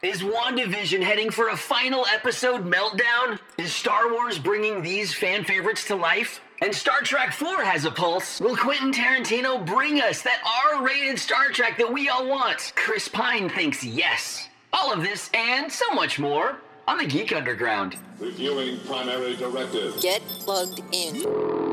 Is 0.00 0.22
WandaVision 0.22 1.02
heading 1.02 1.28
for 1.28 1.48
a 1.48 1.56
final 1.56 2.06
episode 2.06 2.64
meltdown? 2.64 3.40
Is 3.58 3.72
Star 3.74 4.12
Wars 4.12 4.38
bringing 4.38 4.80
these 4.80 5.12
fan 5.12 5.42
favorites 5.42 5.86
to 5.88 5.96
life? 5.96 6.40
And 6.62 6.72
Star 6.72 7.00
Trek 7.00 7.32
4 7.32 7.64
has 7.64 7.84
a 7.84 7.90
pulse. 7.90 8.40
Will 8.40 8.56
Quentin 8.56 8.92
Tarantino 8.92 9.66
bring 9.66 10.00
us 10.00 10.22
that 10.22 10.40
R 10.72 10.84
rated 10.84 11.18
Star 11.18 11.48
Trek 11.48 11.78
that 11.78 11.92
we 11.92 12.08
all 12.08 12.28
want? 12.28 12.72
Chris 12.76 13.08
Pine 13.08 13.48
thinks 13.48 13.82
yes. 13.82 14.48
All 14.72 14.92
of 14.92 15.02
this 15.02 15.30
and 15.34 15.70
so 15.70 15.90
much 15.90 16.20
more 16.20 16.58
on 16.86 16.98
the 16.98 17.06
Geek 17.06 17.34
Underground. 17.34 17.96
Reviewing 18.20 18.78
primary 18.86 19.34
directive. 19.34 20.00
Get 20.00 20.22
plugged 20.22 20.80
in. 20.92 21.67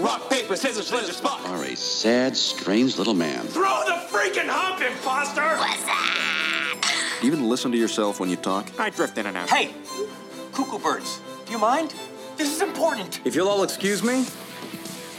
Rock, 0.00 0.30
paper, 0.30 0.56
scissors, 0.56 0.86
scissors, 0.86 1.18
spot. 1.18 1.44
are 1.46 1.62
a 1.62 1.76
sad, 1.76 2.34
strange 2.34 2.96
little 2.96 3.12
man. 3.12 3.44
Throw 3.48 3.82
the 3.84 3.92
freaking 4.08 4.48
hump, 4.48 4.80
imposter! 4.80 5.58
Do 7.20 7.26
you 7.26 7.32
even 7.32 7.50
listen 7.50 7.70
to 7.70 7.76
yourself 7.76 8.18
when 8.18 8.30
you 8.30 8.36
talk? 8.36 8.70
I 8.80 8.88
drift 8.88 9.18
in 9.18 9.26
and 9.26 9.36
out. 9.36 9.50
Hey, 9.50 9.74
cuckoo 10.52 10.78
birds, 10.78 11.20
do 11.44 11.52
you 11.52 11.58
mind? 11.58 11.94
This 12.38 12.50
is 12.50 12.62
important. 12.62 13.20
If 13.26 13.34
you'll 13.34 13.48
all 13.48 13.62
excuse 13.62 14.02
me, 14.02 14.24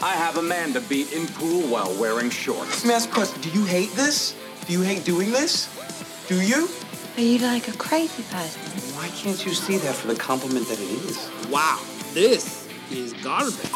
I 0.02 0.14
have 0.14 0.38
a 0.38 0.42
man 0.42 0.74
to 0.74 0.82
beat 0.82 1.14
in 1.14 1.28
pool 1.28 1.62
while 1.68 1.94
wearing 2.02 2.32
shorts. 2.32 2.84
Let 2.84 2.88
me 2.88 2.96
ask 2.96 3.08
a 3.08 3.14
question. 3.14 3.40
Do 3.42 3.50
you 3.50 3.66
hate 3.66 3.92
this? 3.92 4.36
Do 4.66 4.74
you 4.74 4.82
hate 4.82 5.06
doing 5.06 5.30
this? 5.32 5.70
Do 6.28 6.42
you? 6.42 6.68
Are 7.18 7.22
you 7.22 7.38
like 7.38 7.68
a 7.68 7.78
crazy 7.78 8.24
person? 8.24 8.62
Why 8.96 9.10
can't 9.10 9.46
you 9.46 9.54
see 9.54 9.78
that 9.78 9.94
for 9.94 10.08
the 10.08 10.16
compliment 10.16 10.68
that 10.70 10.80
it 10.80 10.90
is? 10.90 11.30
Wow, 11.52 11.80
this 12.14 12.68
is 12.90 13.14
garbage. 13.14 13.70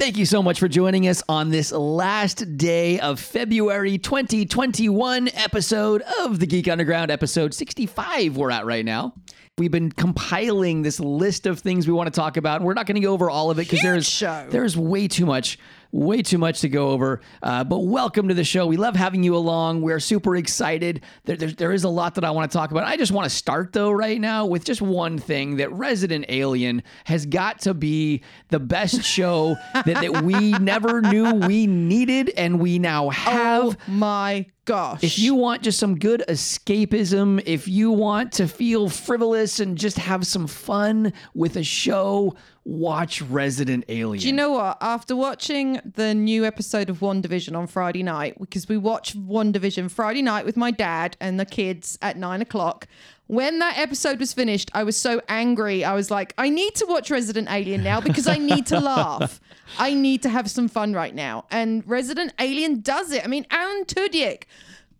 Thank 0.00 0.16
you 0.16 0.24
so 0.24 0.42
much 0.42 0.58
for 0.58 0.66
joining 0.66 1.06
us 1.06 1.22
on 1.28 1.50
this 1.50 1.70
last 1.72 2.56
day 2.56 2.98
of 3.00 3.20
February 3.20 3.98
2021 3.98 5.28
episode 5.34 6.02
of 6.20 6.38
the 6.40 6.46
Geek 6.46 6.68
Underground, 6.68 7.10
episode 7.10 7.52
65, 7.52 8.34
we're 8.34 8.50
at 8.50 8.64
right 8.64 8.82
now. 8.82 9.12
We've 9.58 9.70
been 9.70 9.92
compiling 9.92 10.80
this 10.80 11.00
list 11.00 11.44
of 11.44 11.58
things 11.58 11.86
we 11.86 11.92
want 11.92 12.06
to 12.06 12.18
talk 12.18 12.38
about. 12.38 12.56
and 12.56 12.64
We're 12.64 12.72
not 12.72 12.86
going 12.86 12.94
to 12.94 13.02
go 13.02 13.12
over 13.12 13.28
all 13.28 13.50
of 13.50 13.58
it 13.58 13.68
because 13.68 13.82
there's 13.82 14.08
show. 14.08 14.46
there's 14.48 14.74
way 14.74 15.06
too 15.06 15.26
much, 15.26 15.58
way 15.92 16.22
too 16.22 16.38
much 16.38 16.60
to 16.60 16.68
go 16.68 16.90
over. 16.90 17.20
Uh, 17.42 17.64
but 17.64 17.80
welcome 17.80 18.28
to 18.28 18.34
the 18.34 18.44
show. 18.44 18.66
We 18.66 18.76
love 18.76 18.96
having 18.96 19.22
you 19.22 19.36
along. 19.36 19.82
We're 19.82 20.00
super 20.00 20.36
excited. 20.36 21.02
There, 21.24 21.36
there, 21.36 21.50
there 21.50 21.72
is 21.72 21.84
a 21.84 21.88
lot 21.88 22.14
that 22.14 22.24
I 22.24 22.30
want 22.30 22.50
to 22.50 22.56
talk 22.56 22.70
about. 22.70 22.84
I 22.84 22.96
just 22.96 23.12
want 23.12 23.24
to 23.24 23.30
start 23.30 23.72
though 23.72 23.90
right 23.90 24.20
now 24.20 24.46
with 24.46 24.64
just 24.64 24.82
one 24.82 25.18
thing 25.18 25.56
that 25.56 25.72
Resident 25.72 26.26
Alien 26.28 26.82
has 27.04 27.26
got 27.26 27.60
to 27.62 27.74
be 27.74 28.22
the 28.48 28.60
best 28.60 29.02
show 29.02 29.56
that, 29.74 29.86
that 29.86 30.22
we 30.22 30.52
never 30.52 31.00
knew 31.02 31.34
we 31.34 31.66
needed 31.66 32.30
and 32.36 32.60
we 32.60 32.78
now 32.78 33.08
have. 33.10 33.64
Oh 33.64 33.76
my 33.88 34.46
gosh. 34.64 35.02
If 35.02 35.18
you 35.18 35.34
want 35.34 35.62
just 35.62 35.78
some 35.78 35.98
good 35.98 36.22
escapism, 36.28 37.42
if 37.44 37.66
you 37.66 37.90
want 37.90 38.32
to 38.32 38.46
feel 38.46 38.88
frivolous 38.88 39.58
and 39.58 39.76
just 39.76 39.98
have 39.98 40.26
some 40.26 40.46
fun 40.46 41.12
with 41.34 41.56
a 41.56 41.64
show, 41.64 42.36
watch 42.64 43.22
Resident 43.22 43.84
Alien. 43.88 44.20
Do 44.20 44.26
you 44.26 44.32
know 44.32 44.52
what? 44.52 44.78
After 44.80 45.16
watching 45.16 45.80
the 45.84 46.14
new 46.14 46.44
episode 46.44 46.90
of 46.90 46.98
WandaVision 47.00 47.56
on 47.56 47.66
Friday 47.66 48.02
night, 48.02 48.38
because 48.38 48.68
we 48.68 48.76
watched 48.76 49.18
WandaVision 49.18 49.90
Friday 49.90 50.22
night 50.22 50.44
with 50.44 50.56
my 50.56 50.70
dad 50.70 51.16
and 51.20 51.40
the 51.40 51.46
kids 51.46 51.98
at 52.02 52.16
nine 52.16 52.42
o'clock. 52.42 52.86
When 53.26 53.60
that 53.60 53.78
episode 53.78 54.18
was 54.18 54.32
finished, 54.32 54.70
I 54.74 54.82
was 54.82 54.96
so 54.96 55.20
angry. 55.28 55.84
I 55.84 55.94
was 55.94 56.10
like, 56.10 56.34
I 56.36 56.48
need 56.48 56.74
to 56.76 56.86
watch 56.86 57.10
Resident 57.10 57.48
Alien 57.48 57.84
now 57.84 58.00
because 58.00 58.26
I 58.26 58.38
need 58.38 58.66
to 58.66 58.80
laugh. 58.80 59.40
I 59.78 59.94
need 59.94 60.22
to 60.22 60.28
have 60.28 60.50
some 60.50 60.66
fun 60.66 60.94
right 60.94 61.14
now. 61.14 61.44
And 61.50 61.84
Resident 61.86 62.32
Alien 62.40 62.80
does 62.80 63.12
it. 63.12 63.24
I 63.24 63.28
mean, 63.28 63.46
Alan 63.50 63.84
Tudyk. 63.84 64.44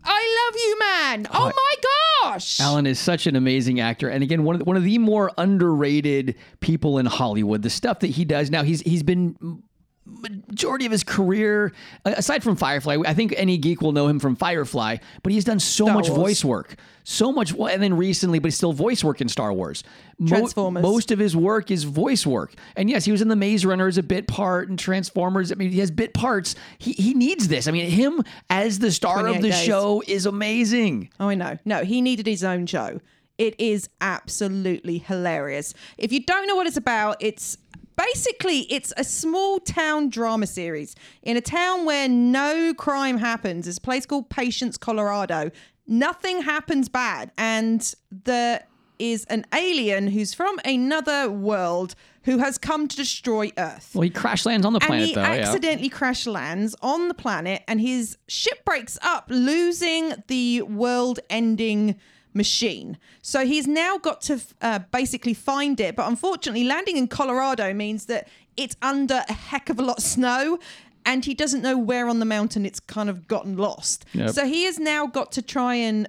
I 0.05 0.49
love 0.49 0.61
you, 0.61 0.79
man. 0.79 1.27
Oh, 1.33 1.53
my 1.55 2.31
gosh. 2.33 2.61
Alan 2.61 2.87
is 2.87 2.99
such 2.99 3.27
an 3.27 3.37
amazing 3.37 3.81
actor, 3.81 4.09
and 4.09 4.23
again, 4.23 4.45
one 4.45 4.55
of 4.55 4.59
the, 4.61 4.65
one 4.65 4.77
of 4.77 4.85
the 4.85 4.99
more 4.99 5.31
underrated 5.39 6.35
people 6.61 6.99
in 6.99 7.07
Hollywood. 7.07 7.63
The 7.63 7.71
stuff 7.71 8.01
that 8.01 8.09
he 8.09 8.25
does 8.25 8.51
now, 8.51 8.63
he's 8.63 8.81
he's 8.83 9.03
been 9.03 9.63
majority 10.11 10.87
of 10.87 10.93
his 10.93 11.05
career, 11.05 11.73
aside 12.05 12.43
from 12.43 12.57
Firefly, 12.57 12.99
I 13.07 13.15
think 13.15 13.35
any 13.37 13.57
geek 13.59 13.81
will 13.81 13.93
know 13.93 14.09
him 14.09 14.19
from 14.19 14.37
Firefly, 14.37 14.97
but 15.23 15.33
he's 15.33 15.45
done 15.45 15.61
so 15.61 15.85
Star 15.85 15.95
much 15.95 16.09
Wars. 16.09 16.21
voice 16.21 16.45
work, 16.45 16.77
so 17.05 17.33
much, 17.33 17.53
and 17.53 17.83
then 17.83 17.97
recently, 17.97 18.39
but 18.39 18.49
he's 18.49 18.57
still 18.57 18.73
voice 18.73 19.03
work 19.05 19.21
in 19.21 19.29
Star 19.29 19.53
Wars. 19.53 19.85
Mo- 20.19 20.29
Transformers. 20.29 20.83
most 20.83 21.11
of 21.11 21.19
his 21.19 21.37
work 21.37 21.71
is 21.71 21.85
voice 21.85 22.27
work, 22.27 22.55
and 22.77 22.91
yes, 22.91 23.05
he 23.05 23.13
was 23.13 23.23
in 23.23 23.29
the 23.29 23.37
Maze 23.37 23.65
Runner 23.65 23.87
as 23.87 23.97
a 23.99 24.03
bit 24.03 24.27
part, 24.27 24.69
and 24.69 24.79
Transformers. 24.79 25.51
I 25.53 25.55
mean, 25.55 25.71
he 25.71 25.81
has 25.81 25.91
bit 25.91 26.13
parts. 26.15 26.55
He 26.79 26.93
he 26.93 27.15
needs 27.15 27.49
this. 27.49 27.67
I 27.69 27.71
mean, 27.71 27.91
him 27.91 28.23
as 28.51 28.79
the 28.81 28.91
star 28.91 29.27
of 29.27 29.37
the 29.37 29.51
days. 29.51 29.63
show 29.63 30.03
is 30.07 30.27
amazing. 30.27 31.11
Oh, 31.19 31.29
I 31.29 31.35
know. 31.37 31.59
No, 31.65 31.85
he 31.85 32.01
needed 32.03 32.27
his 32.27 32.45
own 32.45 32.67
show. 32.67 33.01
It 33.39 33.59
is 33.59 33.89
absolutely 34.03 34.99
hilarious. 34.99 35.73
If 35.97 36.13
you 36.13 36.23
don't 36.23 36.47
know 36.47 36.57
what 36.57 36.67
it's 36.67 36.77
about, 36.77 37.17
it's 37.21 37.57
basically 38.01 38.61
it's 38.73 38.93
a 38.97 39.05
small 39.05 39.61
town 39.61 40.09
drama 40.09 40.47
series 40.47 40.95
in 41.23 41.37
a 41.37 41.41
town 41.41 41.85
where 41.85 42.09
no 42.09 42.73
crime 42.75 43.19
happens. 43.19 43.69
It's 43.69 43.79
a 43.79 43.81
place 43.81 44.07
called 44.07 44.29
Patience, 44.31 44.77
Colorado. 44.77 45.51
Nothing 45.87 46.43
happens 46.43 46.89
bad, 46.89 47.33
and 47.37 47.95
there 48.11 48.65
is 48.99 49.25
an 49.27 49.45
alien 49.55 50.09
who's 50.09 50.35
from 50.35 50.59
another 50.65 51.31
world 51.31 51.95
who 52.25 52.39
has 52.39 52.59
come 52.59 52.87
to 52.87 52.97
destroy 52.97 53.51
Earth 53.57 53.93
Well, 53.95 54.03
he 54.03 54.11
crash 54.11 54.45
lands 54.45 54.67
on 54.67 54.75
the 54.75 54.81
planet, 54.81 55.01
and 55.01 55.09
he 55.09 55.15
though. 55.15 55.23
yeah. 55.23 55.29
accidentally 55.29 55.89
crash 55.89 56.27
lands 56.27 56.77
on 56.83 57.09
the 57.09 57.15
planet 57.15 57.63
and 57.67 57.81
his 57.81 58.19
ship 58.29 58.63
breaks 58.65 58.99
up 59.01 59.25
losing 59.31 60.13
the 60.29 60.61
world-ending 60.63 61.97
machine 62.33 62.97
so 63.23 63.45
he's 63.45 63.67
now 63.67 63.99
got 63.99 64.21
to 64.21 64.41
uh, 64.63 64.79
basically 64.93 65.35
find 65.35 65.81
it 65.81 65.97
but 65.97 66.07
unfortunately 66.09 66.65
landing 66.65 66.97
in 66.97 67.09
colorado 67.09 67.73
means 67.75 68.07
that 68.07 68.29
it's 68.57 68.77
under 68.83 69.23
a 69.29 69.33
heck 69.33 69.69
of 69.69 69.79
a 69.79 69.83
lot 69.83 69.99
of 69.99 70.05
snow 70.05 70.59
and 71.07 71.25
he 71.25 71.35
doesn't 71.35 71.63
know 71.63 71.77
where 71.77 72.09
on 72.09 72.19
the 72.19 72.25
mountain 72.27 72.65
it's 72.67 72.81
kind 72.81 73.09
of 73.11 73.27
gotten 73.27 73.57
lost 73.57 74.05
Yep. 74.13 74.31
so 74.31 74.47
he 74.47 74.65
has 74.65 74.79
now 74.79 75.07
got 75.07 75.33
to 75.33 75.43
try 75.43 75.75
and 75.75 76.09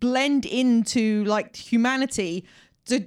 blend 0.00 0.46
into 0.46 1.24
like 1.24 1.54
humanity 1.56 2.44
to 2.86 3.06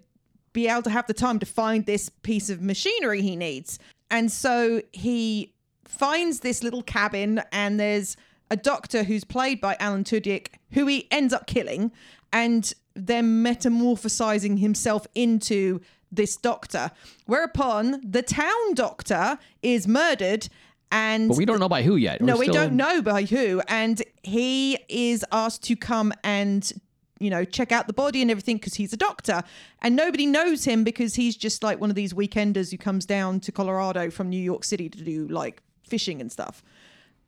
be 0.54 0.68
able 0.68 0.82
to 0.84 0.90
have 0.90 1.08
the 1.08 1.14
time 1.14 1.40
to 1.40 1.46
find 1.46 1.86
this 1.86 2.10
piece 2.10 2.50
of 2.50 2.62
machinery 2.62 3.22
he 3.22 3.36
needs. 3.36 3.78
And 4.10 4.32
so 4.32 4.82
he 4.94 5.54
finds 5.84 6.40
this 6.42 6.64
little 6.64 6.82
cabin, 6.84 7.42
and 7.52 7.78
there's 7.78 8.16
a 8.50 8.56
doctor 8.56 9.04
who's 9.04 9.26
played 9.26 9.60
by 9.60 9.76
Alan 9.82 10.04
Tudyk, 10.06 10.48
who 10.72 10.86
he 10.88 11.08
ends 11.12 11.34
up 11.34 11.46
killing, 11.48 11.92
and 12.31 12.74
then 12.96 13.44
metamorphosizing 13.44 14.59
himself 14.59 15.06
into 15.16 15.81
this 16.12 16.38
doctor. 16.38 16.91
Whereupon 17.25 18.02
the 18.03 18.22
town 18.22 18.74
doctor 18.74 19.38
is 19.62 19.88
murdered. 19.88 20.47
And 20.91 21.30
But 21.30 21.38
we 21.38 21.46
don't 21.46 21.59
know 21.59 21.69
by 21.69 21.84
who 21.84 21.96
yet. 21.96 22.22
no, 22.22 22.35
We're 22.35 22.41
we 22.41 22.47
don't 22.47 22.74
know 22.74 23.02
by 23.02 23.24
who. 23.24 23.62
And 23.68 24.02
he 24.24 24.78
is 24.88 25.25
asked 25.31 25.64
to 25.64 25.75
come 25.75 26.14
and, 26.24 26.72
you 27.19 27.30
know, 27.30 27.44
check 27.44 27.72
out 27.72 27.88
the 27.88 27.94
body 27.94 28.22
and 28.22 28.31
everything 28.31 28.58
because 28.58 28.75
he's 28.75 28.94
a 28.94 28.97
doctor. 28.97 29.44
And 29.81 29.96
nobody 29.96 30.25
knows 30.25 30.64
him 30.64 30.84
because 30.84 31.16
he's 31.16 31.35
just 31.35 31.64
like 31.64 31.81
one 31.81 31.90
of 31.90 31.96
these 31.96 32.14
weekenders 32.14 32.72
who 32.72 32.78
comes 32.78 33.06
down 33.06 33.40
to 33.41 33.52
Colorado 33.52 34.09
from 34.09 34.30
New 34.30 34.41
York 34.41 34.64
City 34.64 34.88
to 34.90 35.03
do 35.03 35.28
like 35.28 35.62
fishing 35.88 36.22
and 36.22 36.31
stuff. 36.31 36.64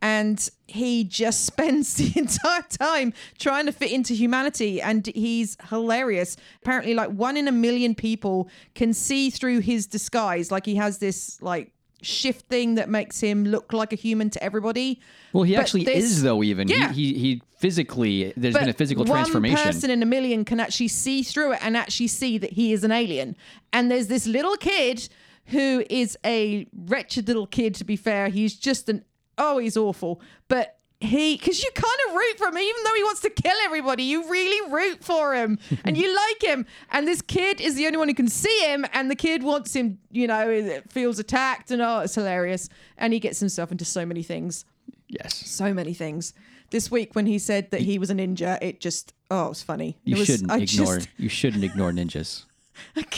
And 0.01 0.47
he 0.67 1.03
just 1.03 1.45
spends 1.51 1.95
the 1.95 2.11
entire 2.19 2.61
time 2.69 3.13
trying 3.39 3.65
to 3.65 3.71
fit 3.71 3.91
into 3.91 4.13
humanity. 4.13 4.81
And 4.81 5.05
he's 5.07 5.57
hilarious. 5.69 6.37
Apparently, 6.61 6.93
like 6.93 7.09
one 7.09 7.37
in 7.37 7.47
a 7.47 7.51
million 7.51 7.95
people 7.95 8.49
can 8.75 8.93
see 8.93 9.29
through 9.29 9.59
his 9.59 9.87
disguise. 9.87 10.51
Like 10.51 10.65
he 10.65 10.75
has 10.75 10.99
this 10.99 11.41
like 11.41 11.71
shift 12.03 12.45
thing 12.47 12.75
that 12.75 12.89
makes 12.89 13.19
him 13.19 13.43
look 13.43 13.73
like 13.73 13.91
a 13.91 13.95
human 13.95 14.29
to 14.29 14.43
everybody. 14.43 15.01
Well, 15.33 15.43
he 15.43 15.55
But 15.55 15.61
actually 15.61 15.83
this- 15.85 16.05
is, 16.05 16.21
though. 16.21 16.43
Even 16.43 16.67
Yeah. 16.67 16.91
he, 16.93 17.13
he 17.13 17.19
he 17.19 17.41
physically 17.57 18.33
there's 18.37 18.53
But 18.53 18.59
been 18.61 18.69
a 18.69 18.73
physical 18.73 19.03
transformation. 19.03 19.53
One 19.55 19.63
transformation. 19.63 19.89
person 19.89 19.89
in 19.89 20.03
a 20.03 20.05
million 20.05 20.45
can 20.45 20.59
actually 20.59 20.89
see 20.89 21.23
through 21.23 21.53
it 21.53 21.59
and 21.65 21.75
actually 21.75 22.07
see 22.07 22.37
that 22.37 22.53
he 22.53 22.71
is 22.71 22.83
an 22.83 22.91
alien. 22.91 23.35
And 23.73 23.89
there's 23.89 24.07
this 24.07 24.27
little 24.27 24.55
kid 24.57 25.09
who 25.47 25.83
is 25.89 26.15
a 26.23 26.67
wretched 26.85 27.27
little 27.27 27.47
kid. 27.47 27.73
To 27.75 27.83
be 27.83 27.95
fair, 27.95 28.27
he's 28.29 28.55
just 28.55 28.89
an 28.89 29.03
oh, 29.37 29.57
he's 29.57 29.77
awful. 29.77 30.21
But 30.47 30.77
he, 30.99 31.37
because 31.37 31.61
you 31.61 31.69
kind 31.75 31.99
of 32.07 32.15
root 32.15 32.37
for 32.37 32.47
him, 32.47 32.57
even 32.57 32.83
though 32.83 32.93
he 32.95 33.03
wants 33.03 33.21
to 33.21 33.29
kill 33.29 33.55
everybody, 33.63 34.03
you 34.03 34.29
really 34.29 34.71
root 34.71 35.03
for 35.03 35.35
him 35.35 35.59
and 35.83 35.95
you 35.95 36.13
like 36.13 36.43
him. 36.43 36.65
And 36.91 37.07
this 37.07 37.21
kid 37.21 37.61
is 37.61 37.75
the 37.75 37.85
only 37.85 37.97
one 37.97 38.07
who 38.07 38.15
can 38.15 38.27
see 38.27 38.59
him, 38.65 38.85
and 38.93 39.11
the 39.11 39.15
kid 39.15 39.43
wants 39.43 39.75
him, 39.75 39.99
you 40.11 40.27
know, 40.27 40.81
feels 40.89 41.19
attacked, 41.19 41.71
and 41.71 41.81
oh, 41.81 41.99
it's 41.99 42.15
hilarious. 42.15 42.69
And 42.97 43.13
he 43.13 43.19
gets 43.19 43.39
himself 43.39 43.71
into 43.71 43.85
so 43.85 44.05
many 44.05 44.23
things. 44.23 44.65
Yes. 45.07 45.35
So 45.35 45.73
many 45.73 45.93
things. 45.93 46.33
This 46.69 46.91
week 46.91 47.15
when 47.15 47.27
he 47.27 47.39
said 47.39 47.71
that 47.71 47.81
he 47.81 47.97
was 47.97 48.09
a 48.09 48.13
ninja, 48.13 48.57
it 48.61 48.81
just 48.81 49.13
oh, 49.31 49.45
it 49.45 49.49
was 49.49 49.63
funny. 49.63 49.97
You 50.03 50.15
it 50.15 50.19
was, 50.19 50.27
shouldn't 50.27 50.51
I 50.51 50.57
ignore. 50.57 50.97
Just, 50.97 51.09
You 51.17 51.29
shouldn't 51.29 51.63
ignore 51.63 51.91
ninjas. 51.91 52.43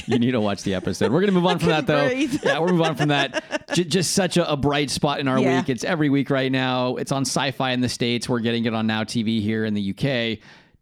You 0.07 0.19
need 0.19 0.31
to 0.31 0.41
watch 0.41 0.63
the 0.63 0.73
episode. 0.73 1.11
We're 1.11 1.21
gonna 1.21 1.31
move 1.31 1.45
on 1.47 1.59
from 1.59 1.69
that 1.69 1.88
though. 1.88 2.07
breathe. 2.09 2.39
Yeah, 2.44 2.59
we're 2.59 2.67
move 2.71 2.81
on 2.81 2.95
from 2.95 3.09
that. 3.09 3.65
J- 3.73 3.83
just 3.85 4.11
such 4.11 4.38
a, 4.38 4.51
a 4.51 4.57
bright 4.57 4.89
spot 4.89 5.19
in 5.19 5.27
our 5.27 5.39
Yeah. 5.39 5.59
week. 5.59 5.69
It's 5.69 5.83
every 5.83 6.09
week 6.09 6.29
right 6.29 6.51
now. 6.51 6.95
It's 6.97 7.11
on 7.11 7.21
Sci-Fi 7.23 7.71
in 7.71 7.81
the 7.81 7.89
states. 7.89 8.27
We're 8.27 8.39
getting 8.39 8.65
it 8.65 8.73
on 8.73 8.88
Now 8.88 9.03
TV 9.03 9.41
here 9.41 9.65
in 9.65 9.73
the 9.73 9.91
UK. 9.91 10.39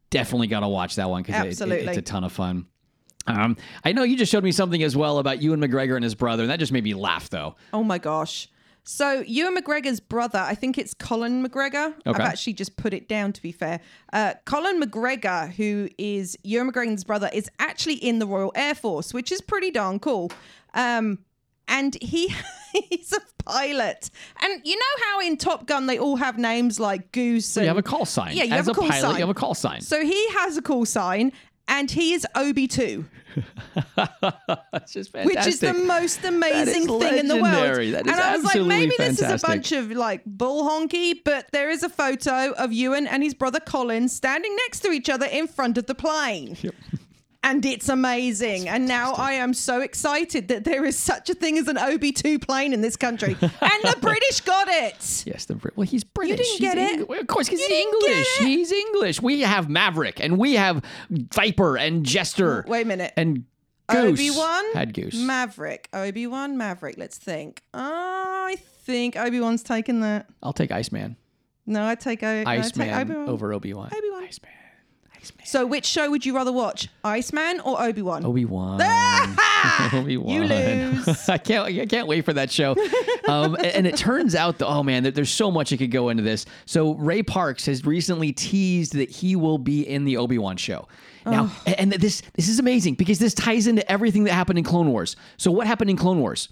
Definitely 0.09 0.47
got 0.47 0.61
to 0.61 0.67
watch 0.67 0.95
that 0.95 1.09
one 1.09 1.21
because 1.21 1.43
it, 1.43 1.47
Absolutely. 1.49 1.87
it's 1.87 1.97
a 1.97 2.01
ton 2.01 2.23
of 2.23 2.31
fun. 2.31 2.65
Um, 3.27 3.57
I 3.83 3.91
know 3.91 4.03
you 4.03 4.15
just 4.15 4.31
showed 4.31 4.43
me 4.45 4.53
something 4.53 4.81
as 4.81 4.95
well 4.95 5.19
about 5.19 5.41
Ewan 5.41 5.59
McGregor 5.59 5.95
and 5.95 6.03
his 6.03 6.15
brother, 6.15 6.43
and 6.43 6.49
that 6.49 6.59
just 6.59 6.71
made 6.71 6.85
me 6.85 6.93
laugh 6.93 7.29
though. 7.29 7.55
oh 7.73 7.83
my 7.83 7.97
gosh. 7.97 8.47
So 8.87 9.21
Ewan 9.27 9.57
McGregor's 9.57 9.99
brother, 9.99 10.39
I 10.39 10.55
think 10.55 10.77
it's 10.77 10.93
Colin 10.93 11.45
McGregor. 11.45 11.93
Okay. 12.05 12.09
I've 12.09 12.21
actually 12.21 12.53
just 12.53 12.77
put 12.77 12.93
it 12.93 13.09
down 13.09 13.33
to 13.33 13.41
be 13.41 13.51
fair. 13.51 13.81
Uh, 14.13 14.35
Colin 14.45 14.81
McGregor, 14.81 15.51
who 15.51 15.89
is 15.97 16.37
Ewan 16.43 16.71
McGregor's 16.71 17.03
brother, 17.03 17.29
is 17.33 17.49
actually 17.59 17.95
in 17.95 18.19
the 18.19 18.25
Royal 18.25 18.53
Air 18.55 18.75
Force, 18.75 19.13
which 19.13 19.29
is 19.29 19.41
pretty 19.41 19.71
darn 19.71 19.99
cool. 19.99 20.31
Um, 20.73 21.19
and 21.67 21.97
he 22.01 22.33
he's 22.89 23.11
a 23.11 23.19
pilot. 23.43 24.09
And 24.41 24.61
you 24.63 24.75
know 24.75 25.03
how 25.05 25.19
in 25.19 25.35
Top 25.35 25.65
Gun 25.65 25.87
they 25.87 25.99
all 25.99 26.15
have 26.15 26.37
names 26.37 26.79
like 26.79 27.11
Goose. 27.11 27.57
And, 27.57 27.65
you 27.65 27.67
have 27.67 27.77
a 27.77 27.83
call 27.83 28.05
sign. 28.05 28.37
Yeah, 28.37 28.43
you 28.43 28.53
As 28.53 28.67
have 28.67 28.69
a 28.69 28.73
call 28.73 28.87
pilot, 28.87 29.01
sign. 29.01 29.15
you 29.15 29.19
have 29.19 29.29
a 29.29 29.33
call 29.33 29.53
sign. 29.53 29.81
So 29.81 30.01
he 30.01 30.29
has 30.29 30.55
a 30.55 30.61
call 30.61 30.85
sign, 30.85 31.33
and 31.67 31.89
he 31.91 32.13
is 32.13 32.25
Obi 32.35 32.67
two. 32.67 33.05
That's 34.71 34.93
just 34.93 35.13
which 35.13 35.45
is 35.45 35.59
the 35.59 35.73
most 35.73 36.23
amazing 36.23 36.87
thing 36.99 37.17
in 37.17 37.27
the 37.27 37.35
world. 37.35 37.93
That 37.93 38.07
is 38.07 38.11
and 38.11 38.21
I 38.21 38.35
was 38.35 38.43
like, 38.43 38.61
maybe 38.63 38.95
this 38.97 39.21
is 39.21 39.43
a 39.43 39.45
bunch 39.45 39.71
of 39.71 39.91
like 39.91 40.23
bull 40.25 40.67
honky, 40.67 41.19
but 41.23 41.47
there 41.51 41.69
is 41.69 41.83
a 41.83 41.89
photo 41.89 42.51
of 42.53 42.73
Ewan 42.73 43.05
and 43.07 43.21
his 43.21 43.33
brother 43.33 43.59
Colin 43.59 44.09
standing 44.09 44.55
next 44.55 44.79
to 44.81 44.91
each 44.91 45.09
other 45.09 45.25
in 45.27 45.47
front 45.47 45.77
of 45.77 45.85
the 45.85 45.95
plane. 45.95 46.57
And 47.49 47.65
it's 47.65 47.87
amazing. 47.87 48.67
and 48.67 48.85
now 48.87 49.13
I 49.13 49.31
am 49.33 49.53
so 49.53 49.79
excited 49.81 50.49
that 50.49 50.65
there 50.65 50.83
is 50.83 50.97
such 50.97 51.29
a 51.29 51.33
thing 51.33 51.57
as 51.57 51.67
an 51.69 51.77
OB2 51.77 52.41
plane 52.45 52.73
in 52.73 52.81
this 52.81 52.97
country. 52.97 53.37
and 53.41 53.51
the 53.83 53.97
British 54.01 54.41
got 54.41 54.67
it. 54.67 55.23
Yes, 55.25 55.45
the 55.45 55.55
Brit- 55.55 55.77
well, 55.77 55.87
he's 55.87 56.03
British. 56.03 56.31
You 56.31 56.37
didn't 56.37 56.51
He's 56.51 56.59
get 56.59 56.77
it? 56.77 57.09
Eng- 57.09 57.19
Of 57.21 57.27
course, 57.27 57.47
he's 57.47 57.61
English. 57.61 58.27
He's 58.39 58.71
English. 58.71 59.21
We 59.21 59.41
have 59.41 59.69
Maverick, 59.69 60.19
and 60.19 60.37
we 60.37 60.55
have 60.55 60.83
Viper 61.09 61.77
and 61.77 62.05
Jester. 62.05 62.65
Wait 62.67 62.81
a 62.81 62.85
minute. 62.85 63.13
And 63.15 63.45
Goose 63.87 64.19
Obi 64.19 64.29
Wan, 64.31 64.73
had 64.73 64.93
Goose. 64.93 65.15
Maverick, 65.15 65.87
Obi 65.93 66.27
Wan, 66.27 66.57
Maverick. 66.57 66.95
Let's 66.97 67.17
think. 67.17 67.61
I 67.73 68.57
think 68.83 69.15
Obi 69.15 69.39
Wan's 69.39 69.63
taken 69.63 70.01
that. 70.01 70.27
I'll 70.43 70.51
take 70.51 70.71
Iceman. 70.71 71.15
No, 71.65 71.85
I 71.87 71.95
take 71.95 72.23
O. 72.23 72.43
I 72.45 72.59
take 72.61 72.91
Obi-Wan. 72.91 73.29
over 73.29 73.53
Obi 73.53 73.73
Wan. 73.73 73.87
Obi-Wan. 73.95 74.23
Iceman. 74.23 74.51
So, 75.43 75.65
which 75.65 75.85
show 75.85 76.09
would 76.09 76.25
you 76.25 76.35
rather 76.35 76.51
watch, 76.51 76.89
Iceman 77.03 77.59
or 77.61 77.81
Obi 77.81 78.01
Wan? 78.01 78.25
Obi 78.25 78.45
Wan. 78.45 78.81
Obi 79.93 80.17
Wan. 80.17 80.33
You 80.33 80.43
lose. 80.43 81.07
I 81.29 81.37
can't. 81.37 81.67
I 81.67 81.85
can't 81.85 82.07
wait 82.07 82.25
for 82.25 82.33
that 82.33 82.51
show. 82.51 82.75
Um, 83.27 83.55
and, 83.55 83.65
and 83.65 83.87
it 83.87 83.97
turns 83.97 84.35
out, 84.35 84.57
that, 84.59 84.67
oh 84.67 84.83
man, 84.83 85.03
that 85.03 85.15
there's 85.15 85.31
so 85.31 85.51
much 85.51 85.69
that 85.69 85.77
could 85.77 85.91
go 85.91 86.09
into 86.09 86.23
this. 86.23 86.45
So 86.65 86.95
Ray 86.95 87.23
Parks 87.23 87.65
has 87.65 87.85
recently 87.85 88.31
teased 88.33 88.93
that 88.93 89.09
he 89.09 89.35
will 89.35 89.57
be 89.57 89.87
in 89.87 90.05
the 90.05 90.17
Obi 90.17 90.37
Wan 90.37 90.57
show. 90.57 90.87
Now, 91.25 91.51
a- 91.65 91.79
and 91.79 91.91
this 91.91 92.21
this 92.35 92.47
is 92.47 92.59
amazing 92.59 92.95
because 92.95 93.19
this 93.19 93.33
ties 93.33 93.67
into 93.67 93.89
everything 93.91 94.23
that 94.25 94.33
happened 94.33 94.59
in 94.59 94.63
Clone 94.65 94.89
Wars. 94.89 95.15
So 95.37 95.51
what 95.51 95.67
happened 95.67 95.89
in 95.89 95.97
Clone 95.97 96.19
Wars? 96.19 96.49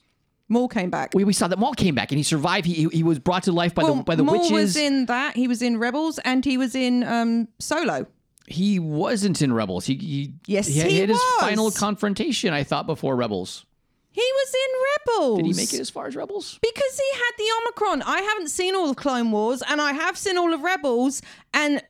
Maul 0.47 0.67
came 0.67 0.89
back. 0.89 1.11
We, 1.15 1.23
we 1.23 1.33
saw 1.33 1.47
that 1.47 1.57
Maul 1.57 1.73
came 1.73 1.95
back 1.95 2.11
and 2.11 2.17
he 2.17 2.23
survived. 2.23 2.67
He, 2.67 2.73
he, 2.73 2.87
he 2.97 3.03
was 3.03 3.17
brought 3.17 3.43
to 3.43 3.51
life 3.51 3.73
by 3.73 3.83
well, 3.83 3.95
the 3.95 4.03
by 4.03 4.15
the 4.15 4.23
Maul 4.23 4.35
witches. 4.35 4.51
was 4.51 4.75
in 4.75 5.07
that. 5.07 5.35
He 5.35 5.47
was 5.47 5.61
in 5.61 5.77
Rebels, 5.79 6.19
and 6.19 6.45
he 6.45 6.57
was 6.57 6.75
in 6.75 7.03
um, 7.03 7.47
Solo. 7.59 8.05
He 8.47 8.79
wasn't 8.79 9.41
in 9.41 9.51
Rebels. 9.53 9.85
He, 9.85 9.95
he 9.95 10.33
Yes, 10.47 10.67
he, 10.67 10.81
he 10.81 10.99
had 10.99 11.09
his 11.09 11.21
final 11.39 11.71
confrontation. 11.71 12.53
I 12.53 12.63
thought 12.63 12.85
before 12.87 13.15
Rebels. 13.15 13.65
He 14.11 14.21
was 14.21 14.53
in 14.53 15.15
Rebels. 15.19 15.37
Did 15.39 15.45
he 15.47 15.53
make 15.53 15.73
it 15.73 15.79
as 15.81 15.89
far 15.89 16.07
as 16.07 16.15
Rebels? 16.15 16.57
Because 16.61 16.97
he 16.99 17.17
had 17.17 17.31
the 17.37 17.43
Omicron. 17.61 18.01
I 18.03 18.21
haven't 18.21 18.47
seen 18.49 18.73
all 18.73 18.89
of 18.89 18.95
Clone 18.95 19.31
Wars, 19.31 19.61
and 19.67 19.81
I 19.81 19.91
have 19.91 20.17
seen 20.17 20.37
all 20.37 20.53
of 20.53 20.61
Rebels, 20.61 21.21
and 21.53 21.83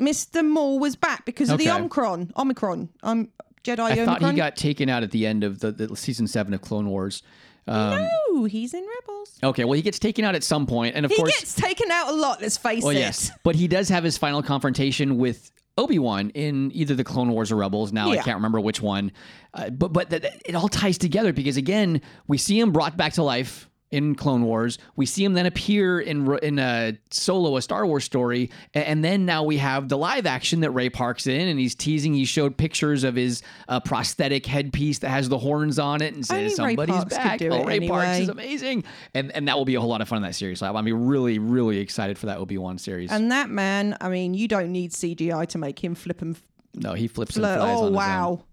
Mr. 0.00 0.42
Maul 0.46 0.78
was 0.78 0.96
back 0.96 1.24
because 1.26 1.50
of 1.50 1.58
the 1.58 1.68
Okay. 1.68 1.76
Omicron. 1.78 2.32
Omicron. 2.38 2.88
Um, 3.02 3.28
Jedi 3.64 3.80
I 3.80 3.92
Omicron. 3.92 4.06
thought 4.20 4.30
he 4.30 4.36
got 4.36 4.56
taken 4.56 4.88
out 4.88 5.02
at 5.02 5.10
the 5.10 5.26
end 5.26 5.44
of 5.44 5.58
the, 5.60 5.72
the 5.72 5.94
season 5.96 6.26
seven 6.26 6.54
of 6.54 6.62
Clone 6.62 6.88
Wars. 6.88 7.22
Um, 7.66 8.08
No, 8.32 8.44
he's 8.44 8.72
in 8.72 8.86
Rebels. 9.00 9.38
Okay, 9.42 9.64
well, 9.64 9.74
he 9.74 9.82
gets 9.82 9.98
taken 9.98 10.24
out 10.24 10.34
at 10.34 10.42
some 10.44 10.66
point, 10.66 10.96
and 10.96 11.04
of 11.04 11.10
He 11.10 11.18
course, 11.18 11.38
gets 11.38 11.54
taken 11.54 11.90
out 11.90 12.08
a 12.08 12.12
lot. 12.14 12.40
Let's 12.40 12.56
face 12.56 12.82
well, 12.82 12.96
it. 12.96 13.00
yes, 13.00 13.30
but 13.44 13.56
he 13.56 13.68
does 13.68 13.90
have 13.90 14.04
his 14.04 14.16
final 14.16 14.42
confrontation 14.42 15.18
with 15.18 15.50
Obi 15.78 15.98
Wan 15.98 16.30
in 16.30 16.70
either 16.74 16.94
the 16.94 17.04
Clone 17.04 17.30
Wars 17.30 17.50
or 17.52 17.56
Rebels. 17.56 17.92
Now 17.92 18.10
I 18.10 18.16
can't 18.16 18.36
remember 18.36 18.60
which 18.60 18.82
one, 18.82 19.12
uh, 19.54 19.70
but 19.70 19.92
but 19.92 20.10
th- 20.10 20.22
th- 20.22 20.34
it 20.44 20.54
all 20.54 20.68
ties 20.68 20.98
together 20.98 21.32
because 21.32 21.56
again, 21.56 22.02
we 22.26 22.36
see 22.36 22.58
him 22.60 22.72
brought 22.72 22.96
back 22.96 23.14
to 23.14 23.22
life 23.22 23.70
in 23.90 24.14
Clone 24.14 24.42
Wars. 24.42 24.78
We 24.96 25.06
see 25.06 25.24
him 25.24 25.34
then 25.34 25.46
appear 25.46 26.00
in 26.00 26.32
in 26.42 26.58
a 26.58 26.98
Solo, 27.10 27.56
a 27.56 27.62
Star 27.62 27.86
Wars 27.86 28.04
story, 28.04 28.50
and 28.74 29.04
then 29.04 29.24
now 29.24 29.44
we 29.44 29.58
have 29.58 29.88
the 29.88 29.96
live 29.96 30.26
action 30.26 30.60
that 30.60 30.70
Ray 30.70 30.90
Park's 30.90 31.26
in, 31.26 31.48
and 31.48 31.58
he's 31.58 31.74
teasing. 31.74 32.14
He 32.14 32.24
showed 32.24 32.56
pictures 32.56 33.04
of 33.04 33.14
his 33.14 33.42
uh, 33.68 33.80
prosthetic 33.80 34.46
headpiece 34.46 34.98
that 35.00 35.08
has 35.08 35.28
the 35.28 35.38
horns 35.38 35.78
on 35.78 36.02
it, 36.02 36.14
and 36.14 36.24
says 36.24 36.58
Ray 36.58 36.76
somebody's 36.76 36.96
Parks 36.96 37.16
back. 37.16 37.42
oh, 37.42 37.64
Ray 37.64 37.86
Parks 37.88 38.18
is 38.18 38.28
amazing, 38.28 38.84
and 39.14 39.32
and 39.32 39.48
that 39.48 39.56
will 39.56 39.64
be 39.64 39.74
a 39.74 39.80
whole 39.80 39.90
lot 39.90 40.00
of 40.00 40.08
fun 40.08 40.18
in 40.18 40.22
that 40.22 40.34
series. 40.34 40.62
I'm 40.62 40.84
mean, 40.84 40.94
really, 41.06 41.38
really 41.38 41.78
excited 41.78 42.18
for 42.18 42.26
that 42.26 42.38
Obi 42.38 42.58
Wan 42.58 42.78
series. 42.78 43.10
And 43.10 43.32
that 43.32 43.48
man, 43.48 43.96
I 44.00 44.08
mean, 44.08 44.34
you 44.34 44.48
don't 44.48 44.70
need 44.70 44.92
CGI 44.92 45.46
to 45.48 45.58
make 45.58 45.82
him 45.82 45.94
flip 45.94 46.22
and 46.22 46.36
no, 46.74 46.94
he 46.94 47.08
flips 47.08 47.36
and 47.36 47.44
flies 47.44 47.58
Oh 47.58 47.62
on 47.62 47.70
his 47.70 47.82
own. 47.82 47.92
wow, 47.94 48.44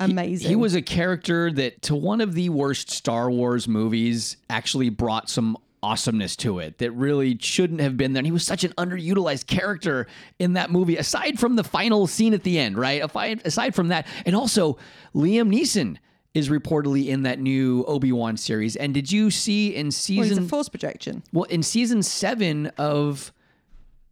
amazing. 0.00 0.48
He 0.48 0.56
was 0.56 0.74
a 0.74 0.82
character 0.82 1.52
that, 1.52 1.82
to 1.82 1.94
one 1.94 2.20
of 2.20 2.34
the 2.34 2.48
worst 2.48 2.90
Star 2.90 3.30
Wars 3.30 3.66
movies, 3.68 4.36
actually 4.50 4.90
brought 4.90 5.28
some 5.30 5.56
awesomeness 5.82 6.34
to 6.36 6.58
it 6.58 6.78
that 6.78 6.90
really 6.92 7.38
shouldn't 7.40 7.80
have 7.80 7.96
been 7.96 8.12
there. 8.12 8.20
And 8.20 8.26
he 8.26 8.32
was 8.32 8.44
such 8.44 8.64
an 8.64 8.72
underutilized 8.72 9.46
character 9.46 10.06
in 10.38 10.54
that 10.54 10.70
movie, 10.70 10.96
aside 10.96 11.38
from 11.38 11.54
the 11.56 11.62
final 11.64 12.06
scene 12.06 12.34
at 12.34 12.42
the 12.42 12.58
end, 12.58 12.76
right? 12.76 13.02
Aside 13.44 13.74
from 13.74 13.88
that. 13.88 14.06
And 14.24 14.34
also, 14.34 14.78
Liam 15.14 15.54
Neeson 15.54 15.98
is 16.34 16.48
reportedly 16.48 17.06
in 17.06 17.22
that 17.22 17.38
new 17.38 17.84
Obi-Wan 17.86 18.36
series. 18.36 18.76
And 18.76 18.92
did 18.92 19.10
you 19.12 19.30
see 19.30 19.74
in 19.74 19.86
Well, 19.86 19.92
season 19.92 20.44
a 20.44 20.48
force 20.48 20.68
projection. 20.68 21.22
well, 21.32 21.44
in 21.44 21.62
season 21.62 22.02
seven 22.02 22.66
of 22.78 23.32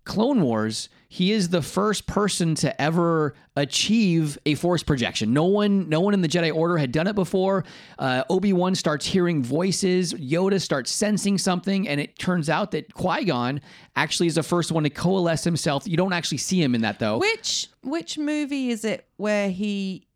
Clone 0.04 0.42
Wars, 0.42 0.88
he 1.08 1.32
is 1.32 1.48
the 1.48 1.62
first 1.62 2.06
person 2.06 2.54
to 2.56 2.80
ever 2.80 3.34
achieve 3.56 4.36
a 4.44 4.54
force 4.54 4.82
projection. 4.82 5.32
No 5.32 5.44
one, 5.44 5.88
no 5.88 6.00
one 6.00 6.12
in 6.12 6.20
the 6.20 6.28
Jedi 6.28 6.54
Order 6.54 6.76
had 6.76 6.92
done 6.92 7.06
it 7.06 7.14
before. 7.14 7.64
Uh, 7.98 8.24
Obi 8.28 8.52
Wan 8.52 8.74
starts 8.74 9.06
hearing 9.06 9.42
voices. 9.42 10.12
Yoda 10.14 10.60
starts 10.60 10.90
sensing 10.90 11.38
something, 11.38 11.88
and 11.88 12.00
it 12.00 12.18
turns 12.18 12.50
out 12.50 12.72
that 12.72 12.92
Qui 12.92 13.24
Gon 13.24 13.60
actually 13.96 14.26
is 14.26 14.34
the 14.34 14.42
first 14.42 14.72
one 14.72 14.82
to 14.82 14.90
coalesce 14.90 15.44
himself. 15.44 15.86
You 15.86 15.96
don't 15.96 16.12
actually 16.12 16.38
see 16.38 16.62
him 16.62 16.74
in 16.74 16.82
that 16.82 16.98
though. 16.98 17.18
Which 17.18 17.68
which 17.82 18.18
movie 18.18 18.70
is 18.70 18.84
it 18.84 19.06
where 19.16 19.50
he? 19.50 20.06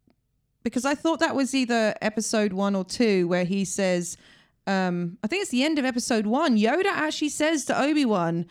Because 0.65 0.85
I 0.85 0.95
thought 0.95 1.21
that 1.21 1.35
was 1.35 1.55
either 1.55 1.95
episode 2.03 2.53
one 2.53 2.75
or 2.75 2.85
two, 2.85 3.27
where 3.29 3.45
he 3.45 3.65
says, 3.65 4.19
um, 4.67 5.17
I 5.23 5.29
think 5.29 5.43
it's 5.43 5.51
the 5.51 5.65
end 5.65 5.79
of 5.79 5.87
episode 5.87 6.27
one. 6.27 6.59
Yoda 6.59 6.87
actually 6.87 7.31
says 7.31 7.65
to 7.67 7.81
Obi 7.81 8.05
Wan, 8.05 8.45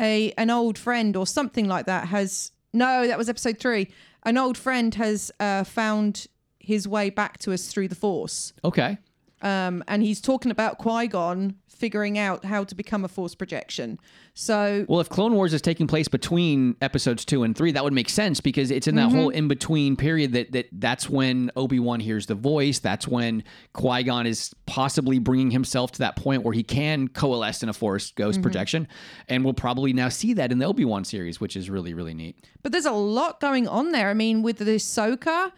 a 0.00 0.32
an 0.32 0.50
old 0.50 0.78
friend 0.78 1.16
or 1.16 1.26
something 1.26 1.68
like 1.68 1.86
that 1.86 2.08
has 2.08 2.52
no, 2.72 3.06
that 3.06 3.18
was 3.18 3.28
episode 3.28 3.58
three. 3.58 3.90
An 4.24 4.38
old 4.38 4.56
friend 4.56 4.94
has 4.94 5.30
uh, 5.40 5.64
found 5.64 6.26
his 6.58 6.86
way 6.88 7.10
back 7.10 7.38
to 7.38 7.52
us 7.52 7.66
through 7.66 7.88
the 7.88 7.94
Force, 7.94 8.52
Okay. 8.64 8.98
Um, 9.42 9.82
and 9.88 10.02
he's 10.02 10.20
talking 10.20 10.50
about 10.50 10.78
Qui 10.78 11.08
Gon 11.08 11.56
figuring 11.66 12.16
out 12.16 12.44
how 12.44 12.62
to 12.62 12.76
become 12.76 13.04
a 13.04 13.08
Force 13.08 13.34
projection. 13.34 13.98
So 14.34 14.86
Well, 14.88 15.00
if 15.00 15.08
Clone 15.08 15.34
Wars 15.34 15.52
is 15.52 15.60
taking 15.60 15.88
place 15.88 16.06
between 16.06 16.76
episodes 16.80 17.24
two 17.24 17.42
and 17.42 17.56
three, 17.56 17.72
that 17.72 17.82
would 17.82 17.92
make 17.92 18.08
sense 18.08 18.40
because 18.40 18.70
it's 18.70 18.86
in 18.86 18.94
that 18.94 19.10
whole 19.10 19.30
in 19.30 19.48
between 19.48 19.96
period 19.96 20.32
that 20.32 20.52
that 20.52 20.68
that's 20.72 21.10
when 21.10 21.50
Obi 21.56 21.80
Wan 21.80 21.98
hears 21.98 22.26
the 22.26 22.36
voice. 22.36 22.78
That's 22.78 23.08
when 23.08 23.42
Qui 23.72 24.04
Gon 24.04 24.26
is 24.28 24.54
possibly 24.66 25.18
bringing 25.18 25.50
himself 25.50 25.90
to 25.92 25.98
that 25.98 26.14
point 26.14 26.44
where 26.44 26.54
he 26.54 26.62
can 26.62 27.08
coalesce 27.08 27.64
in 27.64 27.68
a 27.68 27.72
Force 27.72 28.12
Ghost 28.12 28.42
projection, 28.42 28.86
and 29.28 29.44
we'll 29.44 29.52
probably 29.52 29.92
now 29.92 30.08
see 30.08 30.34
that 30.34 30.52
in 30.52 30.60
the 30.60 30.66
Obi 30.66 30.84
Wan 30.84 31.04
series, 31.04 31.40
which 31.40 31.56
is 31.56 31.68
really 31.68 31.94
really 31.94 32.14
neat. 32.14 32.36
But 32.62 32.70
there's 32.70 32.86
a 32.86 32.92
lot 32.92 33.40
going 33.40 33.66
on 33.66 33.90
there. 33.90 34.08
I 34.08 34.14
mean, 34.14 34.42
with 34.42 34.58
the 34.58 34.64
Ahsoka, 34.66 35.50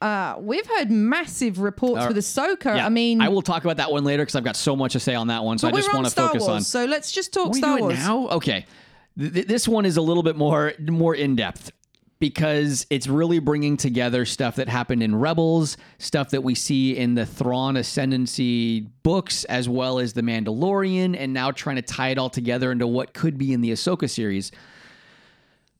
uh, 0.00 0.36
we've 0.38 0.66
heard 0.66 0.90
massive 0.90 1.60
reports 1.60 2.06
with 2.06 2.16
Ahsoka. 2.16 2.76
Yeah, 2.76 2.86
I 2.86 2.88
mean, 2.88 3.20
I 3.20 3.28
will 3.28 3.42
talk 3.42 3.64
about 3.64 3.76
that 3.78 3.90
one 3.92 4.04
later 4.04 4.22
because 4.22 4.34
I've 4.34 4.44
got 4.44 4.56
so 4.56 4.74
much 4.74 4.92
to 4.92 5.00
say 5.00 5.14
on 5.14 5.26
that 5.28 5.44
one. 5.44 5.58
So 5.58 5.68
I 5.68 5.72
just 5.72 5.92
want 5.92 6.06
to 6.06 6.12
focus 6.12 6.40
Wars, 6.42 6.50
on. 6.50 6.62
so 6.62 6.84
let's 6.86 7.12
just 7.12 7.32
talk 7.32 7.54
Star 7.54 7.78
Wars. 7.78 7.98
now? 7.98 8.28
Okay. 8.28 8.64
Th- 9.18 9.32
th- 9.32 9.46
this 9.46 9.68
one 9.68 9.84
is 9.84 9.96
a 9.96 10.02
little 10.02 10.22
bit 10.22 10.36
more 10.36 10.72
more 10.80 11.14
in 11.14 11.36
depth. 11.36 11.72
because 12.18 12.86
it's 12.90 13.06
really 13.06 13.38
bringing 13.38 13.78
together 13.78 14.26
stuff 14.26 14.56
that 14.56 14.68
happened 14.68 15.02
in 15.02 15.14
Rebels, 15.16 15.78
stuff 15.98 16.28
that 16.30 16.42
we 16.42 16.54
see 16.54 16.94
in 16.96 17.14
the 17.14 17.24
Thrawn 17.24 17.76
Ascendancy 17.78 18.80
books, 19.02 19.44
as 19.44 19.70
well 19.70 19.98
as 19.98 20.12
The 20.12 20.20
Mandalorian, 20.20 21.16
and 21.18 21.32
now 21.32 21.50
trying 21.50 21.76
to 21.76 21.82
tie 21.82 22.08
it 22.10 22.18
all 22.18 22.28
together 22.28 22.72
into 22.72 22.86
what 22.86 23.14
could 23.14 23.38
be 23.38 23.54
in 23.54 23.62
the 23.62 23.70
Ahsoka 23.72 24.08
series. 24.08 24.52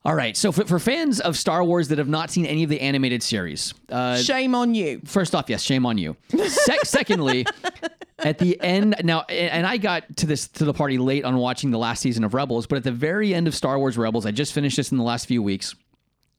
All 0.02 0.14
right, 0.14 0.34
so 0.34 0.50
for, 0.50 0.64
for 0.64 0.78
fans 0.78 1.20
of 1.20 1.36
Star 1.36 1.62
Wars 1.62 1.88
that 1.88 1.98
have 1.98 2.08
not 2.08 2.30
seen 2.30 2.46
any 2.46 2.62
of 2.62 2.70
the 2.70 2.80
animated 2.80 3.22
series, 3.22 3.74
uh, 3.90 4.16
Shame 4.16 4.54
on 4.54 4.74
you. 4.74 5.02
first 5.04 5.34
off, 5.34 5.50
yes, 5.50 5.62
shame 5.62 5.84
on 5.84 5.98
you. 5.98 6.16
Sec- 6.46 6.80
secondly, 6.86 7.44
at 8.18 8.38
the 8.38 8.58
end 8.62 8.96
now, 9.04 9.20
and 9.28 9.66
I 9.66 9.76
got 9.76 10.16
to 10.18 10.26
this 10.26 10.48
to 10.48 10.64
the 10.64 10.72
party 10.72 10.96
late 10.96 11.24
on 11.24 11.36
watching 11.36 11.70
the 11.70 11.78
last 11.78 12.00
season 12.00 12.24
of 12.24 12.32
Rebels, 12.32 12.66
but 12.66 12.76
at 12.76 12.84
the 12.84 12.92
very 12.92 13.34
end 13.34 13.46
of 13.46 13.54
Star 13.54 13.78
Wars 13.78 13.98
Rebels, 13.98 14.24
I 14.24 14.30
just 14.30 14.54
finished 14.54 14.78
this 14.78 14.90
in 14.90 14.96
the 14.96 15.04
last 15.04 15.26
few 15.26 15.42
weeks. 15.42 15.74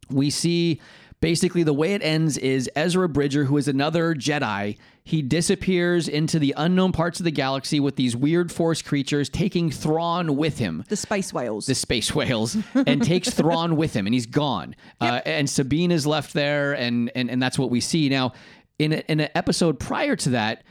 We 0.10 0.32
see 0.32 0.82
basically 1.20 1.62
the 1.62 1.74
way 1.74 1.94
it 1.94 2.02
ends 2.02 2.40
is 2.40 2.68
Ezra 2.76 3.08
Bridger, 3.08 3.46
who 3.46 3.58
is 3.58 3.68
another 3.68 4.16
Jedi, 4.16 4.78
he 5.04 5.22
disappears 5.22 6.08
into 6.08 6.38
the 6.38 6.54
unknown 6.58 6.92
parts 6.92 7.20
of 7.20 7.24
the 7.24 7.32
galaxy 7.32 7.80
with 7.80 7.96
these 7.96 8.16
weird 8.16 8.52
force 8.52 8.82
creatures, 8.82 9.30
taking 9.30 9.72
Thrawn 9.72 10.36
with 10.36 10.58
him 10.60 10.84
The 10.90 10.96
space 10.96 11.34
whales. 11.34 11.66
the 11.66 11.76
space 11.76 12.14
whales 12.16 12.56
and 12.76 13.02
takes 13.04 13.30
Thrawn 13.32 13.76
with 13.76 13.94
him, 13.96 14.06
and 14.06 14.14
he's 14.14 14.28
gone. 14.28 14.76
Uh, 15.00 15.22
and 15.26 15.50
Sabine 15.50 15.92
is 15.92 16.06
left 16.06 16.34
there, 16.34 16.74
and 16.74 17.12
and 17.16 17.30
and 17.32 17.42
that's 17.42 17.58
what 17.58 17.70
we 17.72 17.82
see 17.82 18.10
now. 18.10 18.34
In 18.80 18.94
a, 18.94 19.04
in 19.08 19.20
an 19.20 19.30
episode 19.36 19.80
prior 19.80 20.16
to 20.18 20.30
that, 20.32 20.64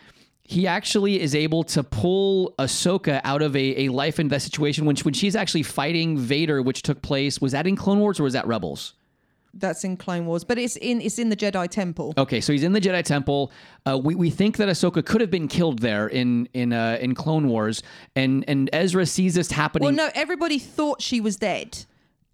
he 0.43 0.67
actually 0.67 1.21
is 1.21 1.35
able 1.35 1.63
to 1.65 1.85
pull 1.85 2.55
Ahsoka 2.59 3.21
out 3.23 3.41
of 3.43 3.55
a, 3.55 3.85
a 3.87 3.89
life 3.91 4.19
and 4.19 4.29
death 4.29 4.43
situation 4.43 4.85
when 4.85 4.97
she, 4.97 5.03
when 5.05 5.15
she's 5.15 5.37
actually 5.37 5.63
fighting 5.63 6.19
Vader, 6.19 6.61
which 6.61 6.83
took 6.83 7.03
place. 7.03 7.41
Was 7.41 7.53
that 7.53 7.67
in 7.69 7.77
Clone 7.77 8.01
Wars 8.01 8.19
or 8.19 8.25
was 8.25 8.33
that 8.33 8.47
Rebels? 8.49 8.95
That's 9.55 9.85
in 9.85 9.97
Clone 9.97 10.27
Wars, 10.27 10.45
but 10.45 10.59
it's 10.59 10.77
in 10.77 11.01
it's 11.01 11.19
in 11.19 11.29
the 11.29 11.37
Jedi 11.37 11.69
Temple. 11.69 12.15
Okay, 12.17 12.41
so 12.41 12.53
he's 12.53 12.63
in 12.63 12.73
the 12.73 12.81
Jedi 12.81 13.03
Temple. 13.03 13.53
Uh, 13.85 13.99
we, 13.99 14.15
we 14.15 14.31
think 14.31 14.57
that 14.59 14.69
Ahsoka 14.69 15.05
could 15.05 15.21
have 15.21 15.31
been 15.31 15.49
killed 15.49 15.81
there 15.81 16.07
in 16.07 16.49
in 16.55 16.73
uh, 16.73 16.99
in 17.01 17.15
Clone 17.15 17.49
Wars, 17.49 17.83
and 18.15 18.45
and 18.49 18.71
Ezra 18.73 19.07
sees 19.07 19.35
this 19.35 19.51
happening. 19.51 19.87
Well, 19.87 19.95
no, 19.95 20.11
everybody 20.15 20.59
thought 20.59 21.03
she 21.03 21.21
was 21.21 21.37
dead. 21.37 21.85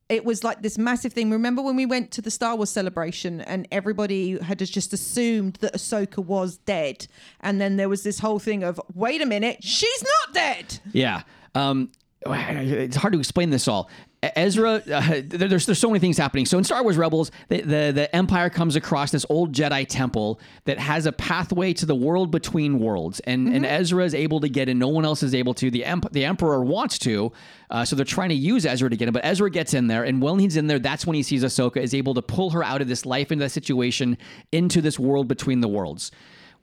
It 0.08 0.24
was 0.24 0.44
like 0.44 0.62
this 0.62 0.78
massive 0.78 1.12
thing. 1.12 1.30
Remember 1.30 1.62
when 1.62 1.74
we 1.74 1.84
went 1.84 2.12
to 2.12 2.22
the 2.22 2.30
Star 2.30 2.54
Wars 2.54 2.70
celebration 2.70 3.40
and 3.40 3.66
everybody 3.72 4.38
had 4.38 4.58
just 4.60 4.92
assumed 4.92 5.54
that 5.56 5.74
Ahsoka 5.74 6.18
was 6.18 6.58
dead, 6.58 7.08
and 7.40 7.60
then 7.60 7.76
there 7.76 7.88
was 7.88 8.04
this 8.04 8.20
whole 8.20 8.38
thing 8.38 8.62
of, 8.62 8.80
wait 8.94 9.20
a 9.20 9.26
minute, 9.26 9.64
she's 9.64 10.04
not 10.04 10.34
dead. 10.34 10.78
Yeah. 10.92 11.22
Um, 11.56 11.90
it's 12.26 12.96
hard 12.96 13.14
to 13.14 13.18
explain 13.18 13.50
this 13.50 13.66
all. 13.66 13.90
Ezra, 14.34 14.70
uh, 14.92 15.20
there- 15.24 15.48
there's 15.48 15.66
there's 15.66 15.78
so 15.78 15.88
many 15.88 15.98
things 16.00 16.18
happening. 16.18 16.46
So 16.46 16.58
in 16.58 16.64
Star 16.64 16.82
Wars 16.82 16.96
Rebels, 16.96 17.30
the, 17.48 17.60
the 17.60 17.92
the 17.94 18.16
Empire 18.16 18.50
comes 18.50 18.76
across 18.76 19.10
this 19.10 19.24
old 19.28 19.52
Jedi 19.52 19.86
temple 19.88 20.40
that 20.64 20.78
has 20.78 21.06
a 21.06 21.12
pathway 21.12 21.72
to 21.74 21.86
the 21.86 21.94
world 21.94 22.30
between 22.30 22.78
worlds, 22.78 23.20
and 23.20 23.48
and 23.48 23.64
Ezra 23.66 24.04
is 24.04 24.14
able 24.14 24.40
to 24.40 24.48
get 24.48 24.68
in. 24.68 24.78
No 24.78 24.88
one 24.88 25.04
else 25.04 25.22
is 25.22 25.34
able 25.34 25.54
to. 25.54 25.70
The 25.70 25.84
emp- 25.84 26.12
the 26.12 26.24
Emperor 26.24 26.62
wants 26.64 26.98
to, 27.00 27.32
uh, 27.70 27.84
so 27.84 27.96
they're 27.96 28.04
trying 28.04 28.30
to 28.30 28.34
use 28.34 28.64
Ezra 28.66 28.88
to 28.90 28.96
get 28.96 29.08
in. 29.08 29.12
But 29.14 29.24
Ezra 29.24 29.50
gets 29.50 29.74
in 29.74 29.86
there, 29.86 30.04
and 30.04 30.20
when 30.22 30.38
he's 30.38 30.56
in 30.56 30.66
there, 30.66 30.78
that's 30.78 31.06
when 31.06 31.14
he 31.14 31.22
sees 31.22 31.44
Ahsoka 31.44 31.78
is 31.78 31.94
able 31.94 32.14
to 32.14 32.22
pull 32.22 32.50
her 32.50 32.62
out 32.64 32.80
of 32.82 32.88
this 32.88 33.04
life 33.06 33.30
and 33.30 33.40
that 33.40 33.50
situation 33.50 34.16
into 34.52 34.80
this 34.80 34.98
world 34.98 35.28
between 35.28 35.60
the 35.60 35.68
worlds. 35.68 36.10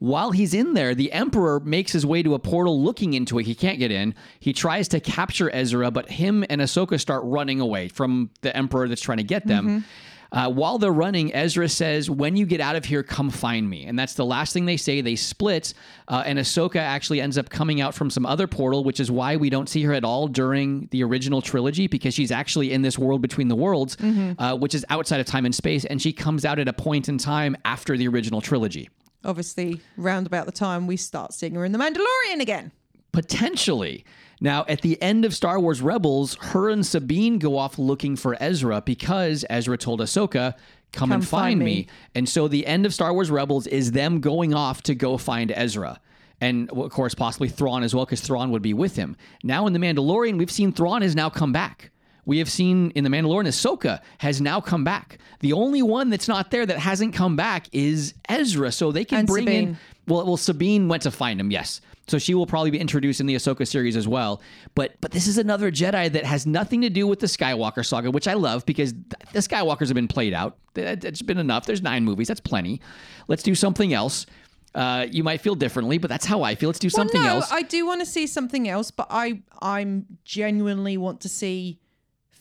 While 0.04 0.32
he's 0.32 0.52
in 0.52 0.74
there, 0.74 0.94
the 0.94 1.10
Emperor 1.12 1.60
makes 1.60 1.90
his 1.90 2.04
way 2.04 2.22
to 2.22 2.34
a 2.34 2.38
portal 2.38 2.82
looking 2.82 3.14
into 3.14 3.38
it. 3.38 3.46
He 3.46 3.54
can't 3.54 3.78
get 3.78 3.90
in. 3.90 4.14
He 4.38 4.52
tries 4.52 4.86
to 4.88 5.00
capture 5.00 5.48
Ezra, 5.50 5.90
but 5.90 6.10
him 6.10 6.44
and 6.50 6.60
Ahsoka 6.60 7.00
start 7.00 7.22
running 7.24 7.58
away 7.58 7.88
from 7.88 8.28
the 8.42 8.54
Emperor 8.54 8.86
that's 8.86 9.00
trying 9.00 9.16
to 9.16 9.24
get 9.24 9.46
them. 9.46 9.82
Uh, 10.30 10.50
while 10.50 10.76
they're 10.76 10.92
running, 10.92 11.34
Ezra 11.34 11.70
says, 11.70 12.10
When 12.10 12.36
you 12.36 12.44
get 12.44 12.60
out 12.60 12.76
of 12.76 12.84
here, 12.84 13.02
come 13.02 13.30
find 13.30 13.70
me. 13.70 13.86
And 13.86 13.98
that's 13.98 14.12
the 14.12 14.26
last 14.26 14.52
thing 14.52 14.66
they 14.66 14.76
say. 14.76 15.00
They 15.00 15.16
split, 15.16 15.72
uh, 16.08 16.22
and 16.26 16.38
Ahsoka 16.38 16.80
actually 16.80 17.22
ends 17.22 17.38
up 17.38 17.48
coming 17.48 17.80
out 17.80 17.94
from 17.94 18.10
some 18.10 18.26
other 18.26 18.46
portal, 18.46 18.84
which 18.84 19.00
is 19.00 19.10
why 19.10 19.36
we 19.36 19.48
don't 19.48 19.70
see 19.70 19.84
her 19.84 19.94
at 19.94 20.04
all 20.04 20.28
during 20.28 20.86
the 20.90 21.02
original 21.02 21.40
trilogy, 21.40 21.86
because 21.86 22.12
she's 22.12 22.30
actually 22.30 22.72
in 22.72 22.82
this 22.82 22.98
world 22.98 23.22
between 23.22 23.48
the 23.48 23.56
worlds, 23.56 23.96
uh, 24.38 24.54
which 24.54 24.74
is 24.74 24.84
outside 24.90 25.20
of 25.20 25.24
time 25.24 25.46
and 25.46 25.54
space. 25.54 25.86
And 25.86 26.02
she 26.02 26.12
comes 26.12 26.44
out 26.44 26.58
at 26.58 26.68
a 26.68 26.74
point 26.74 27.08
in 27.08 27.16
time 27.16 27.56
after 27.64 27.96
the 27.96 28.06
original 28.06 28.42
trilogy. 28.42 28.90
Obviously, 29.24 29.80
round 29.96 30.26
about 30.26 30.46
the 30.46 30.52
time 30.52 30.86
we 30.86 30.96
start 30.96 31.32
seeing 31.32 31.54
her 31.54 31.64
in 31.64 31.72
The 31.72 31.78
Mandalorian 31.78 32.40
again. 32.40 32.72
Potentially. 33.12 34.04
Now, 34.40 34.64
at 34.68 34.82
the 34.82 35.00
end 35.00 35.24
of 35.24 35.34
Star 35.34 35.58
Wars 35.60 35.80
Rebels, 35.80 36.34
her 36.40 36.68
and 36.68 36.84
Sabine 36.84 37.38
go 37.38 37.56
off 37.56 37.78
looking 37.78 38.16
for 38.16 38.36
Ezra 38.40 38.82
because 38.82 39.44
Ezra 39.48 39.78
told 39.78 40.00
Ahsoka, 40.00 40.54
Come, 40.92 41.12
and 41.12 41.26
find, 41.26 41.60
me. 41.60 41.88
And 42.14 42.28
so 42.28 42.46
the 42.46 42.66
end 42.66 42.86
of 42.86 42.94
Star 42.94 43.12
Wars 43.12 43.30
Rebels 43.30 43.66
is 43.66 43.92
them 43.92 44.20
going 44.20 44.54
off 44.54 44.82
to 44.82 44.94
go 44.94 45.16
find 45.16 45.52
Ezra. 45.54 46.00
And 46.40 46.70
of 46.70 46.90
course, 46.90 47.14
possibly 47.14 47.48
Thrawn 47.48 47.82
as 47.82 47.94
well, 47.94 48.04
because 48.04 48.20
Thrawn 48.20 48.50
would 48.50 48.62
be 48.62 48.74
with 48.74 48.96
him. 48.96 49.16
Now 49.42 49.66
in 49.66 49.72
The 49.72 49.78
Mandalorian, 49.78 50.38
we've 50.38 50.50
seen 50.50 50.72
Thrawn 50.72 51.02
has 51.02 51.16
now 51.16 51.30
come 51.30 51.52
back. 51.52 51.90
We 52.26 52.38
have 52.38 52.50
seen 52.50 52.90
in 52.92 53.04
The 53.04 53.10
Mandalorian, 53.10 53.46
Ahsoka 53.46 54.00
has 54.18 54.40
now 54.40 54.60
come 54.60 54.84
back. 54.84 55.18
The 55.40 55.52
only 55.52 55.82
one 55.82 56.10
that's 56.10 56.28
not 56.28 56.50
there 56.50 56.64
that 56.66 56.78
hasn't 56.78 57.14
come 57.14 57.36
back 57.36 57.68
is 57.72 58.14
Ezra. 58.28 58.72
So 58.72 58.92
they 58.92 59.04
can 59.04 59.20
And 59.20 59.28
bring 59.28 59.48
in 59.48 59.78
well, 60.06 60.26
well, 60.26 60.36
Sabine 60.36 60.88
went 60.88 61.02
to 61.04 61.10
find 61.10 61.40
him. 61.40 61.50
Yes, 61.50 61.80
so 62.06 62.18
she 62.18 62.34
will 62.34 62.46
probably 62.46 62.70
be 62.70 62.78
introduced 62.78 63.20
in 63.20 63.26
the 63.26 63.34
Ahsoka 63.34 63.66
series 63.66 63.96
as 63.96 64.06
well. 64.06 64.42
But 64.74 64.94
but 65.00 65.12
this 65.12 65.26
is 65.26 65.38
another 65.38 65.70
Jedi 65.70 66.12
that 66.12 66.24
has 66.24 66.46
nothing 66.46 66.82
to 66.82 66.90
do 66.90 67.06
with 67.06 67.20
the 67.20 67.26
Skywalker 67.26 67.84
saga, 67.84 68.10
which 68.10 68.28
I 68.28 68.34
love 68.34 68.66
because 68.66 68.92
the 68.92 69.40
Skywalkers 69.40 69.88
have 69.88 69.94
been 69.94 70.08
played 70.08 70.34
out. 70.34 70.58
It's 70.74 71.22
been 71.22 71.38
enough. 71.38 71.66
There's 71.66 71.82
nine 71.82 72.04
movies. 72.04 72.28
That's 72.28 72.40
plenty. 72.40 72.80
Let's 73.28 73.42
do 73.42 73.54
something 73.54 73.94
else. 73.94 74.26
Uh, 74.74 75.06
you 75.08 75.22
might 75.22 75.40
feel 75.40 75.54
differently, 75.54 75.98
but 75.98 76.10
that's 76.10 76.26
how 76.26 76.42
I 76.42 76.56
feel. 76.56 76.68
Let's 76.68 76.80
do 76.80 76.90
something 76.90 77.20
well, 77.20 77.34
no, 77.34 77.36
else. 77.36 77.52
I 77.52 77.62
do 77.62 77.86
want 77.86 78.00
to 78.00 78.06
see 78.06 78.26
something 78.26 78.68
else, 78.68 78.90
but 78.90 79.06
I 79.08 79.40
I'm 79.62 80.04
genuinely 80.24 80.96
want 80.96 81.20
to 81.22 81.28
see 81.28 81.78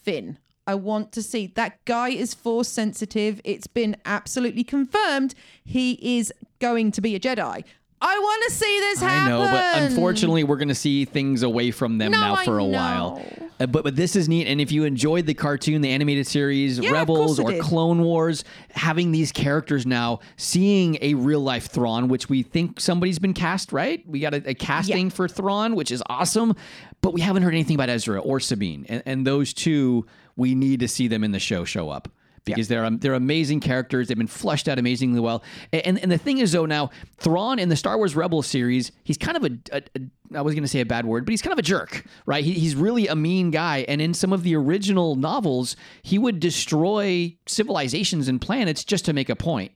Finn. 0.04 0.38
I 0.66 0.76
want 0.76 1.12
to 1.14 1.22
see 1.22 1.48
that 1.48 1.84
guy 1.86 2.10
is 2.10 2.34
force 2.34 2.70
sensitive. 2.70 3.42
It's 3.44 3.68
been 3.68 3.98
absolutely 4.06 4.64
confirmed 4.64 5.36
he 5.64 6.18
is 6.18 6.34
going 6.60 6.92
to 6.92 7.02
be 7.02 7.16
a 7.16 7.20
Jedi. 7.20 7.64
I 8.06 8.20
want 8.20 8.44
to 8.44 8.52
see 8.52 8.80
this 8.82 9.00
happen. 9.00 9.28
I 9.28 9.30
know, 9.30 9.50
but 9.50 9.82
unfortunately, 9.82 10.44
we're 10.44 10.58
going 10.58 10.68
to 10.68 10.76
see 10.76 11.06
things 11.06 11.42
away 11.42 11.72
from 11.72 11.98
them 12.00 12.12
No, 12.12 12.20
now 12.20 12.36
for 12.36 12.60
a 12.60 12.64
know. 12.64 12.68
while. 12.68 13.26
Uh, 13.62 13.66
but 13.66 13.84
but 13.84 13.96
this 13.96 14.18
is 14.18 14.28
neat, 14.28 14.46
and 14.48 14.60
if 14.60 14.74
you 14.74 14.84
enjoyed 14.84 15.26
the 15.26 15.34
cartoon, 15.34 15.82
the 15.82 15.90
animated 15.90 16.28
series, 16.28 16.80
Yeah, 16.80 16.92
Rebels 16.92 17.40
or 17.40 17.52
did. 17.52 17.62
Clone 17.62 18.02
Wars, 18.02 18.44
having 18.72 19.12
these 19.14 19.32
characters 19.32 19.86
now, 19.86 20.20
seeing 20.36 20.98
a 21.02 21.14
real 21.14 21.40
life 21.40 21.68
Thrawn, 21.68 22.10
which 22.10 22.28
we 22.28 22.44
think 22.44 22.82
somebody's 22.82 23.20
been 23.20 23.34
cast, 23.34 23.72
right? 23.72 24.06
We 24.06 24.20
got 24.20 24.34
a, 24.34 24.50
a 24.50 24.54
casting 24.54 25.10
for 25.10 25.30
Thrawn, 25.30 25.76
which 25.76 25.90
is 25.90 26.04
awesome, 26.10 26.56
but 27.02 27.14
we 27.14 27.22
haven't 27.22 27.44
heard 27.44 27.54
anything 27.54 27.76
about 27.76 27.90
Ezra 27.90 28.20
or 28.20 28.42
Sabine, 28.42 28.86
and, 28.90 29.02
and 29.06 29.26
those 29.26 29.54
two, 29.54 30.06
we 30.36 30.56
need 30.56 30.82
to 30.82 30.90
see 30.90 31.08
them 31.08 31.24
in 31.24 31.32
the 31.32 31.40
show 31.40 31.64
show 31.64 31.90
up 31.90 32.10
because 32.46 32.68
they're 32.68 32.86
um, 32.86 33.00
they're 33.00 33.14
amazing 33.14 33.60
characters. 33.60 34.08
They've 34.08 34.18
been 34.18 34.28
fleshed 34.28 34.68
out 34.68 34.80
amazingly 34.80 35.20
well. 35.20 35.44
And 35.72 36.00
and 36.00 36.12
the 36.12 36.18
thing 36.18 36.40
is 36.40 36.52
though 36.52 36.66
now 36.66 36.90
Thrawn 37.18 37.60
in 37.60 37.70
the 37.70 37.76
Star 37.76 37.98
Wars 37.98 38.16
Rebels 38.16 38.48
series, 38.48 38.92
he's 39.04 39.18
kind 39.18 39.38
of 39.38 39.44
a, 39.44 39.78
a, 39.78 39.82
a 39.96 40.38
I 40.38 40.42
was 40.42 40.54
going 40.54 40.64
to 40.64 40.70
say 40.70 40.80
a 40.80 40.86
bad 40.86 41.06
word, 41.06 41.26
but 41.26 41.32
he's 41.32 41.42
kind 41.42 41.54
of 41.54 41.60
a 41.60 41.64
jerk, 41.64 42.06
right? 42.26 42.44
He, 42.44 42.54
he's 42.54 42.76
really 42.76 43.08
a 43.08 43.16
mean 43.16 43.52
guy. 43.52 43.86
And 43.88 44.02
in 44.02 44.14
some 44.14 44.34
of 44.34 44.44
the 44.44 44.56
original 44.56 45.16
novels, 45.16 45.76
he 46.02 46.18
would 46.18 46.40
destroy 46.40 47.36
civilizations 47.46 48.28
and 48.28 48.42
planets 48.42 48.84
just 48.84 49.06
to 49.06 49.14
make 49.14 49.30
a 49.30 49.36
point. 49.36 49.72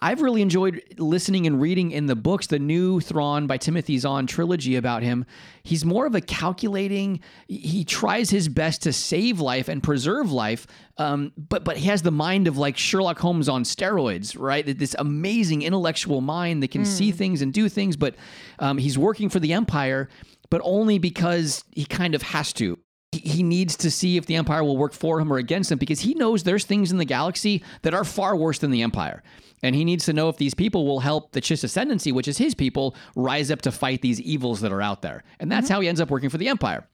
I've 0.00 0.22
really 0.22 0.42
enjoyed 0.42 0.82
listening 0.96 1.46
and 1.48 1.60
reading 1.60 1.90
in 1.90 2.06
the 2.06 2.14
books 2.14 2.46
the 2.46 2.60
new 2.60 3.00
Thrawn 3.00 3.48
by 3.48 3.56
Timothy 3.56 3.98
Zahn 3.98 4.28
trilogy 4.28 4.76
about 4.76 5.02
him. 5.02 5.26
He's 5.64 5.84
more 5.84 6.06
of 6.06 6.14
a 6.14 6.20
calculating. 6.20 7.20
He 7.48 7.84
tries 7.84 8.30
his 8.30 8.48
best 8.48 8.82
to 8.82 8.92
save 8.92 9.40
life 9.40 9.68
and 9.68 9.82
preserve 9.82 10.30
life, 10.30 10.68
um, 10.98 11.32
but 11.36 11.64
but 11.64 11.78
he 11.78 11.88
has 11.88 12.02
the 12.02 12.12
mind 12.12 12.46
of 12.46 12.56
like 12.56 12.76
Sherlock 12.76 13.18
Holmes 13.18 13.48
on 13.48 13.64
steroids, 13.64 14.38
right? 14.38 14.78
This 14.78 14.94
amazing 14.98 15.62
intellectual 15.62 16.20
mind 16.20 16.62
that 16.62 16.70
can 16.70 16.84
see 16.84 17.10
things 17.10 17.42
and 17.42 17.52
do 17.52 17.68
things. 17.68 17.96
But 17.96 18.14
um, 18.60 18.78
he's 18.78 18.96
working 18.96 19.28
for 19.28 19.40
the 19.40 19.52
Empire, 19.52 20.08
but 20.48 20.60
only 20.62 20.98
because 20.98 21.64
he 21.72 21.84
kind 21.84 22.14
of 22.14 22.22
has 22.22 22.52
to 22.54 22.78
he 23.10 23.42
needs 23.42 23.74
to 23.74 23.90
see 23.90 24.18
if 24.18 24.26
the 24.26 24.34
empire 24.34 24.62
will 24.62 24.76
work 24.76 24.92
for 24.92 25.18
him 25.18 25.32
or 25.32 25.38
against 25.38 25.72
him 25.72 25.78
because 25.78 26.00
he 26.00 26.12
knows 26.14 26.42
there's 26.42 26.66
things 26.66 26.92
in 26.92 26.98
the 26.98 27.06
galaxy 27.06 27.64
that 27.80 27.94
are 27.94 28.04
far 28.04 28.36
worse 28.36 28.58
than 28.58 28.70
the 28.70 28.82
empire 28.82 29.22
and 29.62 29.74
he 29.74 29.84
needs 29.84 30.04
to 30.06 30.12
know 30.12 30.28
if 30.28 30.36
these 30.36 30.54
people 30.54 30.86
will 30.86 31.00
help 31.00 31.32
the 31.32 31.40
chiss 31.40 31.64
ascendancy 31.64 32.12
which 32.12 32.28
is 32.28 32.38
his 32.38 32.54
people 32.54 32.94
rise 33.16 33.50
up 33.50 33.60
to 33.62 33.72
fight 33.72 34.02
these 34.02 34.20
evils 34.20 34.60
that 34.60 34.72
are 34.72 34.82
out 34.82 35.02
there. 35.02 35.24
And 35.40 35.50
that's 35.50 35.66
mm-hmm. 35.66 35.74
how 35.74 35.80
he 35.80 35.88
ends 35.88 36.00
up 36.00 36.10
working 36.10 36.30
for 36.30 36.38
the 36.38 36.48
empire. 36.48 36.86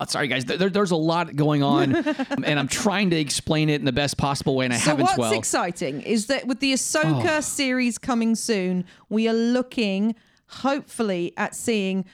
Oh, 0.00 0.04
sorry 0.06 0.28
guys 0.28 0.44
there- 0.44 0.70
there's 0.70 0.92
a 0.92 0.96
lot 0.96 1.34
going 1.34 1.64
on 1.64 1.96
and 2.44 2.58
i'm 2.60 2.68
trying 2.68 3.10
to 3.10 3.16
explain 3.16 3.68
it 3.68 3.80
in 3.80 3.84
the 3.84 3.90
best 3.92 4.16
possible 4.16 4.54
way 4.54 4.64
and 4.66 4.72
i 4.72 4.76
So 4.76 4.90
haven't 4.90 5.06
what's 5.06 5.18
well. 5.18 5.32
exciting 5.32 6.02
is 6.02 6.26
that 6.28 6.46
with 6.46 6.60
the 6.60 6.72
Ahsoka 6.72 7.38
Oh. 7.38 7.40
series 7.40 7.98
coming 7.98 8.36
soon, 8.36 8.84
we 9.08 9.28
are 9.28 9.32
looking 9.34 10.14
hopefully 10.46 11.32
at 11.36 11.54
seeing 11.54 12.04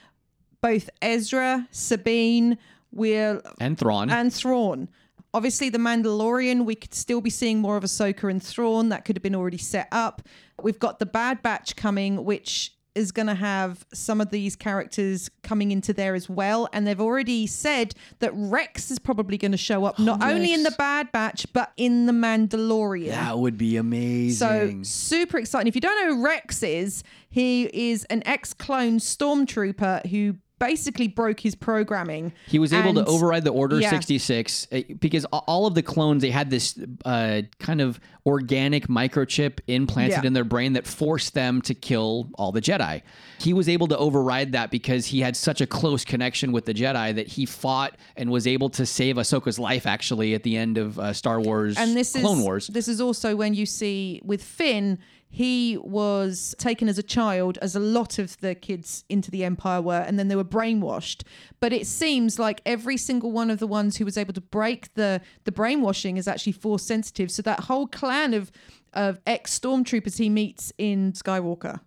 both 0.60 0.88
Ezra, 1.02 1.68
Sabine, 1.72 2.56
we're 2.90 3.42
and 3.60 3.76
Thrawn. 3.76 4.08
and 4.08 4.32
Thrawn. 4.32 4.88
Obviously, 5.34 5.68
The 5.68 5.78
Mandalorian, 5.78 6.64
we 6.64 6.76
could 6.76 6.94
still 6.94 7.20
be 7.20 7.28
seeing 7.28 7.58
more 7.58 7.76
of 7.76 7.82
Ahsoka 7.82 8.30
and 8.30 8.40
Thrawn. 8.40 8.88
That 8.90 9.04
could 9.04 9.16
have 9.16 9.22
been 9.22 9.34
already 9.34 9.58
set 9.58 9.88
up. 9.90 10.22
We've 10.62 10.78
got 10.78 11.00
The 11.00 11.06
Bad 11.06 11.42
Batch 11.42 11.74
coming, 11.74 12.24
which 12.24 12.72
is 12.94 13.10
going 13.10 13.26
to 13.26 13.34
have 13.34 13.84
some 13.92 14.20
of 14.20 14.30
these 14.30 14.54
characters 14.54 15.28
coming 15.42 15.72
into 15.72 15.92
there 15.92 16.14
as 16.14 16.28
well. 16.28 16.68
And 16.72 16.86
they've 16.86 17.00
already 17.00 17.48
said 17.48 17.96
that 18.20 18.30
Rex 18.34 18.92
is 18.92 19.00
probably 19.00 19.36
going 19.36 19.50
to 19.50 19.58
show 19.58 19.84
up, 19.84 19.98
not 19.98 20.20
oh, 20.22 20.30
only 20.30 20.52
in 20.52 20.62
The 20.62 20.70
Bad 20.70 21.10
Batch, 21.10 21.46
but 21.52 21.72
in 21.76 22.06
The 22.06 22.12
Mandalorian. 22.12 23.08
That 23.08 23.38
would 23.38 23.58
be 23.58 23.76
amazing. 23.76 24.36
So 24.36 24.60
amazing. 24.60 24.84
super 24.84 25.38
exciting. 25.38 25.66
If 25.66 25.74
you 25.74 25.80
don't 25.80 26.06
know 26.06 26.14
who 26.14 26.24
Rex 26.24 26.62
is, 26.62 27.02
he 27.28 27.64
is 27.64 28.04
an 28.04 28.22
ex-clone 28.24 28.98
stormtrooper 29.00 30.06
who 30.06 30.36
basically 30.66 31.08
broke 31.08 31.40
his 31.40 31.54
programming. 31.54 32.32
He 32.46 32.58
was 32.58 32.72
able 32.72 32.94
to 32.94 33.04
override 33.04 33.44
the 33.44 33.50
Order 33.52 33.80
Yeah. 33.80 33.90
66 33.90 34.66
uh, 34.72 34.80
because 35.00 35.24
all 35.26 35.66
of 35.66 35.74
the 35.74 35.82
clones, 35.82 36.22
they 36.22 36.30
had 36.30 36.50
this 36.50 36.78
uh, 37.04 37.42
kind 37.58 37.80
of 37.80 38.00
organic 38.26 38.88
microchip 38.88 39.60
implanted 39.66 40.22
Yeah. 40.22 40.26
in 40.26 40.32
their 40.32 40.44
brain 40.44 40.72
that 40.74 40.86
forced 40.86 41.34
them 41.34 41.60
to 41.62 41.74
kill 41.74 42.30
all 42.36 42.52
the 42.52 42.62
Jedi. 42.62 43.02
He 43.38 43.52
was 43.52 43.68
able 43.68 43.86
to 43.88 43.98
override 43.98 44.52
that 44.52 44.70
because 44.70 45.06
he 45.06 45.20
had 45.20 45.36
such 45.36 45.60
a 45.60 45.66
close 45.66 46.04
connection 46.04 46.50
with 46.52 46.64
the 46.64 46.72
Jedi 46.72 47.14
that 47.14 47.26
he 47.28 47.44
fought 47.44 47.96
and 48.16 48.30
was 48.30 48.46
able 48.46 48.70
to 48.70 48.86
save 48.86 49.16
Ahsoka's 49.16 49.58
life 49.58 49.86
actually 49.86 50.34
at 50.34 50.42
the 50.42 50.56
end 50.56 50.78
of 50.78 50.98
uh, 50.98 51.12
Star 51.12 51.40
Wars 51.40 51.76
and 51.76 51.94
this 51.94 52.12
Clone 52.12 52.38
is 52.38 52.44
Wars. 52.44 52.66
this 52.68 52.88
is 52.88 53.00
also 53.00 53.36
when 53.36 53.52
you 53.52 53.66
see 53.66 54.20
with 54.24 54.42
Finn 54.42 54.98
he 55.34 55.76
was 55.78 56.54
taken 56.58 56.88
as 56.88 56.96
a 56.96 57.02
child 57.02 57.58
as 57.60 57.74
a 57.74 57.80
lot 57.80 58.20
of 58.20 58.38
the 58.38 58.54
kids 58.54 59.04
into 59.08 59.32
the 59.32 59.42
empire 59.42 59.82
were 59.82 60.04
and 60.06 60.16
then 60.16 60.28
they 60.28 60.36
were 60.36 60.44
brainwashed 60.44 61.24
but 61.58 61.72
it 61.72 61.88
seems 61.88 62.38
like 62.38 62.60
every 62.64 62.96
single 62.96 63.32
one 63.32 63.50
of 63.50 63.58
the 63.58 63.66
ones 63.66 63.96
who 63.96 64.04
was 64.04 64.16
able 64.16 64.32
to 64.32 64.40
break 64.40 64.94
the 64.94 65.20
the 65.42 65.50
brainwashing 65.50 66.16
is 66.16 66.28
actually 66.28 66.52
force 66.52 66.84
sensitive 66.84 67.32
so 67.32 67.42
that 67.42 67.58
whole 67.64 67.88
clan 67.88 68.32
of 68.32 68.52
of 68.92 69.18
ex 69.26 69.58
stormtroopers 69.58 70.18
he 70.18 70.30
meets 70.30 70.72
in 70.78 71.12
Skywalker 71.12 71.80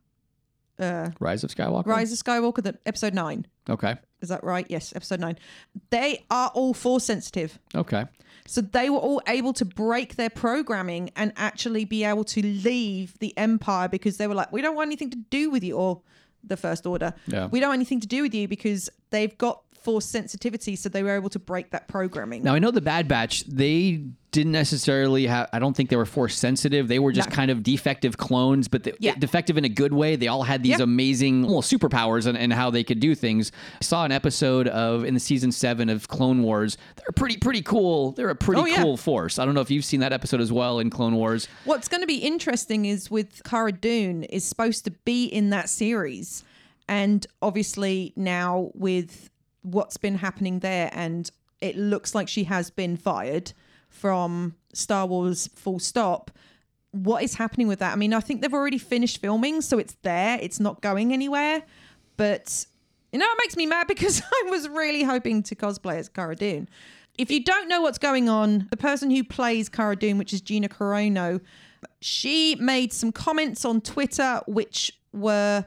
uh, 0.79 1.09
Rise 1.21 1.45
of 1.45 1.49
Skywalker? 1.49 1.85
Rise 1.85 2.11
of 2.11 2.19
Skywalker 2.19 2.61
the 2.61 2.77
episode 2.85 3.13
9 3.13 3.47
Okay. 3.69 3.95
Is 4.21 4.29
that 4.29 4.43
right 4.43 4.65
yes 4.69 4.93
episode 4.95 5.19
9 5.19 5.38
they 5.89 6.25
are 6.29 6.50
all 6.53 6.74
force 6.74 7.05
sensitive 7.05 7.59
Okay. 7.75 8.05
so 8.45 8.62
they 8.62 8.89
were 8.89 8.97
all 8.97 9.21
able 9.27 9.53
to 9.53 9.65
break 9.65 10.15
their 10.15 10.29
programming 10.29 11.09
and 11.15 11.31
actually 11.38 11.86
be 11.86 12.03
able 12.03 12.24
to 12.24 12.41
leave 12.41 13.17
the 13.19 13.38
empire 13.38 13.88
because 13.88 14.17
they 14.17 14.27
were 14.27 14.33
like, 14.36 14.51
we 14.51 14.62
don't 14.62 14.75
want 14.75 14.88
anything 14.88 15.09
to 15.09 15.17
do 15.29 15.50
with 15.50 15.63
you, 15.63 15.75
or 15.75 16.01
the 16.43 16.55
First 16.57 16.86
Order. 16.88 17.13
Yeah. 17.27 17.47
We 17.47 17.59
don't 17.59 17.69
want 17.69 17.77
anything 17.79 18.00
to 18.00 18.07
do 18.07 18.21
with 18.21 18.33
you 18.33 18.47
because 18.47 18.89
they've 19.09 19.38
got 19.38 19.62
force 19.81 20.05
sensitivity, 20.05 20.75
so 20.77 20.88
they 20.89 21.03
were 21.03 21.15
able 21.15 21.29
to 21.29 21.39
break 21.39 21.71
that 21.71 21.88
programming. 21.89 22.41
Now 22.43 22.53
I 22.55 22.59
know 22.59 22.71
the 22.71 22.81
Bad 22.81 23.07
Batch. 23.07 23.43
They 23.45 24.03
didn't 24.38 24.51
necessarily 24.51 25.25
have. 25.25 25.50
I 25.51 25.58
don't 25.60 25.75
think 25.75 25.89
they 25.89 25.96
were 25.96 26.06
force 26.06 26.38
sensitive. 26.38 26.88
They 26.88 27.00
were 27.00 27.12
just 27.12 27.29
No. 27.29 27.36
kind 27.36 27.50
of 27.50 27.63
defective 27.63 28.17
clones, 28.17 28.67
but 28.67 28.84
the, 28.84 28.94
Yeah. 29.00 29.15
defective 29.17 29.58
in 29.58 29.65
a 29.65 29.70
good 29.70 29.91
way. 29.94 30.15
They 30.15 30.27
all 30.27 30.44
had 30.44 30.62
these 30.62 30.72
Yep. 30.72 30.82
amazing, 30.82 31.48
well, 31.48 31.63
superpowers 31.63 32.27
and, 32.27 32.38
and 32.38 32.53
how 32.53 32.70
they 32.70 32.84
could 32.84 33.00
do 33.00 33.15
things. 33.15 33.51
I 33.82 33.84
saw 33.84 34.06
an 34.06 34.12
episode 34.12 34.67
of 34.67 35.03
in 35.03 35.15
the 35.15 35.20
season 35.20 35.51
seven 35.51 35.89
of 35.89 36.08
Clone 36.08 36.44
Wars. 36.44 36.77
They're 36.98 37.12
pretty 37.15 37.38
pretty 37.38 37.63
cool. 37.63 38.12
They're 38.12 38.29
a 38.29 38.36
pretty 38.36 38.62
Oh, 38.62 38.65
yeah. 38.65 38.82
cool 38.84 38.96
force. 38.96 39.39
I 39.39 39.46
don't 39.46 39.56
know 39.56 39.62
if 39.62 39.72
you've 39.72 39.84
seen 39.86 40.01
that 40.01 40.13
episode 40.13 40.39
as 40.39 40.51
well 40.51 40.77
in 40.79 40.89
Clone 40.91 41.15
Wars. 41.15 41.48
What's 41.65 41.88
going 41.88 42.01
to 42.01 42.08
be 42.08 42.17
interesting 42.17 42.86
is 42.86 43.10
with 43.10 43.44
Cara 43.44 43.72
Dune 43.72 44.24
is 44.24 44.44
supposed 44.44 44.86
to 44.86 44.91
be 44.91 45.25
in 45.25 45.50
that 45.50 45.67
series, 45.70 46.44
and 46.88 47.25
obviously 47.41 48.13
now 48.15 48.70
with 48.75 49.29
what's 49.63 49.98
been 49.98 50.15
happening 50.20 50.60
there, 50.60 50.91
and 50.94 51.32
it 51.60 51.75
looks 51.75 52.13
like 52.13 52.27
she 52.27 52.44
has 52.44 52.70
been 52.70 52.96
fired 52.98 53.51
from 53.97 54.55
Star 54.73 55.05
Wars. 55.05 55.47
Full 55.55 55.79
stop. 55.79 56.31
What 56.91 57.23
is 57.23 57.35
happening 57.35 57.67
with 57.67 57.79
that? 57.79 57.93
I 57.93 57.95
mean, 57.95 58.13
I 58.13 58.19
think 58.19 58.41
they've 58.41 58.53
already 58.53 58.77
finished 58.77 59.19
filming, 59.19 59.61
so 59.61 59.77
it's 59.77 59.95
there. 60.03 60.39
It's 60.41 60.59
not 60.59 60.81
going 60.81 61.13
anywhere. 61.13 61.63
But 62.15 62.65
you 63.11 63.19
know, 63.19 63.25
it 63.25 63.37
makes 63.43 63.55
me 63.55 63.65
mad 63.65 63.87
because 63.87 64.21
I 64.45 64.49
was 64.49 64.67
really 64.69 65.03
hoping 65.03 65.43
to 65.43 65.55
cosplay 65.55 65.95
as 65.95 66.09
Cara 66.09 66.35
Dune. 66.35 66.69
If 67.17 67.31
you 67.31 67.43
don't 67.43 67.67
know 67.67 67.81
what's 67.81 67.97
going 67.97 68.29
on, 68.29 68.67
the 68.69 68.77
person 68.77 69.09
who 69.09 69.23
plays 69.23 69.69
Cara 69.69 69.95
Dune, 69.95 70.17
which 70.17 70.33
is 70.33 70.41
Gina 70.41 70.69
Carano, 70.69 71.41
she 71.99 72.55
made 72.55 72.93
some 72.93 73.12
comments 73.12 73.65
on 73.65 73.81
Twitter 73.81 74.41
which 74.45 74.91
were 75.13 75.65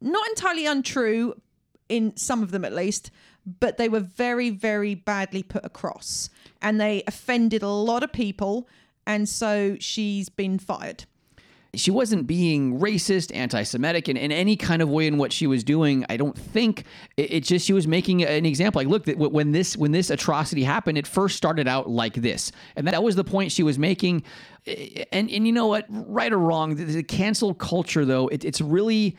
not 0.00 0.28
entirely 0.28 0.66
untrue, 0.66 1.34
in 1.88 2.16
some 2.16 2.42
of 2.42 2.50
them 2.50 2.64
at 2.64 2.72
least, 2.72 3.10
but 3.60 3.76
they 3.76 3.88
were 3.88 4.00
very, 4.00 4.50
very 4.50 4.94
badly 4.94 5.42
put 5.42 5.64
across. 5.64 6.30
And 6.62 6.80
they 6.80 7.02
offended 7.06 7.62
a 7.62 7.68
lot 7.68 8.02
of 8.02 8.12
people. 8.12 8.68
And 9.06 9.28
so 9.28 9.76
she's 9.80 10.28
been 10.28 10.58
fired. 10.58 11.04
she 11.74 11.90
wasn't 11.90 12.26
being 12.26 12.80
racist, 12.80 13.34
anti-Semitic 13.34 14.08
in, 14.08 14.16
in 14.16 14.32
any 14.32 14.56
kind 14.56 14.82
of 14.82 14.88
way 14.88 15.06
in 15.06 15.18
what 15.18 15.32
she 15.32 15.46
was 15.46 15.62
doing. 15.62 16.04
I 16.08 16.16
don't 16.16 16.36
think 16.36 16.84
it, 17.16 17.32
it's 17.32 17.48
just 17.48 17.66
she 17.66 17.72
was 17.72 17.86
making 17.86 18.24
an 18.24 18.44
example. 18.44 18.80
Like, 18.80 18.88
look, 18.88 19.04
that 19.04 19.18
when 19.18 19.52
this 19.52 19.76
when 19.76 19.92
this 19.92 20.10
atrocity 20.10 20.64
happened, 20.64 20.98
it 20.98 21.06
first 21.06 21.36
started 21.36 21.68
out 21.68 21.88
like 21.88 22.14
this, 22.14 22.50
and 22.76 22.86
that 22.88 23.02
was 23.02 23.14
the 23.16 23.24
point 23.24 23.52
she 23.52 23.62
was 23.62 23.78
making. 23.78 24.22
And 25.12 25.30
and 25.30 25.46
you 25.46 25.52
know 25.52 25.66
what, 25.68 25.86
right 25.88 26.32
or 26.32 26.38
wrong, 26.38 26.74
the, 26.74 26.84
the 26.84 27.02
cancel 27.02 27.54
culture 27.54 28.04
though, 28.04 28.28
it, 28.28 28.44
it's 28.44 28.60
really 28.60 29.16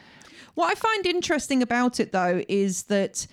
What 0.55 0.71
I 0.71 0.75
find 0.75 1.05
interesting 1.05 1.61
about 1.61 1.99
it, 1.99 2.11
though, 2.11 2.43
is 2.49 2.83
that 2.83 3.25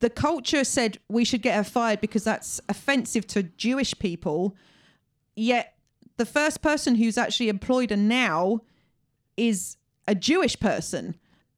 the 0.00 0.10
culture 0.10 0.64
said 0.64 0.98
we 1.08 1.24
should 1.24 1.42
get 1.42 1.56
her 1.56 1.64
fired 1.64 2.00
because 2.00 2.24
that's 2.24 2.60
offensive 2.68 3.26
to 3.28 3.42
Jewish 3.42 3.98
people. 3.98 4.56
Yet 5.34 5.74
the 6.16 6.26
first 6.26 6.62
person 6.62 6.94
who's 6.96 7.18
actually 7.18 7.48
employed 7.48 7.90
her 7.90 7.96
now 7.96 8.60
is 9.36 9.76
a 10.06 10.14
Jewish 10.14 10.58
person. 10.58 11.16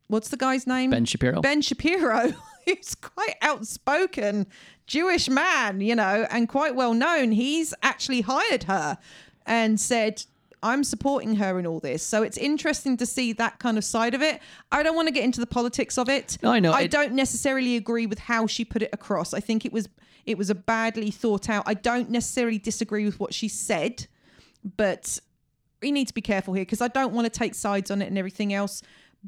What's 0.08 0.28
the 0.28 0.36
guy's 0.36 0.66
name? 0.66 0.90
Ben 0.90 1.04
Shapiro. 1.04 1.40
Ben 1.40 1.62
Shapiro, 1.62 2.32
who's 2.66 2.94
quite 2.94 3.36
outspoken 3.42 4.46
Jewish 4.86 5.28
man, 5.28 5.80
you 5.80 5.94
know, 5.94 6.26
and 6.30 6.48
quite 6.48 6.74
well 6.74 6.94
known. 6.94 7.32
He's 7.32 7.72
actually 7.82 8.22
hired 8.22 8.64
her 8.64 8.98
and 9.46 9.80
said, 9.80 10.24
I'm 10.62 10.84
supporting 10.84 11.36
her 11.36 11.58
in 11.58 11.66
all 11.66 11.80
this. 11.80 12.02
So 12.02 12.22
it's 12.22 12.36
interesting 12.36 12.96
to 12.98 13.06
see 13.06 13.32
that 13.34 13.58
kind 13.58 13.78
of 13.78 13.84
side 13.84 14.14
of 14.14 14.20
it. 14.22 14.40
I 14.70 14.82
don't 14.82 14.94
want 14.94 15.08
to 15.08 15.12
get 15.14 15.24
into 15.24 15.40
the 15.40 15.46
politics 15.46 15.96
of 15.98 16.08
it. 16.08 16.36
No, 16.42 16.52
I 16.52 16.60
know. 16.60 16.72
I 16.72 16.82
It- 16.82 16.90
don't 16.90 17.12
necessarily 17.14 17.76
agree 17.76 18.06
with 18.06 18.18
how 18.18 18.46
she 18.46 18.64
put 18.64 18.82
it 18.82 18.90
across. 18.92 19.32
I 19.32 19.40
think 19.40 19.64
it 19.64 19.72
was 19.72 19.88
it 20.26 20.36
was 20.36 20.50
a 20.50 20.54
badly 20.54 21.10
thought 21.10 21.48
out. 21.48 21.64
I 21.66 21.72
don't 21.74 22.10
necessarily 22.10 22.58
disagree 22.58 23.06
with 23.06 23.18
what 23.18 23.32
she 23.32 23.48
said, 23.48 24.06
but 24.76 25.18
we 25.80 25.90
need 25.92 26.08
to 26.08 26.14
be 26.14 26.20
careful 26.20 26.52
here 26.54 26.62
because 26.62 26.82
I 26.82 26.88
don't 26.88 27.14
want 27.14 27.24
to 27.24 27.30
take 27.30 27.54
sides 27.54 27.90
on 27.90 28.02
it 28.02 28.06
and 28.06 28.18
everything 28.18 28.52
else. 28.52 28.82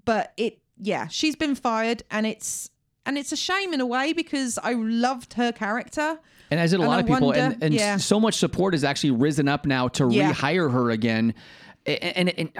But 0.04 0.32
it, 0.36 0.58
yeah, 0.78 1.08
she's 1.08 1.34
been 1.36 1.54
fired, 1.54 2.02
and 2.10 2.26
it's 2.26 2.68
and 3.06 3.16
it's 3.18 3.32
a 3.32 3.36
shame 3.36 3.72
in 3.72 3.80
a 3.80 3.86
way 3.86 4.12
because 4.12 4.58
I 4.62 4.74
loved 4.74 5.32
her 5.34 5.50
character. 5.50 6.18
And 6.52 6.60
as 6.60 6.70
did 6.70 6.80
a 6.80 6.82
And 6.82 6.90
lot 6.90 6.96
I 6.98 7.00
of 7.00 7.06
people, 7.06 7.32
and, 7.32 7.52
wonder- 7.52 7.64
and 7.66 7.74
yeah. 7.74 7.96
so 7.96 8.20
much 8.20 8.34
support 8.36 8.74
has 8.74 8.84
actually 8.84 9.12
risen 9.12 9.48
up 9.48 9.66
now 9.66 9.88
to 9.88 10.08
Yeah. 10.10 10.32
rehire 10.32 10.70
her 10.70 10.90
again. 10.90 11.34
And, 11.86 12.28
and, 12.28 12.28
and 12.38 12.50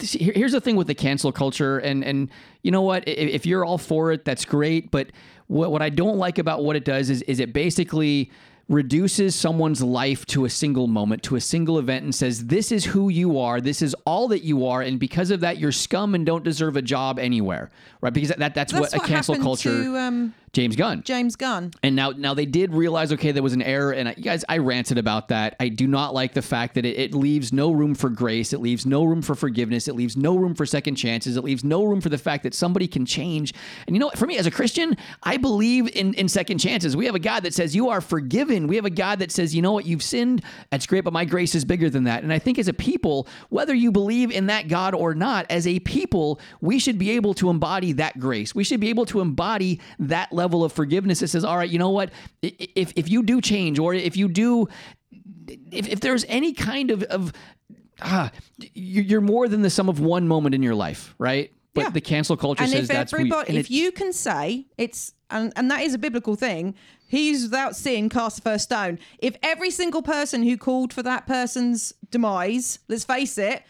here's 0.00 0.52
the 0.52 0.60
thing 0.60 0.76
with 0.76 0.86
the 0.86 0.94
cancel 0.94 1.32
culture, 1.32 1.78
and 1.78 2.04
and 2.04 2.28
you 2.62 2.70
know 2.70 2.82
what? 2.82 3.04
If 3.08 3.46
you're 3.46 3.64
all 3.64 3.78
for 3.78 4.12
it, 4.12 4.24
that's 4.24 4.44
great. 4.44 4.90
But 4.90 5.08
what 5.46 5.70
what 5.72 5.82
I 5.82 5.88
don't 5.90 6.18
like 6.18 6.38
about 6.38 6.62
what 6.64 6.76
it 6.76 6.84
does 6.84 7.10
is 7.10 7.22
is 7.22 7.40
it 7.40 7.52
basically 7.52 8.30
reduces 8.68 9.34
someone's 9.34 9.82
life 9.82 10.24
to 10.24 10.46
a 10.46 10.50
single 10.50 10.86
moment, 10.86 11.22
to 11.22 11.36
a 11.36 11.40
single 11.40 11.78
event, 11.78 12.02
and 12.02 12.14
says, 12.14 12.46
This 12.46 12.72
is 12.72 12.84
who 12.86 13.10
you 13.10 13.38
are. 13.38 13.60
This 13.60 13.82
is 13.82 13.94
all 14.06 14.28
that 14.28 14.42
you 14.42 14.66
are. 14.66 14.80
And 14.80 14.98
because 14.98 15.30
of 15.30 15.40
that, 15.40 15.58
you're 15.58 15.70
scum 15.72 16.14
and 16.14 16.24
don't 16.24 16.42
deserve 16.42 16.76
a 16.76 16.82
job 16.82 17.18
anywhere. 17.18 17.70
Right? 18.00 18.12
Because 18.14 18.30
that, 18.30 18.38
that's, 18.38 18.54
That's 18.54 18.72
what, 18.72 18.92
what 18.92 19.04
a 19.04 19.06
cancel 19.06 19.36
culture. 19.36 19.70
to, 19.84 19.96
um, 19.98 20.34
James 20.54 20.76
Gunn. 20.76 21.02
James 21.02 21.36
Gunn. 21.36 21.72
And 21.82 21.96
now, 21.96 22.10
now 22.10 22.34
they 22.34 22.46
did 22.46 22.72
realize, 22.72 23.12
okay, 23.12 23.32
there 23.32 23.42
was 23.42 23.52
an 23.52 23.62
error. 23.62 23.92
And 23.92 24.08
I, 24.08 24.14
you 24.16 24.22
guys, 24.22 24.44
I 24.48 24.58
ranted 24.58 24.98
about 24.98 25.28
that. 25.28 25.56
I 25.60 25.68
do 25.68 25.86
not 25.86 26.14
like 26.14 26.34
the 26.34 26.42
fact 26.42 26.74
that 26.74 26.84
it, 26.84 26.98
it 26.98 27.14
leaves 27.14 27.52
no 27.52 27.72
room 27.72 27.94
for 27.94 28.08
grace. 28.08 28.52
It 28.52 28.60
leaves 28.60 28.86
no 28.86 29.04
room 29.04 29.20
for 29.20 29.34
forgiveness. 29.34 29.88
It 29.88 29.94
leaves 29.94 30.16
no 30.16 30.36
room 30.36 30.54
for 30.54 30.64
second 30.64 30.94
chances. 30.94 31.36
It 31.36 31.44
leaves 31.44 31.64
no 31.64 31.84
room 31.84 32.00
for 32.00 32.08
the 32.08 32.18
fact 32.18 32.44
that 32.44 32.54
somebody 32.54 32.86
can 32.86 33.04
change. 33.04 33.52
And 33.86 33.96
you 33.96 34.00
know, 34.00 34.06
what? 34.06 34.18
for 34.18 34.26
me 34.26 34.38
as 34.38 34.46
a 34.46 34.50
Christian, 34.50 34.96
I 35.24 35.36
believe 35.36 35.88
in, 35.94 36.14
in 36.14 36.28
second 36.28 36.58
chances. 36.58 36.96
We 36.96 37.06
have 37.06 37.16
a 37.16 37.20
God 37.20 37.42
that 37.42 37.52
says 37.52 37.74
you 37.74 37.88
are 37.88 38.00
forgiven. 38.00 38.68
We 38.68 38.76
have 38.76 38.84
a 38.84 38.90
God 38.90 39.18
that 39.18 39.32
says, 39.32 39.54
you 39.54 39.62
know 39.62 39.72
what, 39.72 39.86
you've 39.86 40.02
sinned. 40.02 40.42
That's 40.70 40.86
great, 40.86 41.02
but 41.02 41.12
my 41.12 41.24
grace 41.24 41.54
is 41.54 41.64
bigger 41.64 41.90
than 41.90 42.04
that. 42.04 42.22
And 42.22 42.32
I 42.32 42.38
think 42.38 42.58
as 42.58 42.68
a 42.68 42.72
people, 42.72 43.26
whether 43.48 43.74
you 43.74 43.90
believe 43.90 44.30
in 44.30 44.46
that 44.46 44.68
God 44.68 44.94
or 44.94 45.14
not, 45.14 45.46
as 45.50 45.66
a 45.66 45.80
people, 45.80 46.40
we 46.60 46.78
should 46.78 46.98
be 46.98 47.10
able 47.10 47.34
to 47.34 47.50
embody 47.50 47.92
that 47.92 48.18
grace. 48.18 48.54
We 48.54 48.64
should 48.64 48.80
be 48.80 48.88
able 48.88 49.06
to 49.06 49.20
embody 49.20 49.80
that 49.98 50.32
level 50.32 50.43
of 50.52 50.72
forgiveness 50.72 51.20
that 51.20 51.28
says, 51.28 51.44
all 51.44 51.56
right, 51.56 51.70
you 51.70 51.78
know 51.78 51.88
what? 51.90 52.10
If, 52.42 52.92
if 52.96 53.08
you 53.08 53.22
do 53.22 53.40
change 53.40 53.78
or 53.78 53.94
if 53.94 54.16
you 54.16 54.28
do, 54.28 54.68
if, 55.72 55.88
if 55.88 56.00
there's 56.00 56.24
any 56.28 56.52
kind 56.52 56.90
of, 56.90 57.02
of 57.04 57.32
ah, 58.02 58.30
you- 58.58 59.02
you're 59.02 59.20
more 59.20 59.48
than 59.48 59.62
the 59.62 59.70
sum 59.70 59.88
of 59.88 60.00
one 60.00 60.28
moment 60.28 60.54
in 60.54 60.62
your 60.62 60.74
life, 60.74 61.14
right? 61.18 61.50
But 61.72 61.80
Yeah. 61.84 61.90
the 61.90 62.00
cancel 62.00 62.36
culture 62.36 62.62
and 62.62 62.72
if 62.72 62.82
if 62.82 62.88
that's 62.88 63.12
everybody, 63.12 63.48
and 63.48 63.58
if 63.58 63.70
you 63.70 63.90
can 63.90 64.12
say 64.12 64.66
it's, 64.78 65.12
and, 65.30 65.52
and 65.56 65.70
that 65.70 65.80
is 65.80 65.94
a 65.94 65.98
biblical 65.98 66.36
thing, 66.36 66.74
He's 67.06 67.44
without 67.44 67.76
sin 67.76 68.08
cast 68.08 68.36
the 68.36 68.42
first 68.42 68.64
stone. 68.64 68.98
If 69.18 69.36
every 69.42 69.70
single 69.70 70.02
person 70.02 70.42
who 70.42 70.56
called 70.56 70.92
for 70.92 71.02
that 71.04 71.26
person's 71.26 71.92
demise, 72.10 72.80
let's 72.88 73.04
face 73.04 73.38
it, 73.38 73.62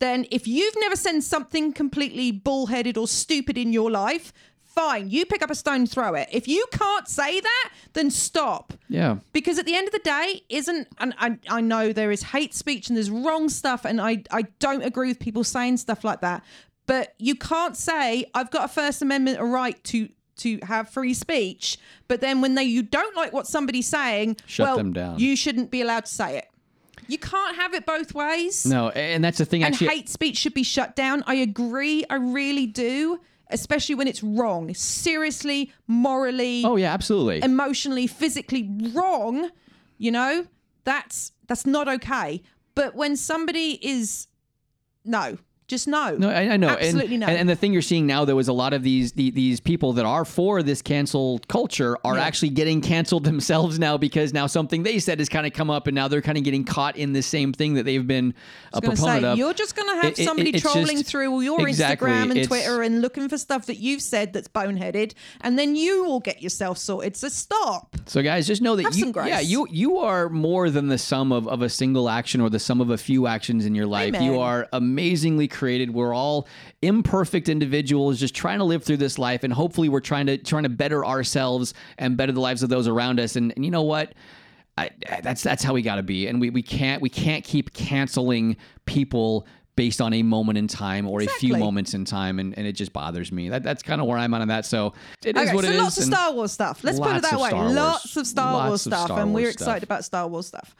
then 0.00 0.26
if 0.32 0.48
you've 0.48 0.74
never 0.80 0.96
said 0.96 1.20
something 1.22 1.72
completely 1.72 2.32
bullheaded 2.32 2.96
or 2.96 3.06
stupid 3.06 3.56
in 3.58 3.72
your 3.72 3.90
life, 3.90 4.32
fine, 4.78 5.10
you 5.10 5.26
pick 5.26 5.42
up 5.42 5.50
a 5.50 5.54
stone, 5.54 5.86
throw 5.86 6.14
it. 6.14 6.28
If 6.30 6.46
you 6.46 6.64
can't 6.70 7.08
say 7.08 7.40
that, 7.40 7.70
then 7.94 8.10
stop. 8.10 8.72
Yeah. 8.88 9.16
Because 9.32 9.58
at 9.58 9.66
the 9.66 9.74
end 9.74 9.88
of 9.88 9.92
the 9.92 9.98
day, 9.98 10.42
isn't 10.48 10.88
and 10.98 11.14
I, 11.18 11.38
I 11.48 11.60
know 11.60 11.92
there 11.92 12.12
is 12.12 12.22
hate 12.22 12.54
speech 12.54 12.88
and 12.88 12.96
there's 12.96 13.10
wrong 13.10 13.48
stuff, 13.48 13.84
and 13.84 14.00
I, 14.00 14.22
I 14.30 14.42
don't 14.60 14.82
agree 14.82 15.08
with 15.08 15.18
people 15.18 15.42
saying 15.44 15.78
stuff 15.78 16.04
like 16.04 16.20
that. 16.20 16.44
But 16.86 17.14
you 17.18 17.34
can't 17.34 17.76
say 17.76 18.26
I've 18.34 18.50
got 18.50 18.64
a 18.66 18.68
First 18.68 19.02
Amendment 19.02 19.40
right 19.40 19.82
to 19.84 20.08
to 20.38 20.60
have 20.62 20.88
free 20.88 21.14
speech, 21.14 21.78
but 22.06 22.20
then 22.20 22.40
when 22.40 22.54
they 22.54 22.62
you 22.62 22.82
don't 22.84 23.16
like 23.16 23.32
what 23.32 23.48
somebody's 23.48 23.88
saying, 23.88 24.36
Shut 24.46 24.68
well, 24.68 24.76
them 24.76 24.92
down. 24.92 25.18
you 25.18 25.34
shouldn't 25.34 25.72
be 25.72 25.82
allowed 25.82 26.04
to 26.06 26.12
say 26.12 26.38
it. 26.38 26.46
You 27.08 27.18
can't 27.18 27.56
have 27.56 27.74
it 27.74 27.84
both 27.84 28.14
ways. 28.14 28.64
No, 28.64 28.90
and 28.90 29.24
that's 29.24 29.38
the 29.38 29.44
thing. 29.44 29.64
and 29.64 29.74
Actually, 29.74 29.88
hate 29.88 30.08
speech 30.08 30.36
should 30.36 30.54
be 30.54 30.62
shut 30.62 30.94
down. 30.94 31.24
I 31.26 31.34
agree. 31.36 32.04
I 32.08 32.16
really 32.16 32.66
do. 32.66 33.18
Especially 33.50 33.94
when 33.94 34.06
it's 34.06 34.22
wrong. 34.22 34.74
Seriously, 34.74 35.72
morally, 35.86 36.62
oh 36.64 36.76
yeah, 36.76 36.92
absolutely. 36.92 37.42
emotionally, 37.42 38.06
physically 38.06 38.68
wrong, 38.92 39.50
you 39.96 40.10
know, 40.10 40.46
that's 40.84 41.32
that's 41.46 41.66
not 41.66 41.88
okay. 41.88 42.42
But 42.74 42.94
when 42.94 43.16
somebody 43.16 43.78
is 43.82 44.28
no, 45.04 45.38
just 45.68 45.86
no. 45.86 46.16
No, 46.16 46.30
I, 46.30 46.48
I 46.50 46.56
know. 46.56 46.70
Absolutely 46.70 47.14
and, 47.14 47.20
no. 47.20 47.26
And, 47.26 47.38
and 47.38 47.48
the 47.48 47.54
thing 47.54 47.72
you're 47.72 47.82
seeing 47.82 48.06
now, 48.06 48.24
though, 48.24 48.38
is 48.38 48.48
a 48.48 48.52
lot 48.52 48.72
of 48.72 48.82
these 48.82 49.12
the, 49.12 49.30
these 49.30 49.60
people 49.60 49.92
that 49.92 50.06
are 50.06 50.24
for 50.24 50.62
this 50.62 50.82
cancel 50.82 51.40
culture 51.48 51.96
are 52.04 52.16
Yeah. 52.16 52.24
actually 52.24 52.48
getting 52.50 52.80
canceled 52.80 53.24
themselves 53.30 53.78
now 53.78 53.96
because 53.98 54.32
now 54.32 54.46
something 54.46 54.82
they 54.82 54.98
said 54.98 55.18
has 55.18 55.28
kind 55.28 55.46
of 55.46 55.52
come 55.52 55.70
up, 55.70 55.86
and 55.86 55.94
now 55.94 56.08
they're 56.08 56.22
kind 56.22 56.38
of 56.38 56.44
getting 56.44 56.64
caught 56.64 56.96
in 56.96 57.12
the 57.12 57.22
same 57.22 57.52
thing 57.52 57.74
that 57.74 57.84
they've 57.84 58.06
been 58.06 58.34
a 58.72 58.80
proponent 58.80 59.22
say, 59.22 59.28
of. 59.28 59.38
you're 59.38 59.52
just 59.54 59.76
going 59.76 59.88
to 59.88 59.94
have 59.96 60.04
It- 60.12 60.18
it- 60.18 60.24
somebody 60.24 60.50
it's 60.50 60.62
trolling 60.62 60.96
just- 60.98 61.04
through 61.10 61.40
your 61.42 61.68
Exactly, 61.68 62.08
Instagram 62.10 62.30
and 62.36 62.44
Twitter 62.48 62.82
and 62.82 63.02
looking 63.02 63.28
for 63.28 63.36
stuff 63.36 63.66
that 63.66 63.76
you've 63.76 64.00
said 64.02 64.32
that's 64.32 64.48
boneheaded, 64.48 65.12
and 65.42 65.58
then 65.58 65.76
you 65.76 66.04
will 66.04 66.20
get 66.20 66.42
yourself 66.42 66.78
sorted. 66.78 67.14
So 67.16 67.28
stop. 67.28 67.94
So 68.06 68.22
guys, 68.22 68.46
just 68.46 68.62
know 68.62 68.74
that 68.76 68.84
Have 68.84 68.96
you, 68.96 69.12
yeah, 69.16 69.40
you 69.40 69.66
you 69.70 69.98
are 69.98 70.30
more 70.30 70.70
than 70.70 70.88
the 70.88 70.96
sum 70.98 71.30
of, 71.30 71.46
of 71.46 71.60
a 71.60 71.68
single 71.68 72.08
action 72.08 72.40
or 72.40 72.48
the 72.48 72.58
sum 72.58 72.80
of 72.80 72.88
a 72.88 72.96
few 72.96 73.26
actions 73.26 73.66
in 73.66 73.74
your 73.74 73.86
life. 73.86 74.18
You 74.20 74.38
are 74.40 74.66
amazingly 74.72 75.46
created. 75.58 75.92
We're 75.92 76.14
all 76.14 76.46
imperfect 76.82 77.48
individuals 77.48 78.18
just 78.20 78.34
trying 78.34 78.58
to 78.58 78.64
live 78.64 78.84
through 78.84 78.98
this 78.98 79.18
life, 79.18 79.44
and 79.44 79.52
hopefully, 79.52 79.88
we're 79.88 80.00
trying 80.00 80.26
to 80.26 80.38
trying 80.38 80.62
to 80.62 80.68
better 80.68 81.04
ourselves 81.04 81.74
and 81.98 82.16
better 82.16 82.32
the 82.32 82.40
lives 82.40 82.62
of 82.62 82.68
those 82.68 82.86
around 82.86 83.20
us. 83.20 83.36
And, 83.36 83.52
and 83.56 83.64
you 83.64 83.70
know 83.70 83.82
what? 83.82 84.14
I, 84.76 84.90
that's 85.22 85.42
that's 85.42 85.64
how 85.64 85.74
we 85.74 85.82
got 85.82 85.96
to 85.96 86.02
be, 86.04 86.28
and 86.28 86.40
we, 86.40 86.50
we 86.50 86.62
can't 86.62 87.02
we 87.02 87.08
can't 87.08 87.44
keep 87.44 87.72
canceling 87.72 88.56
people 88.86 89.46
based 89.74 90.00
on 90.00 90.12
a 90.12 90.24
moment 90.24 90.58
in 90.58 90.66
time 90.66 91.06
or 91.08 91.22
a 91.22 91.26
few 91.26 91.56
moments 91.56 91.94
in 91.94 92.04
time, 92.04 92.40
and, 92.40 92.56
and 92.58 92.66
it 92.66 92.72
just 92.72 92.92
bothers 92.92 93.30
me. 93.30 93.48
That 93.48 93.62
that's 93.62 93.82
kind 93.82 94.00
of 94.00 94.06
where 94.06 94.18
I'm 94.18 94.32
at 94.34 94.40
on 94.40 94.48
that. 94.48 94.66
So 94.66 94.92
it 95.24 95.36
is 95.36 95.48
okay, 95.48 95.54
what 95.54 95.64
so 95.64 95.70
it 95.70 95.74
is. 95.74 95.80
lots 95.80 95.98
of 95.98 96.04
Star 96.04 96.32
Wars 96.32 96.52
stuff. 96.52 96.84
Let's 96.84 96.98
put 96.98 97.08
it 97.08 97.12
Lots 97.12 97.30
that 97.30 97.34
of 97.34 97.40
way. 97.40 97.48
Star 97.50 97.62
Wars. 97.62 97.74
Lots 97.74 98.16
of 98.16 98.26
Star 98.26 98.68
Wars 98.68 98.86
of 98.86 98.92
stuff, 98.92 99.06
Star 99.06 99.20
and 99.20 99.34
we're 99.34 99.42
Wars 99.42 99.54
excited 99.54 99.78
stuff. 99.80 99.82
about 99.84 100.04
Star 100.04 100.28
Wars 100.28 100.46
stuff. 100.46 100.74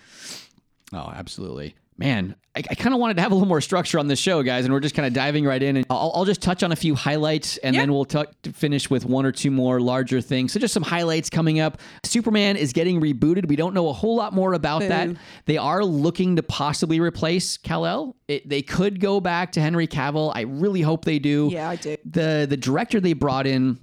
Oh, 0.93 1.13
absolutely. 1.15 1.75
Man, 2.01 2.37
I, 2.55 2.63
I 2.71 2.75
kind 2.77 2.95
of 2.95 3.01
wanted 3.01 3.15
to 3.17 3.23
have 3.23 3.33
a 3.33 3.35
little 3.35 3.49
more 3.49 3.61
structure 3.61 3.99
on 3.99 4.07
this 4.07 4.21
show, 4.21 4.45
guys, 4.45 4.65
and 4.65 4.73
we're 4.73 4.79
just 4.79 4.95
kind 4.95 5.05
of 5.05 5.13
diving 5.13 5.45
right 5.45 5.61
in. 5.61 5.77
And 5.77 5.85
I'll, 5.91 6.13
I'll 6.15 6.25
just 6.25 6.41
touch 6.41 6.63
on 6.63 6.71
a 6.71 6.77
few 6.77 6.95
highlights, 6.95 7.57
and 7.57 7.75
Yeah. 7.75 7.83
then 7.83 7.93
we'll 7.93 8.05
t- 8.05 8.23
finish 8.53 8.89
with 8.89 9.05
one 9.05 9.27
or 9.27 9.33
two 9.33 9.51
more 9.51 9.81
larger 9.81 10.21
things. 10.21 10.53
So, 10.53 10.61
just 10.61 10.73
some 10.73 10.85
highlights 10.85 11.29
coming 11.29 11.59
up. 11.59 11.79
Superman 12.05 12.57
is 12.57 12.73
getting 12.73 13.01
rebooted. 13.01 13.49
We 13.49 13.57
don't 13.57 13.75
know 13.75 13.89
a 13.89 13.93
whole 13.93 14.15
lot 14.15 14.33
more 14.33 14.53
about 14.53 14.83
that. 14.83 15.09
They 15.47 15.57
are 15.59 15.85
looking 15.85 16.37
to 16.37 16.43
possibly 16.45 17.01
replace 17.01 17.57
Kal-El. 17.57 18.15
It, 18.29 18.49
they 18.49 18.63
could 18.63 19.01
go 19.01 19.19
back 19.21 19.51
to 19.53 19.61
Henry 19.61 19.89
Cavill. 19.89 20.31
I 20.37 20.43
really 20.43 20.83
hope 20.83 21.05
they 21.05 21.19
do. 21.19 21.49
Yeah, 21.53 21.69
I 21.71 21.75
do. 21.77 21.97
The 22.09 22.47
the 22.49 22.57
director 22.57 23.01
they 23.01 23.13
brought 23.15 23.49
in 23.49 23.77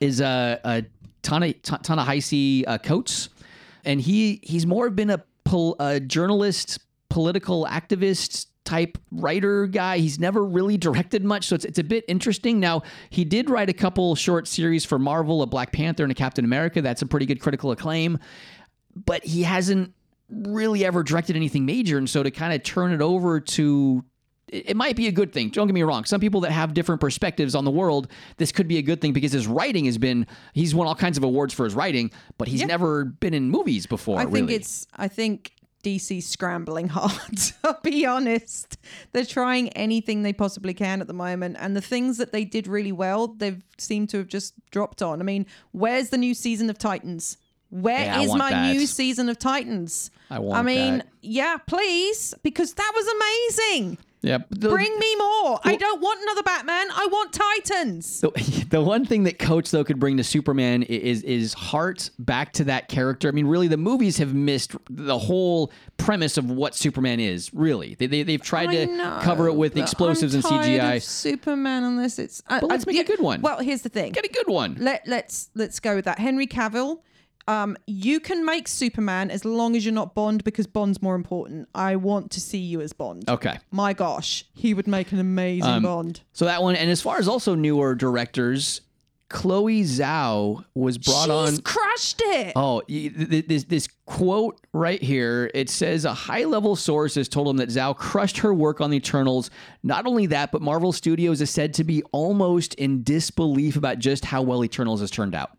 is 0.00 0.22
uh, 0.22 0.58
uh, 0.64 0.80
Tana, 1.20 1.52
Ta- 1.52 1.76
Ta-Nehisi 1.78 2.64
uh, 2.66 2.78
Coates, 2.78 3.28
and 3.84 4.00
he 4.00 4.40
he's 4.42 4.66
more 4.66 4.88
been 4.88 5.10
a, 5.10 5.22
pol- 5.44 5.76
a 5.80 6.00
journalist, 6.00 6.78
political 7.12 7.66
activist 7.66 8.46
type 8.64 8.96
writer 9.10 9.66
guy. 9.66 9.98
He's 9.98 10.18
never 10.18 10.42
really 10.42 10.78
directed 10.78 11.22
much, 11.22 11.46
so 11.46 11.54
it's 11.54 11.66
it's 11.66 11.78
a 11.78 11.84
bit 11.84 12.06
interesting. 12.08 12.58
Now 12.58 12.82
he 13.10 13.24
did 13.24 13.50
write 13.50 13.68
a 13.68 13.74
couple 13.74 14.14
short 14.14 14.48
series 14.48 14.86
for 14.86 14.98
Marvel, 14.98 15.42
a 15.42 15.46
Black 15.46 15.72
Panther 15.72 16.04
and 16.04 16.10
a 16.10 16.14
Captain 16.14 16.44
America. 16.44 16.80
That's 16.80 17.02
a 17.02 17.06
pretty 17.06 17.26
good 17.26 17.38
critical 17.38 17.70
acclaim, 17.70 18.18
but 18.96 19.22
he 19.24 19.42
hasn't 19.42 19.92
really 20.30 20.86
ever 20.86 21.02
directed 21.02 21.36
anything 21.36 21.66
major, 21.66 21.98
and 21.98 22.08
so 22.08 22.22
to 22.22 22.30
kind 22.30 22.54
of 22.54 22.62
turn 22.62 22.92
it 22.92 23.02
over 23.02 23.40
to 23.40 24.02
it 24.48 24.76
might 24.76 24.96
be 24.96 25.06
a 25.06 25.12
good 25.12 25.32
thing. 25.32 25.48
Don't 25.50 25.66
get 25.66 25.74
me 25.74 25.82
wrong. 25.82 26.04
Some 26.04 26.20
people 26.20 26.42
that 26.42 26.52
have 26.52 26.72
different 26.72 27.00
perspectives 27.00 27.54
on 27.54 27.64
the 27.64 27.70
world, 27.70 28.08
this 28.36 28.52
could 28.52 28.68
be 28.68 28.76
a 28.76 28.82
good 28.82 29.00
thing 29.00 29.12
because 29.14 29.32
his 29.32 29.46
writing 29.46 29.86
has 29.86 29.96
been, 29.96 30.26
he's 30.52 30.74
won 30.74 30.86
all 30.86 30.94
kinds 30.94 31.16
of 31.16 31.24
awards 31.24 31.54
for 31.54 31.64
his 31.64 31.74
writing, 31.74 32.10
but 32.36 32.48
he's 32.48 32.62
never 32.62 33.06
been 33.06 33.32
in 33.32 33.50
movies 33.50 33.86
before. 33.86 34.18
I 34.18 34.24
think 34.24 34.34
really. 34.34 34.54
it's. 34.56 34.86
I 34.94 35.08
think 35.08 35.54
DC's 35.82 36.26
scrambling 36.26 36.88
hard. 36.88 37.40
I'll 37.64 37.80
be 37.82 38.06
honest. 38.06 38.78
They're 39.12 39.24
trying 39.24 39.68
anything 39.70 40.22
they 40.22 40.32
possibly 40.32 40.74
can 40.74 41.00
at 41.00 41.06
the 41.06 41.12
moment, 41.14 41.56
and 41.58 41.76
the 41.76 41.80
things 41.80 42.18
that 42.18 42.32
they 42.32 42.44
did 42.44 42.66
really 42.66 42.92
well, 42.92 43.28
they've 43.28 43.62
seemed 43.78 44.08
to 44.10 44.18
have 44.18 44.28
just 44.28 44.54
dropped 44.70 45.02
on. 45.02 45.20
I 45.20 45.24
mean, 45.24 45.46
where's 45.72 46.10
the 46.10 46.18
new 46.18 46.34
season 46.34 46.70
of 46.70 46.78
Titans? 46.78 47.36
Where 47.70 48.00
is 48.00 48.06
Yeah, 48.06 48.20
I 48.20 48.26
want 48.26 48.38
my 48.38 48.50
that. 48.50 48.72
new 48.74 48.86
season 48.86 49.28
of 49.28 49.38
Titans? 49.38 50.10
I 50.30 50.38
want 50.38 50.58
I 50.58 50.62
mean, 50.62 50.98
that. 50.98 51.06
yeah, 51.22 51.56
please, 51.66 52.34
because 52.42 52.74
that 52.74 52.92
was 52.94 53.06
amazing. 53.08 53.98
Yep. 54.20 54.46
The- 54.50 54.68
Bring 54.68 54.96
me 55.00 55.16
more. 55.16 55.58
I 55.64 55.74
don't 55.76 56.00
want 56.00 56.20
another 56.22 56.42
Batman. 56.44 56.86
I 56.94 57.08
want 57.10 57.32
Titans. 57.64 58.20
The, 58.20 58.30
the 58.70 58.82
one 58.82 59.04
thing 59.04 59.24
that 59.24 59.38
Coates 59.38 59.70
though 59.70 59.84
could 59.84 59.98
bring 59.98 60.16
to 60.16 60.24
Superman 60.24 60.82
is 60.82 61.22
is 61.22 61.54
heart 61.54 62.10
back 62.18 62.52
to 62.54 62.64
that 62.64 62.88
character. 62.88 63.28
I 63.28 63.30
mean, 63.32 63.46
really, 63.46 63.68
the 63.68 63.76
movies 63.76 64.18
have 64.18 64.34
missed 64.34 64.74
the 64.90 65.18
whole 65.18 65.72
premise 65.96 66.36
of 66.36 66.50
what 66.50 66.74
Superman 66.74 67.20
is. 67.20 67.52
Really, 67.54 67.94
they, 67.94 68.06
they 68.06 68.22
they've 68.22 68.42
tried 68.42 68.70
I 68.70 68.86
to 68.86 68.86
know, 68.86 69.18
cover 69.22 69.48
it 69.48 69.54
with 69.54 69.76
explosives 69.76 70.34
I'm 70.34 70.42
and 70.52 70.64
CGI. 70.64 71.02
Superman 71.02 71.96
this, 71.96 72.18
it's. 72.18 72.42
I, 72.46 72.60
But 72.60 72.70
let's 72.70 72.86
I- 72.86 72.92
make 72.92 73.00
a 73.00 73.04
good 73.04 73.20
one. 73.20 73.40
Well, 73.42 73.58
here's 73.60 73.82
the 73.82 73.88
thing. 73.88 74.12
Get 74.12 74.24
a 74.24 74.32
good 74.32 74.48
one. 74.48 74.76
Let 74.78 75.06
let's 75.06 75.50
let's 75.54 75.80
go 75.80 75.94
with 75.94 76.04
that. 76.06 76.18
Henry 76.18 76.46
Cavill. 76.46 77.00
Um, 77.48 77.76
you 77.86 78.20
can 78.20 78.44
make 78.44 78.68
Superman 78.68 79.30
as 79.30 79.44
long 79.44 79.74
as 79.76 79.84
you're 79.84 79.92
not 79.94 80.14
Bond 80.14 80.44
because 80.44 80.66
Bond's 80.66 81.02
more 81.02 81.14
important. 81.16 81.68
I 81.74 81.96
want 81.96 82.30
to 82.32 82.40
see 82.40 82.58
you 82.58 82.80
as 82.80 82.92
Bond. 82.92 83.28
Okay. 83.28 83.58
My 83.70 83.92
gosh, 83.92 84.44
he 84.54 84.74
would 84.74 84.86
make 84.86 85.12
an 85.12 85.18
amazing 85.18 85.68
Um, 85.70 85.82
Bond. 85.82 86.20
So 86.32 86.44
that 86.44 86.62
one, 86.62 86.76
and 86.76 86.88
as 86.90 87.00
far 87.02 87.18
as 87.18 87.26
also 87.26 87.54
newer 87.54 87.94
directors, 87.94 88.80
Chloe 89.28 89.82
Zhao 89.82 90.62
was 90.74 90.98
brought 90.98 91.30
on. 91.30 91.48
She's 91.48 91.58
on. 91.58 91.62
crushed 91.64 92.20
it. 92.22 92.52
Oh, 92.54 92.82
y- 92.86 93.10
th- 93.16 93.30
th- 93.30 93.46
this 93.48 93.64
this 93.64 93.88
quote 94.04 94.60
right 94.74 95.02
here. 95.02 95.50
It 95.54 95.70
says 95.70 96.04
a 96.04 96.12
high 96.12 96.44
level 96.44 96.76
source 96.76 97.14
has 97.14 97.30
told 97.30 97.48
him 97.48 97.56
that 97.56 97.70
Zhao 97.70 97.96
crushed 97.96 98.38
her 98.38 98.52
work 98.52 98.82
on 98.82 98.90
the 98.90 98.98
Eternals. 98.98 99.48
Not 99.82 100.06
only 100.06 100.26
that, 100.26 100.52
but 100.52 100.60
Marvel 100.60 100.92
Studios 100.92 101.40
is 101.40 101.48
said 101.50 101.72
to 101.74 101.84
be 101.84 102.02
almost 102.12 102.74
in 102.74 103.02
disbelief 103.04 103.74
about 103.76 103.98
just 103.98 104.26
how 104.26 104.42
well 104.42 104.62
Eternals 104.64 105.00
has 105.00 105.10
turned 105.10 105.34
out. 105.34 105.56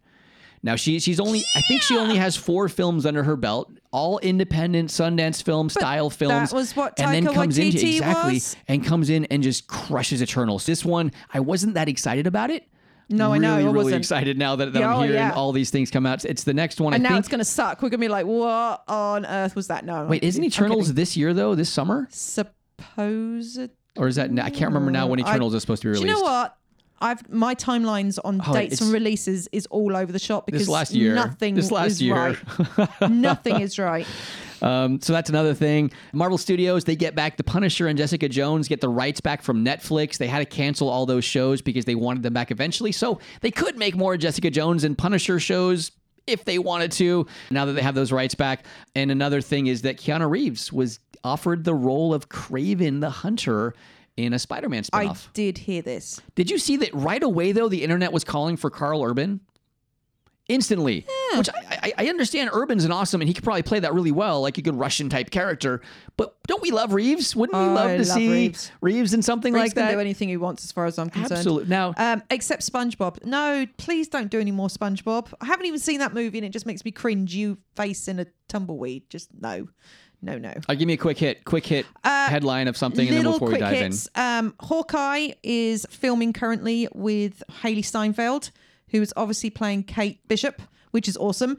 Now 0.65 0.77
she 0.77 0.99
she's 0.99 1.19
only 1.19 1.43
I 1.55 1.61
think 1.61 1.81
she 1.81 1.97
only 1.97 2.15
has 2.15 2.37
four 2.37 2.69
films 2.69 3.05
under 3.05 3.21
her 3.23 3.35
belt, 3.35 3.71
all 3.91 4.17
independent 4.19 4.89
Sundance 4.89 5.43
film 5.43 5.69
style 5.69 6.09
films. 6.09 6.51
That 6.51 6.55
was 6.55 6.73
what 6.75 6.95
Taika 6.95 7.03
and 7.13 7.27
then 7.27 7.33
comes 7.33 7.57
into 7.57 7.85
exactly 7.85 8.35
was? 8.35 8.55
and 8.69 8.83
comes 8.85 9.09
in 9.09 9.25
and 9.25 9.43
just 9.43 9.67
crushes 9.67 10.23
Eternals. 10.23 10.65
This 10.65 10.85
one 10.85 11.11
I 11.33 11.41
wasn't 11.41 11.73
that 11.73 11.89
excited 11.89 12.25
about 12.27 12.49
it. 12.49 12.67
No, 13.09 13.33
I 13.33 13.37
know, 13.37 13.55
I 13.55 13.63
really 13.63 13.73
wasn't. 13.73 13.95
excited 13.97 14.37
now 14.37 14.55
that, 14.55 14.71
that 14.71 14.79
Yeah, 14.79 14.89
I'm 14.93 14.99
oh, 14.99 15.01
hearing 15.01 15.15
yeah. 15.17 15.33
all 15.33 15.51
these 15.51 15.69
things 15.69 15.91
come 15.91 16.05
out. 16.05 16.23
It's 16.23 16.45
the 16.45 16.53
next 16.53 16.79
one. 16.79 16.93
and 16.93 17.05
I 17.05 17.09
now 17.09 17.15
think. 17.15 17.19
it's 17.25 17.29
gonna 17.29 17.43
suck. 17.43 17.81
We're 17.81 17.89
gonna 17.89 17.99
be 17.99 18.07
like, 18.07 18.25
what 18.25 18.83
on 18.87 19.25
earth 19.25 19.55
was 19.57 19.67
that? 19.67 19.85
No. 19.85 20.05
Wait, 20.05 20.23
isn't. 20.23 20.43
Eternals 20.43 20.93
this 20.93 21.17
year 21.17 21.33
though? 21.33 21.53
This 21.55 21.69
summer, 21.69 22.07
supposed? 22.09 23.59
or 23.97 24.07
is 24.07 24.15
that? 24.15 24.31
I 24.39 24.49
can't 24.49 24.71
remember 24.73 24.91
now 24.91 25.07
when 25.07 25.21
I- 25.23 25.29
Eternals 25.29 25.53
is 25.53 25.61
supposed 25.61 25.81
to 25.81 25.87
be 25.89 25.91
released. 25.91 26.07
you 26.07 26.13
know 26.13 26.21
what? 26.21 26.57
I've 27.01 27.29
my 27.29 27.53
timelines 27.55 28.17
on 28.23 28.41
Oh, 28.45 28.53
dates 28.53 28.79
and 28.79 28.91
releases 28.91 29.49
is 29.51 29.65
all 29.67 29.95
over 29.95 30.11
the 30.11 30.19
shop 30.19 30.45
because 30.45 30.61
This 30.61 30.69
last 30.69 30.93
year. 30.93 31.13
nothing 31.13 31.55
This 31.55 31.71
last 31.71 31.87
is 31.93 32.01
year. 32.01 32.15
right. 32.15 32.37
nothing 33.11 33.59
is 33.59 33.77
right. 33.77 34.07
Um, 34.61 35.01
so 35.01 35.11
that's 35.11 35.29
another 35.29 35.53
thing. 35.53 35.91
Marvel 36.13 36.37
Studios, 36.37 36.85
they 36.85 36.95
get 36.95 37.15
back 37.15 37.35
the 37.35 37.43
Punisher 37.43 37.87
and 37.87 37.97
Jessica 37.97 38.29
Jones, 38.29 38.69
get 38.69 38.79
the 38.79 38.87
rights 38.87 39.19
back 39.19 39.41
from 39.41 39.65
Netflix. 39.65 40.17
They 40.17 40.27
had 40.27 40.39
to 40.39 40.45
cancel 40.45 40.87
all 40.87 41.05
those 41.05 41.25
shows 41.25 41.61
because 41.61 41.83
they 41.83 41.95
wanted 41.95 42.23
them 42.23 42.33
back 42.33 42.49
eventually. 42.51 42.93
So 42.93 43.19
they 43.41 43.51
could 43.51 43.77
make 43.77 43.95
more 43.95 44.15
Jessica 44.15 44.49
Jones 44.49 44.85
and 44.85 44.97
Punisher 44.97 45.39
shows 45.41 45.91
if 46.27 46.45
they 46.45 46.57
wanted 46.59 46.93
to, 46.93 47.27
now 47.51 47.65
that 47.65 47.73
they 47.73 47.81
have 47.81 47.95
those 47.95 48.13
rights 48.13 48.33
back. 48.35 48.63
And 48.95 49.11
another 49.11 49.41
thing 49.41 49.67
is 49.67 49.81
that 49.81 49.97
Keanu 49.97 50.29
Reeves 50.29 50.71
was 50.71 50.99
offered 51.25 51.65
the 51.65 51.73
role 51.73 52.13
of 52.13 52.29
Kraven 52.29 53.01
the 53.01 53.09
Hunter 53.09 53.73
in 54.17 54.33
a 54.33 54.39
Spider 54.39 54.69
Man 54.69 54.83
I 54.93 55.15
did 55.33 55.57
hear 55.57 55.81
this. 55.81 56.21
Did 56.35 56.49
you 56.51 56.57
see 56.57 56.77
that 56.77 56.93
right 56.93 57.23
away, 57.23 57.51
though, 57.51 57.69
the 57.69 57.83
internet 57.83 58.11
was 58.13 58.23
calling 58.23 58.57
for 58.57 58.69
Karl 58.69 59.03
Urban? 59.03 59.41
instantly. 60.49 61.05
Which 61.37 61.49
I, 61.49 61.79
I, 61.83 61.93
I 62.05 62.07
understand 62.09 62.49
Urban's 62.53 62.83
an 62.83 62.91
awesome, 62.91 63.21
and 63.21 63.27
he 63.29 63.33
could 63.33 63.45
probably 63.45 63.63
play 63.63 63.79
that 63.79 63.93
really 63.93 64.11
well, 64.11 64.41
like 64.41 64.57
a 64.57 64.61
good 64.61 64.75
Russian 64.75 65.09
type 65.09 65.31
character. 65.31 65.81
But 66.17 66.35
don't 66.47 66.61
we 66.61 66.69
love 66.69 66.93
Reeves? 66.93 67.33
Wouldn't 67.35 67.57
we 67.57 67.63
Oh, 67.65 67.73
love 67.73 67.89
I 67.91 67.97
to 67.97 68.03
love 68.03 68.07
see 68.17 68.29
Reeves. 68.29 68.71
Reeves. 68.81 69.13
in 69.13 69.21
something 69.21 69.53
Reeves 69.53 69.67
like 69.67 69.73
that? 69.75 69.91
do 69.91 69.99
anything 69.99 70.27
he 70.29 70.37
wants, 70.37 70.63
as 70.65 70.71
far 70.71 70.85
as 70.85 70.99
I'm 70.99 71.09
concerned. 71.09 71.31
Absolutely. 71.37 71.69
Now, 71.69 71.93
Um, 71.97 72.21
except 72.29 72.69
SpongeBob. 72.69 73.23
No, 73.25 73.65
please 73.77 74.09
don't 74.09 74.29
do 74.29 74.39
any 74.39 74.51
more 74.51 74.67
SpongeBob. 74.67 75.33
I 75.39 75.45
haven't 75.45 75.65
even 75.65 75.79
seen 75.79 75.99
that 75.99 76.13
movie, 76.13 76.37
and 76.39 76.45
it 76.45 76.49
just 76.51 76.65
makes 76.65 76.83
me 76.83 76.91
cringe. 76.91 77.33
You 77.33 77.57
face 77.75 78.07
in 78.09 78.19
a 78.19 78.25
tumbleweed. 78.49 79.09
Just 79.09 79.29
no, 79.39 79.69
no, 80.23 80.37
no. 80.37 80.53
I'll 80.69 80.75
give 80.75 80.87
me 80.87 80.93
a 80.93 80.97
quick 80.97 81.17
hit, 81.17 81.43
quick 81.45 81.65
hit 81.65 81.85
headline 82.03 82.67
of 82.67 82.77
something, 82.77 83.07
and 83.07 83.17
then 83.17 83.27
Uh, 83.27 83.31
before 83.33 83.49
we 83.49 83.57
dive 83.59 83.77
hits. 83.77 84.07
Um, 84.15 84.55
Hawkeye 84.59 85.31
is 85.43 85.85
filming 85.89 86.33
currently 86.33 86.87
with 86.93 87.43
Hailee 87.61 87.83
Steinfeld, 87.85 88.51
who 88.89 89.01
is 89.01 89.13
obviously 89.17 89.49
playing 89.49 89.83
Kate 89.83 90.25
Bishop, 90.27 90.61
which 90.91 91.07
is 91.07 91.17
awesome. 91.17 91.57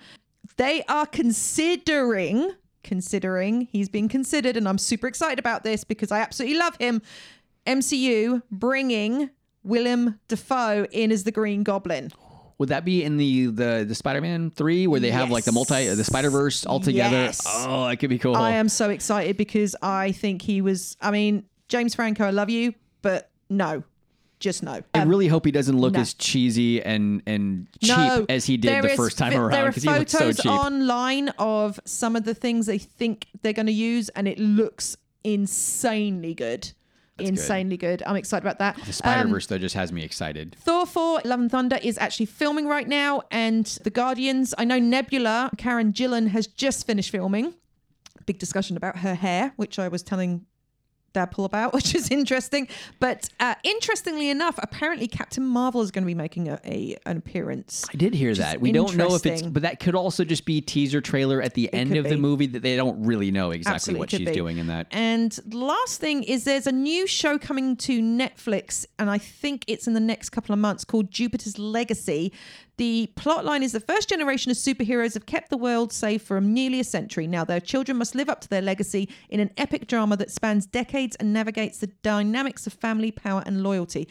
They 0.56 0.82
are 0.88 1.06
considering, 1.06 2.52
considering 2.82 3.62
he's 3.70 3.88
been 3.88 4.08
considered, 4.08 4.56
and 4.56 4.66
I'm 4.68 4.78
super 4.78 5.06
excited 5.06 5.38
about 5.38 5.62
this 5.62 5.84
because 5.84 6.10
I 6.10 6.20
absolutely 6.20 6.58
love 6.58 6.76
him. 6.78 7.02
MCU 7.66 8.42
bringing 8.50 9.30
Willem 9.62 10.20
Dafoe 10.28 10.86
in 10.90 11.10
as 11.10 11.24
the 11.24 11.32
Green 11.32 11.62
Goblin. 11.62 12.10
Would 12.58 12.68
that 12.68 12.84
be 12.84 13.02
in 13.02 13.16
the 13.16 13.46
the 13.46 13.84
the 13.86 13.94
Spider-Man 13.94 14.50
three 14.50 14.86
where 14.86 15.00
they 15.00 15.10
have 15.10 15.30
like 15.30 15.44
the 15.44 15.52
multi 15.52 15.88
the 15.88 16.04
Spider 16.04 16.30
Verse 16.30 16.64
all 16.66 16.80
together? 16.80 17.16
Yes. 17.16 17.42
Oh, 17.46 17.86
that 17.86 17.96
could 17.96 18.10
be 18.10 18.18
cool. 18.18 18.36
I 18.36 18.52
am 18.52 18.68
so 18.68 18.90
excited 18.90 19.36
because 19.36 19.74
I 19.82 20.12
think 20.12 20.42
he 20.42 20.60
was. 20.60 20.96
I 21.00 21.10
mean, 21.10 21.44
James 21.68 21.94
Franco, 21.94 22.24
I 22.24 22.30
love 22.30 22.50
you, 22.50 22.74
but 23.02 23.30
no, 23.50 23.82
just 24.38 24.62
no. 24.62 24.82
I 24.94 25.00
um, 25.00 25.08
really 25.08 25.26
hope 25.28 25.44
he 25.44 25.50
doesn't 25.50 25.78
look 25.78 25.94
no. 25.94 26.00
as 26.00 26.14
cheesy 26.14 26.82
and 26.82 27.22
and 27.26 27.66
cheap 27.80 27.96
No, 27.96 28.26
as 28.28 28.44
he 28.44 28.56
did 28.56 28.70
there 28.70 28.82
the 28.82 28.90
is 28.90 28.96
first 28.96 29.18
time 29.18 29.34
around 29.34 29.52
There 29.52 29.64
are 29.64 29.68
because 29.68 29.82
he 29.82 29.90
looked 29.90 30.10
so 30.10 30.18
photos 30.18 30.36
cheap. 30.38 30.52
online 30.52 31.30
of 31.30 31.80
some 31.84 32.14
of 32.14 32.24
the 32.24 32.34
things 32.34 32.66
they 32.66 32.78
think 32.78 33.26
they're 33.42 33.52
going 33.52 33.66
to 33.66 33.72
use, 33.72 34.10
and 34.10 34.28
it 34.28 34.38
looks 34.38 34.96
insanely 35.24 36.34
good. 36.34 36.72
Insanely 37.18 37.76
good. 37.76 38.02
I'm 38.06 38.16
excited 38.16 38.44
about 38.44 38.58
that. 38.58 38.76
the 38.84 38.92
Spider 38.92 39.22
Um, 39.24 39.30
Verse 39.30 39.46
though 39.46 39.58
just 39.58 39.74
has 39.74 39.92
me 39.92 40.02
excited. 40.02 40.56
Thor 40.60 40.86
4 40.86 41.22
Love 41.24 41.40
and 41.40 41.50
Thunder 41.50 41.78
is 41.82 41.98
actually 41.98 42.26
filming 42.26 42.66
right 42.66 42.88
now, 42.88 43.22
and 43.30 43.66
The 43.84 43.90
Guardians. 43.90 44.54
I 44.58 44.64
know 44.64 44.78
Nebula, 44.78 45.50
Karen 45.56 45.92
Gillan, 45.92 46.28
has 46.28 46.46
just 46.46 46.86
finished 46.86 47.10
filming. 47.10 47.54
Big 48.26 48.38
discussion 48.38 48.76
about 48.76 48.98
her 48.98 49.14
hair, 49.14 49.52
which 49.56 49.78
I 49.78 49.88
was 49.88 50.02
telling 50.02 50.46
Dadpool 51.14 51.44
about, 51.44 51.72
which 51.72 51.94
is 51.94 52.10
interesting. 52.10 52.68
But 53.00 53.28
uh, 53.40 53.54
interestingly 53.62 54.28
enough, 54.28 54.58
apparently 54.62 55.08
Captain 55.08 55.44
Marvel 55.44 55.80
is 55.80 55.90
going 55.90 56.04
to 56.04 56.06
be 56.06 56.14
making 56.14 56.48
a, 56.48 56.60
a 56.64 56.96
an 57.06 57.16
appearance. 57.16 57.84
I 57.92 57.96
did 57.96 58.14
hear 58.14 58.34
that. 58.34 58.60
We 58.60 58.72
don't 58.72 58.96
know 58.96 59.14
if 59.14 59.24
it's, 59.24 59.42
but 59.42 59.62
that 59.62 59.80
could 59.80 59.94
also 59.94 60.24
just 60.24 60.44
be 60.44 60.60
teaser 60.60 61.00
trailer 61.00 61.40
at 61.40 61.54
the 61.54 61.72
end 61.72 61.90
could 61.90 61.98
of 61.98 62.04
the 62.08 62.16
movie 62.16 62.46
that 62.48 62.62
they 62.62 62.76
don't 62.76 63.04
really 63.04 63.30
know 63.30 63.50
exactly 63.50 63.74
Absolutely 63.74 64.00
what 64.00 64.10
she's 64.10 64.28
be. 64.28 64.34
doing 64.34 64.58
in 64.58 64.66
that. 64.66 64.88
And 64.90 65.38
last 65.54 66.00
thing 66.00 66.22
is 66.24 66.44
there's 66.44 66.66
a 66.66 66.72
new 66.72 67.06
show 67.06 67.38
coming 67.38 67.76
to 67.76 68.02
Netflix, 68.02 68.86
and 68.98 69.10
I 69.10 69.18
think 69.18 69.64
it's 69.66 69.86
in 69.86 69.94
the 69.94 70.00
next 70.00 70.30
couple 70.30 70.52
of 70.52 70.58
months 70.58 70.84
called 70.84 71.10
Jupiter's 71.10 71.58
Legacy. 71.58 72.32
The 72.76 73.08
plot 73.14 73.44
line 73.44 73.62
is 73.62 73.72
the 73.72 73.80
first 73.80 74.08
generation 74.08 74.50
of 74.50 74.56
superheroes 74.56 75.14
have 75.14 75.26
kept 75.26 75.50
the 75.50 75.56
world 75.56 75.92
safe 75.92 76.22
for 76.22 76.40
nearly 76.40 76.80
a 76.80 76.84
century. 76.84 77.26
Now 77.26 77.44
their 77.44 77.60
children 77.60 77.98
must 77.98 78.14
live 78.16 78.28
up 78.28 78.40
to 78.40 78.48
their 78.48 78.62
legacy 78.62 79.08
in 79.28 79.38
an 79.38 79.50
epic 79.56 79.86
drama 79.86 80.16
that 80.16 80.30
spans 80.30 80.66
decades 80.66 81.14
and 81.16 81.32
navigates 81.32 81.78
the 81.78 81.86
dynamics 81.86 82.66
of 82.66 82.72
family, 82.72 83.12
power, 83.12 83.42
and 83.46 83.62
loyalty. 83.62 84.08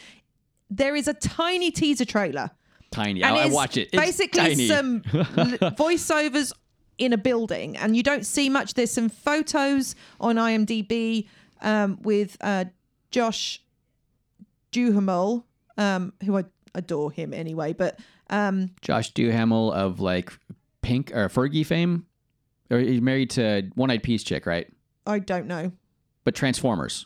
There 0.69 0.95
is 0.95 1.07
a 1.09 1.13
tiny 1.13 1.71
teaser 1.71 2.05
trailer. 2.05 2.51
Tiny. 2.89 3.23
I, 3.23 3.35
I 3.35 3.45
watch 3.47 3.75
it. 3.75 3.89
It's 3.91 4.01
basically 4.01 4.55
tiny. 4.55 4.67
some 4.67 5.01
voiceovers 5.75 6.53
in 6.97 7.11
a 7.11 7.17
building, 7.17 7.75
and 7.77 7.97
you 7.97 8.03
don't 8.03 8.25
see 8.25 8.49
much. 8.49 8.75
There's 8.75 8.91
some 8.91 9.09
photos 9.09 9.95
on 10.21 10.35
IMDb 10.35 11.27
um, 11.61 11.97
with 12.01 12.37
uh, 12.39 12.65
Josh 13.11 13.61
Duhamel, 14.71 15.45
um, 15.77 16.13
who 16.23 16.37
I 16.37 16.45
adore 16.75 17.11
him 17.11 17.33
anyway, 17.33 17.73
but 17.73 17.99
um, 18.33 18.71
Josh 18.81 19.11
Duhamel 19.13 19.71
of 19.71 19.99
like 19.99 20.33
Pink 20.81 21.11
or 21.15 21.29
Fergie 21.29 21.65
fame, 21.65 22.05
or 22.69 22.79
he's 22.79 23.01
married 23.01 23.29
to 23.31 23.69
One 23.75 23.89
Eyed 23.91 24.03
Peas 24.03 24.23
chick, 24.23 24.45
right? 24.45 24.67
I 25.05 25.19
don't 25.19 25.47
know. 25.47 25.71
But 26.23 26.35
Transformers. 26.35 27.05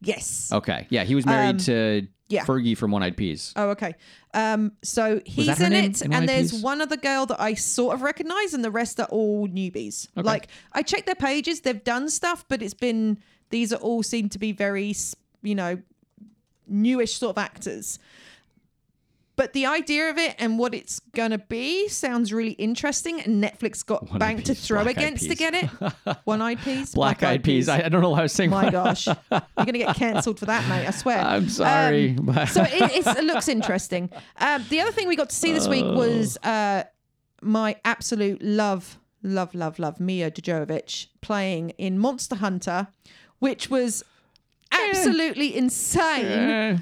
Yes. 0.00 0.50
Okay, 0.52 0.86
yeah, 0.90 1.04
he 1.04 1.14
was 1.14 1.24
married 1.24 1.50
Um, 1.50 1.58
to 1.58 2.06
yeah. 2.28 2.44
Fergie 2.44 2.76
from 2.76 2.90
One 2.90 3.02
Eyed 3.02 3.16
Peas. 3.16 3.52
Oh, 3.54 3.70
okay. 3.70 3.94
Um, 4.34 4.72
so 4.82 5.20
he's 5.24 5.60
in 5.60 5.70
name 5.70 5.90
it, 5.90 6.02
in 6.02 6.12
and 6.12 6.28
there's 6.28 6.50
Peas? 6.50 6.62
one 6.62 6.80
other 6.80 6.96
girl 6.96 7.26
that 7.26 7.40
I 7.40 7.54
sort 7.54 7.94
of 7.94 8.02
recognize, 8.02 8.52
and 8.54 8.64
the 8.64 8.70
rest 8.70 8.98
are 9.00 9.06
all 9.06 9.46
newbies. 9.48 10.08
Okay. 10.16 10.26
Like 10.26 10.48
I 10.72 10.82
checked 10.82 11.06
their 11.06 11.14
pages; 11.14 11.60
they've 11.60 11.84
done 11.84 12.08
stuff, 12.08 12.44
but 12.48 12.62
it's 12.62 12.74
been 12.74 13.18
these 13.50 13.72
are 13.72 13.76
all 13.76 14.02
seem 14.02 14.28
to 14.30 14.38
be 14.38 14.50
very, 14.52 14.94
you 15.42 15.54
know, 15.54 15.78
newish 16.66 17.14
sort 17.14 17.36
of 17.36 17.38
actors. 17.42 17.98
But 19.42 19.54
the 19.54 19.66
idea 19.66 20.08
of 20.08 20.18
it 20.18 20.36
and 20.38 20.56
what 20.56 20.72
it's 20.72 21.00
gonna 21.16 21.36
be 21.36 21.88
sounds 21.88 22.32
really 22.32 22.52
interesting, 22.52 23.20
and 23.20 23.42
Netflix 23.42 23.84
got 23.84 24.04
One-Eyed 24.04 24.20
bank 24.20 24.44
to 24.44 24.54
throw 24.54 24.82
against 24.82 25.28
to 25.28 25.34
get 25.34 25.52
it. 25.52 25.66
One-eyed 26.24 26.60
peas, 26.60 26.94
Black 26.94 27.24
Eyed 27.24 27.42
Peas. 27.42 27.68
I, 27.68 27.86
I 27.86 27.88
don't 27.88 28.02
know 28.02 28.10
why 28.10 28.20
I 28.20 28.22
was 28.22 28.30
saying. 28.32 28.50
my 28.50 28.70
gosh, 28.80 29.08
you're 29.08 29.16
gonna 29.56 29.72
get 29.78 29.96
cancelled 29.96 30.38
for 30.38 30.46
that, 30.46 30.68
mate. 30.68 30.86
I 30.86 30.92
swear. 30.92 31.18
I'm 31.24 31.48
sorry, 31.48 32.16
Um, 32.16 32.46
so 32.46 32.62
it, 32.62 33.04
it 33.04 33.24
looks 33.24 33.48
interesting. 33.48 34.10
Um, 34.36 34.64
the 34.68 34.80
other 34.80 34.92
thing 34.92 35.08
we 35.08 35.16
got 35.16 35.30
to 35.30 35.34
see 35.34 35.52
this 35.52 35.66
week 35.66 35.86
was 35.86 36.36
uh, 36.44 36.84
my 37.40 37.74
absolute 37.84 38.40
love, 38.42 39.00
love, 39.24 39.56
love, 39.56 39.80
love 39.80 39.98
Mia 39.98 40.30
Jovovich 40.30 41.08
playing 41.20 41.70
in 41.70 41.98
Monster 41.98 42.36
Hunter, 42.36 42.86
which 43.40 43.68
was 43.68 44.04
absolutely 44.70 45.56
insane. 45.56 46.26
Eh, 46.26 46.78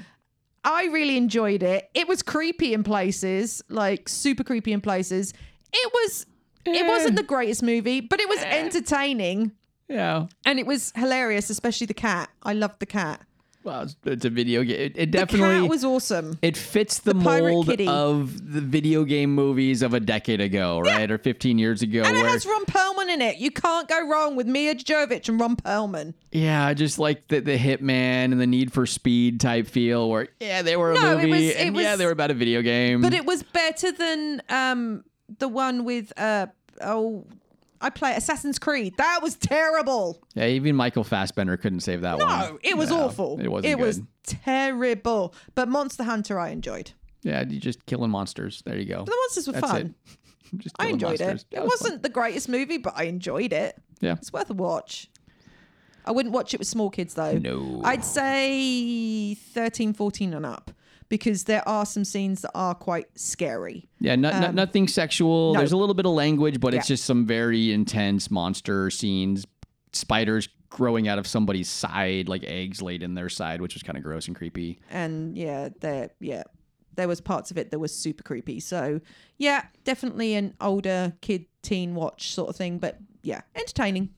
I 0.63 0.85
really 0.85 1.17
enjoyed 1.17 1.63
it. 1.63 1.89
It 1.93 2.07
was 2.07 2.21
creepy 2.21 2.73
in 2.73 2.83
places, 2.83 3.63
like 3.69 4.07
super 4.07 4.43
creepy 4.43 4.73
in 4.73 4.81
places. 4.81 5.33
It 5.73 5.91
was. 5.93 6.25
It 6.63 6.85
wasn't 6.85 7.15
the 7.15 7.23
greatest 7.23 7.63
movie, 7.63 8.01
but 8.01 8.19
it 8.19 8.29
was 8.29 8.37
eh. 8.37 8.59
entertaining 8.59 9.51
yeah. 9.91 10.27
and 10.45 10.59
it 10.59 10.65
was 10.65 10.93
hilarious, 10.95 11.49
especially 11.49 11.87
the 11.87 11.93
cat. 11.93 12.29
I 12.43 12.53
loved 12.53 12.79
the 12.79 12.85
cat. 12.85 13.21
Well, 13.63 13.87
it's, 14.05 14.25
a 14.25 14.29
video 14.29 14.63
game. 14.63 14.79
It, 14.79 14.93
it 14.95 14.95
The 14.95 15.05
definitely 15.05 15.61
cat 15.61 15.69
was 15.69 15.85
awesome. 15.85 16.39
it 16.41 16.57
fits 16.57 16.99
the, 16.99 17.13
The 17.13 17.19
mold 17.19 17.67
kitty. 17.67 17.87
of 17.87 18.53
the 18.53 18.61
video 18.61 19.03
game 19.03 19.35
movies 19.35 19.81
of 19.83 19.93
a 19.93 19.99
decade 19.99 20.41
ago, 20.41 20.79
right, 20.79 21.09
or 21.11 21.17
15 21.19 21.59
years 21.59 21.81
ago. 21.81 22.01
And 22.03 22.17
it 22.17 22.25
has 22.25 22.45
Ron 22.45 22.65
Perlman 22.65 23.13
in 23.13 23.21
it. 23.21 23.37
You 23.37 23.51
can't 23.51 23.87
go 23.87 24.07
wrong 24.07 24.35
with 24.35 24.47
Mia 24.47 24.73
Jovovich 24.75 25.29
and 25.29 25.39
Ron 25.39 25.55
Perlman. 25.57 26.13
yeah, 26.31 26.73
just 26.73 26.97
like 26.97 27.27
the 27.27 27.39
the 27.39 27.57
Hitman 27.57 28.31
and 28.31 28.39
the 28.41 28.47
Need 28.47 28.73
for 28.73 28.85
Speed 28.85 29.39
type 29.39 29.67
feel, 29.67 30.09
where 30.09 30.27
yeah, 30.39 30.61
they 30.63 30.75
were 30.75 30.91
a 30.91 30.95
No, 30.95 31.11
it 31.11 31.15
movie, 31.17 31.29
was- 31.31 31.41
it 31.41 31.57
and 31.57 31.75
yeah, 31.75 31.95
they 31.95 32.05
were 32.05 32.11
about 32.11 32.31
a 32.31 32.35
video 32.35 32.61
game. 32.61 33.01
But 33.01 33.13
it 33.13 33.25
was 33.25 33.43
better 33.43 33.91
than 33.91 34.41
um 34.49 35.03
the 35.39 35.47
one 35.47 35.85
with 35.85 36.11
uh 36.17 36.47
oh 36.81 37.25
I 37.81 37.89
play 37.89 38.13
Assassin's 38.15 38.59
Creed. 38.59 38.93
That 38.97 39.19
was 39.21 39.35
terrible. 39.35 40.21
yeah, 40.35 40.47
even 40.47 40.75
Michael 40.75 41.03
Fassbender 41.03 41.57
couldn't 41.57 41.81
save 41.81 42.01
that 42.01 42.17
one. 42.19 42.27
No, 42.27 42.59
it 42.63 42.77
was 42.77 42.89
No, 42.89 43.01
awful. 43.05 43.39
It 43.41 43.47
wasn't 43.49 43.73
It 43.73 43.77
good. 43.77 43.85
was 43.85 44.01
terrible. 44.23 45.33
But 45.55 45.67
Monster 45.69 46.03
Hunter 46.03 46.39
I 46.39 46.49
enjoyed. 46.49 46.91
Yeah, 47.23 47.43
you 47.47 47.59
just 47.59 47.85
killing 47.85 48.11
monsters. 48.11 48.61
There 48.65 48.77
you 48.77 48.85
go. 48.85 49.03
The 49.05 49.11
monsters 49.15 49.47
were 49.47 49.53
That's 49.53 49.71
fun. 49.71 49.95
it. 50.07 50.17
Just 50.57 50.75
I 50.79 50.83
killing 50.83 50.93
enjoyed 50.95 51.19
monsters. 51.21 51.41
it. 51.43 51.51
That 51.51 51.57
It 51.57 51.63
was 51.63 51.73
fun. 51.73 51.85
wasn't 51.85 52.03
the 52.03 52.09
greatest 52.09 52.49
movie, 52.49 52.77
but 52.77 52.93
I 52.97 53.03
enjoyed 53.03 53.53
it. 53.53 53.81
Yeah. 54.01 54.13
It's 54.13 54.33
worth 54.33 54.49
a 54.49 54.53
watch. 54.53 55.09
I 56.03 56.11
wouldn't 56.11 56.33
watch 56.33 56.53
it 56.53 56.59
with 56.59 56.67
small 56.67 56.89
kids 56.89 57.13
though. 57.13 57.37
No. 57.37 57.81
I'd 57.85 58.03
say 58.03 59.35
13, 59.35 59.93
14 59.93 60.33
and 60.33 60.45
up 60.45 60.71
because 61.11 61.43
there 61.43 61.67
are 61.67 61.85
some 61.85 62.05
scenes 62.05 62.41
that 62.41 62.51
are 62.55 62.73
quite 62.73 63.07
scary. 63.19 63.85
Yeah, 63.99 64.15
no, 64.15 64.31
no- 64.31 64.51
nothing 64.51 64.87
sexual. 64.87 65.49
Um, 65.49 65.53
no. 65.55 65.59
There's 65.59 65.73
a 65.73 65.77
little 65.77 65.93
bit 65.93 66.05
of 66.05 66.13
language, 66.13 66.61
but 66.61 66.73
it's 66.73 66.87
just 66.87 67.03
some 67.03 67.27
very 67.27 67.73
intense 67.73 68.31
monster 68.31 68.89
scenes. 68.89 69.45
Spiders 69.91 70.47
growing 70.69 71.09
out 71.09 71.19
of 71.19 71.27
somebody's 71.27 71.67
side, 71.67 72.29
like 72.29 72.45
eggs 72.45 72.81
laid 72.81 73.03
in 73.03 73.13
their 73.13 73.27
side, 73.27 73.59
which 73.59 73.73
was 73.73 73.83
kind 73.83 73.97
of 73.97 74.03
gross 74.03 74.27
and 74.27 74.37
creepy. 74.37 74.79
And 74.89 75.37
yeah, 75.37 75.67
there 75.81 76.11
yeah. 76.21 76.43
There 76.95 77.09
was 77.09 77.19
parts 77.19 77.51
of 77.51 77.57
it 77.57 77.71
that 77.71 77.79
was 77.79 77.93
super 77.93 78.23
creepy. 78.23 78.61
So 78.61 79.01
yeah, 79.37 79.65
definitely 79.83 80.35
an 80.35 80.55
older 80.61 81.13
kid 81.19 81.45
teen 81.61 81.93
watch 81.93 82.31
sort 82.33 82.49
of 82.49 82.55
thing. 82.55 82.79
But 82.79 82.99
yeah, 83.21 83.41
entertaining. 83.53 84.11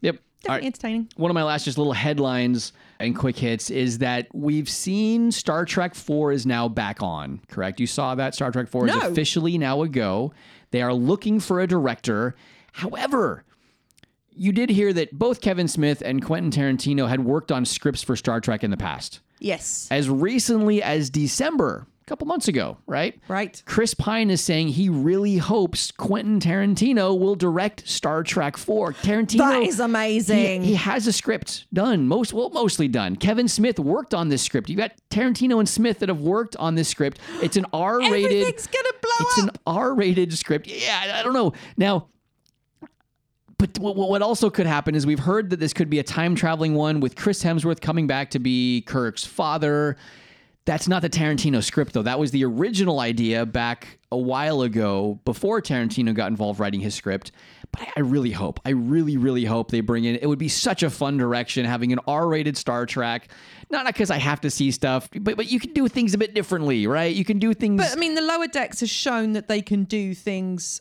Yep. 0.00 0.16
Definitely 0.42 0.56
right. 0.56 0.66
entertaining. 0.66 1.08
One 1.16 1.30
of 1.30 1.34
my 1.34 1.44
last 1.44 1.64
just 1.64 1.78
little 1.78 1.94
headlines 1.94 2.72
and 3.04 3.16
quick 3.16 3.38
hits 3.38 3.70
is 3.70 3.98
that 3.98 4.28
we've 4.32 4.68
seen 4.68 5.30
Star 5.30 5.64
Trek 5.64 5.94
4 5.94 6.32
is 6.32 6.46
now 6.46 6.68
back 6.68 7.02
on, 7.02 7.40
correct? 7.48 7.80
You 7.80 7.86
saw 7.86 8.14
that 8.14 8.34
Star 8.34 8.50
Trek 8.50 8.68
4 8.68 8.88
is 8.88 8.96
officially 8.96 9.58
now 9.58 9.82
a 9.82 9.88
go. 9.88 10.32
They 10.70 10.82
are 10.82 10.94
looking 10.94 11.40
for 11.40 11.60
a 11.60 11.66
director. 11.66 12.34
However, 12.72 13.44
you 14.30 14.52
did 14.52 14.70
hear 14.70 14.92
that 14.92 15.16
both 15.16 15.40
Kevin 15.40 15.68
Smith 15.68 16.02
and 16.04 16.24
Quentin 16.24 16.50
Tarantino 16.50 17.08
had 17.08 17.24
worked 17.24 17.52
on 17.52 17.64
scripts 17.64 18.02
for 18.02 18.16
Star 18.16 18.40
Trek 18.40 18.64
in 18.64 18.70
the 18.70 18.76
past. 18.76 19.20
Yes. 19.38 19.86
As 19.90 20.08
recently 20.08 20.82
as 20.82 21.10
December 21.10 21.86
a 22.04 22.06
couple 22.06 22.26
months 22.26 22.48
ago, 22.48 22.76
right? 22.86 23.18
Right. 23.28 23.62
Chris 23.64 23.94
Pine 23.94 24.30
is 24.30 24.42
saying 24.42 24.68
he 24.68 24.90
really 24.90 25.38
hopes 25.38 25.90
Quentin 25.90 26.38
Tarantino 26.38 27.18
will 27.18 27.34
direct 27.34 27.88
Star 27.88 28.22
Trek 28.22 28.58
4. 28.58 28.92
Tarantino 28.92 29.38
That 29.38 29.62
is 29.62 29.80
amazing. 29.80 30.62
He, 30.62 30.70
he 30.70 30.74
has 30.74 31.06
a 31.06 31.12
script 31.12 31.66
done, 31.72 32.06
most 32.06 32.34
well, 32.34 32.50
mostly 32.50 32.88
done. 32.88 33.16
Kevin 33.16 33.48
Smith 33.48 33.78
worked 33.78 34.12
on 34.12 34.28
this 34.28 34.42
script. 34.42 34.68
You 34.68 34.76
got 34.76 34.92
Tarantino 35.10 35.58
and 35.60 35.68
Smith 35.68 36.00
that 36.00 36.10
have 36.10 36.20
worked 36.20 36.56
on 36.56 36.74
this 36.74 36.88
script. 36.88 37.18
It's 37.42 37.56
an 37.56 37.64
R-rated. 37.72 38.32
Everything's 38.32 38.66
gonna 38.66 38.88
blow 39.00 39.10
It's 39.26 39.38
up. 39.38 39.44
an 39.44 39.50
R-rated 39.66 40.36
script. 40.36 40.66
Yeah, 40.66 41.00
I- 41.14 41.20
I 41.20 41.22
don't 41.22 41.32
know 41.32 41.54
now. 41.78 42.08
But 43.56 43.78
what, 43.78 43.96
what 43.96 44.20
also 44.20 44.50
could 44.50 44.66
happen 44.66 44.94
is 44.94 45.06
we've 45.06 45.18
heard 45.20 45.50
that 45.50 45.60
this 45.60 45.72
could 45.72 45.88
be 45.88 45.98
a 46.00 46.02
time 46.02 46.34
traveling 46.34 46.74
one 46.74 47.00
with 47.00 47.16
Chris 47.16 47.42
Hemsworth 47.42 47.80
coming 47.80 48.06
back 48.06 48.30
to 48.32 48.38
be 48.38 48.82
Kirk's 48.82 49.24
father. 49.24 49.96
That's 50.66 50.88
not 50.88 51.02
the 51.02 51.10
Tarantino 51.10 51.62
script, 51.62 51.92
though. 51.92 52.02
That 52.02 52.18
was 52.18 52.30
the 52.30 52.44
original 52.44 53.00
idea 53.00 53.44
back 53.44 53.98
a 54.10 54.16
while 54.16 54.62
ago 54.62 55.20
before 55.26 55.60
Tarantino 55.60 56.14
got 56.14 56.30
involved 56.30 56.58
writing 56.58 56.80
his 56.80 56.94
script. 56.94 57.32
But 57.70 57.88
I, 57.96 58.00
really 58.00 58.30
hope, 58.30 58.60
I 58.64 58.70
really, 58.70 59.16
really 59.16 59.44
hope 59.44 59.70
they 59.70 59.80
bring 59.80 60.04
in. 60.04 60.14
It 60.16 60.26
would 60.26 60.38
be 60.38 60.48
such 60.48 60.82
a 60.82 60.88
fun 60.88 61.18
direction 61.18 61.66
having 61.66 61.92
an 61.92 61.98
R-rated 62.06 62.56
Star 62.56 62.86
Trek. 62.86 63.28
Not 63.68 63.84
because 63.86 64.10
I 64.10 64.18
have 64.18 64.40
to 64.42 64.50
see 64.50 64.70
stuff, 64.70 65.08
but 65.20 65.36
but 65.36 65.50
you 65.50 65.58
can 65.58 65.72
do 65.72 65.88
things 65.88 66.14
a 66.14 66.18
bit 66.18 66.34
differently, 66.34 66.86
right? 66.86 67.14
You 67.14 67.24
can 67.24 67.38
do 67.38 67.52
things. 67.52 67.82
But 67.82 67.92
I 67.92 67.96
mean, 67.96 68.14
the 68.14 68.22
lower 68.22 68.46
decks 68.46 68.80
has 68.80 68.90
shown 68.90 69.32
that 69.32 69.48
they 69.48 69.60
can 69.60 69.84
do 69.84 70.14
things 70.14 70.80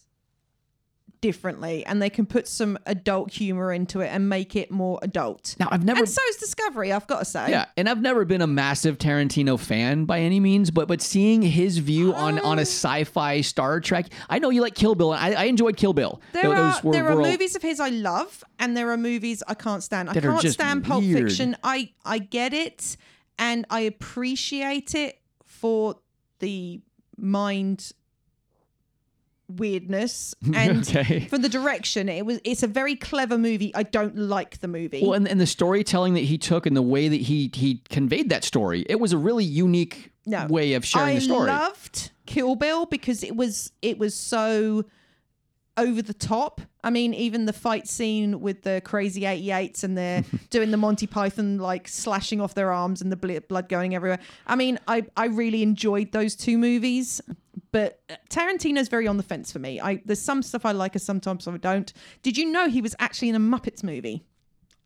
differently 1.24 1.86
and 1.86 2.02
they 2.02 2.10
can 2.10 2.26
put 2.26 2.50
some 2.50 2.78
adult 2.86 3.32
humor 3.32 3.72
into 3.72 4.02
it 4.02 4.08
and 4.08 4.28
make 4.28 4.58
it 4.58 4.70
more 4.70 5.00
adult. 5.02 5.56
now 5.58 5.70
I've 5.72 5.86
never 5.86 6.00
And 6.00 6.10
so 6.10 6.22
is 6.30 6.36
Discovery, 6.36 6.92
I've 6.92 7.08
got 7.08 7.20
to 7.20 7.26
say. 7.26 7.50
Yeah, 7.50 7.66
and 7.78 7.88
I've 7.88 8.02
never 8.02 8.26
been 8.26 8.42
a 8.42 8.48
massive 8.48 8.98
Tarantino 8.98 9.58
fan 9.58 10.04
by 10.04 10.20
any 10.20 10.42
means, 10.42 10.70
but 10.70 10.90
but 10.90 11.02
seeing 11.02 11.42
his 11.42 11.78
view 11.78 12.14
on 12.14 12.40
on 12.40 12.58
a 12.58 12.62
oh. 12.62 12.66
sci-fi 12.66 13.40
Star 13.40 13.80
Trek, 13.80 14.08
I 14.30 14.40
know 14.40 14.50
you 14.50 14.62
like 14.62 14.76
Kill 14.76 14.96
Bill, 14.96 15.14
and 15.14 15.24
I, 15.38 15.44
I 15.44 15.46
enjoyed 15.46 15.78
Kill 15.78 15.94
Bill. 15.94 16.22
There 16.34 16.42
Th- 16.44 16.54
are 16.56 16.82
were- 16.84 16.92
there 16.92 17.08
are 17.08 17.14
all- 17.14 17.22
movies 17.32 17.56
of 17.56 17.62
his 17.62 17.80
I 17.80 17.88
love, 17.90 18.44
and 18.60 18.76
there 18.76 18.92
are 18.92 18.98
movies 18.98 19.42
I 19.48 19.54
can't 19.54 19.82
stand. 19.82 20.10
I 20.10 20.14
That 20.14 20.26
are 20.26 20.32
can't 20.32 20.42
just 20.42 20.56
stand 20.56 20.84
Pulp 20.84 21.04
weird. 21.04 21.30
Fiction. 21.30 21.56
I 21.64 21.92
I 22.04 22.18
get 22.20 22.54
it, 22.54 22.98
and 23.40 23.66
I 23.70 23.80
appreciate 23.82 24.94
it 24.94 25.20
for 25.46 25.96
the 26.40 26.82
mind 27.18 27.94
weirdness 29.58 30.36
and 30.54 30.88
Okay. 30.88 31.22
for 31.22 31.38
the 31.38 31.50
direction. 31.50 32.10
It 32.10 32.26
was 32.26 32.40
it's 32.44 32.64
a 32.64 32.68
very 32.68 32.96
clever 32.96 33.38
movie. 33.38 33.74
I 33.76 33.84
don't 33.84 34.18
like 34.18 34.60
the 34.60 34.68
movie. 34.68 35.02
Well, 35.02 35.14
and, 35.14 35.28
and 35.28 35.40
the 35.40 35.46
storytelling 35.48 36.14
that 36.16 36.24
he 36.24 36.38
took 36.38 36.66
and 36.66 36.76
the 36.76 36.82
way 36.82 37.08
that 37.08 37.22
he 37.22 37.52
he 37.54 37.82
conveyed 37.90 38.30
that 38.30 38.44
story, 38.44 38.86
it 38.90 39.00
was 39.00 39.14
a 39.14 39.18
really 39.18 39.46
unique 39.46 40.12
no. 40.26 40.48
way 40.48 40.74
of 40.74 40.86
sharing 40.86 41.10
I 41.10 41.16
the 41.16 41.22
story. 41.22 41.50
I 41.50 41.60
loved 41.68 42.12
Kill 42.26 42.56
Bill 42.56 42.86
because 42.86 43.24
it 43.24 43.36
was 43.36 43.72
it 43.82 43.98
was 43.98 44.16
so 44.16 44.86
over 45.78 46.02
the 46.02 46.14
top. 46.14 46.62
I 46.84 46.90
mean, 46.90 47.14
even 47.14 47.46
the 47.46 47.54
fight 47.54 47.88
scene 47.88 48.42
with 48.42 48.62
the 48.62 48.82
crazy 48.84 49.22
88s 49.22 49.84
and 49.84 49.98
they're 49.98 50.24
doing 50.50 50.72
the 50.72 50.78
Monty 50.78 51.08
Python 51.08 51.58
like 51.58 51.88
slashing 51.88 52.40
off 52.42 52.54
their 52.54 52.72
arms 52.72 53.02
and 53.02 53.12
the 53.12 53.42
blood 53.48 53.70
going 53.70 53.96
everywhere. 53.96 54.20
I 54.46 54.56
mean, 54.56 54.80
I 54.88 55.06
I 55.18 55.26
really 55.26 55.64
enjoyed 55.64 56.12
those 56.12 56.36
two 56.36 56.58
movies. 56.58 57.22
But 57.74 58.00
Tarantino's 58.30 58.88
very 58.88 59.08
on 59.08 59.18
the 59.18 59.24
fence 59.24 59.52
for 59.52 59.60
me. 59.60 59.82
I 59.82 60.02
there's 60.06 60.22
some 60.22 60.42
stuff 60.44 60.66
I 60.66 60.72
like 60.72 60.94
and 60.96 61.02
sometimes 61.02 61.46
I 61.48 61.58
don't. 61.58 61.92
Did 62.22 62.38
you 62.38 62.46
know 62.50 62.70
he 62.70 62.82
was 62.82 62.96
actually 63.00 63.30
in 63.30 63.36
a 63.36 63.40
Muppets 63.40 63.84
movie? 63.84 64.24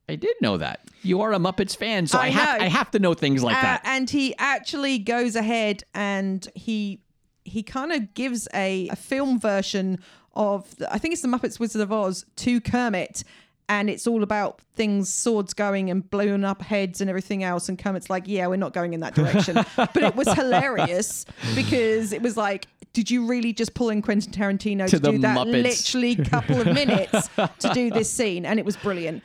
I 0.10 0.16
did 0.16 0.36
know 0.42 0.56
that. 0.58 0.80
You 1.04 1.20
are 1.22 1.34
a 1.34 1.38
Muppets 1.38 1.76
fan, 1.76 2.08
so 2.08 2.18
I, 2.18 2.24
I 2.24 2.30
have 2.30 2.60
know. 2.60 2.66
I 2.66 2.70
have 2.70 2.92
to 2.92 3.00
know 3.00 3.14
things 3.14 3.44
like 3.44 3.58
Uh, 3.58 3.62
that. 3.62 3.82
And 3.84 4.10
he 4.10 4.34
actually 4.40 5.00
goes 5.00 5.36
ahead 5.36 5.84
and 5.94 6.48
he 6.56 7.02
he 7.44 7.62
kind 7.62 7.92
of 7.92 8.14
gives 8.14 8.48
a, 8.54 8.88
a 8.90 8.96
film 8.96 9.38
version 9.40 10.00
of 10.34 10.74
the, 10.78 10.92
I 10.94 10.98
think 10.98 11.12
it's 11.14 11.22
the 11.22 11.28
Muppets 11.28 11.60
Wizard 11.60 11.82
of 11.82 11.92
Oz 11.92 12.26
to 12.38 12.62
Kermit. 12.62 13.24
And 13.70 13.90
it's 13.90 14.08
all 14.08 14.24
about 14.24 14.62
things, 14.78 15.14
swords 15.14 15.54
going 15.54 15.90
and 15.90 16.10
blowing 16.10 16.46
up 16.46 16.62
heads 16.62 17.02
and 17.02 17.10
everything 17.10 17.44
else. 17.44 17.68
And 17.68 17.78
Kermit's 17.78 18.10
like, 18.10 18.24
yeah, 18.26 18.48
we're 18.48 18.56
not 18.56 18.72
going 18.72 18.94
in 18.94 19.02
that 19.02 19.14
direction. 19.14 19.56
but 19.76 19.98
it 19.98 20.16
was 20.16 20.32
hilarious 20.32 21.26
because 21.54 22.14
it 22.14 22.22
was 22.22 22.38
like, 22.38 22.68
did 22.98 23.12
you 23.12 23.28
really 23.28 23.54
just 23.54 23.76
pull 23.76 23.92
in 23.92 24.02
Quentin 24.02 24.32
Tarantino 24.34 24.86
to, 24.90 25.00
To 25.00 25.12
do 25.12 25.20
that 25.20 25.38
Muppets. 25.38 25.62
literally 25.92 26.16
couple 26.16 26.60
of 26.60 26.66
minutes 26.74 27.30
to 27.60 27.72
do 27.72 27.92
this 27.92 28.10
scene? 28.12 28.44
And 28.44 28.58
it 28.60 28.66
was 28.66 28.76
brilliant. 28.76 29.22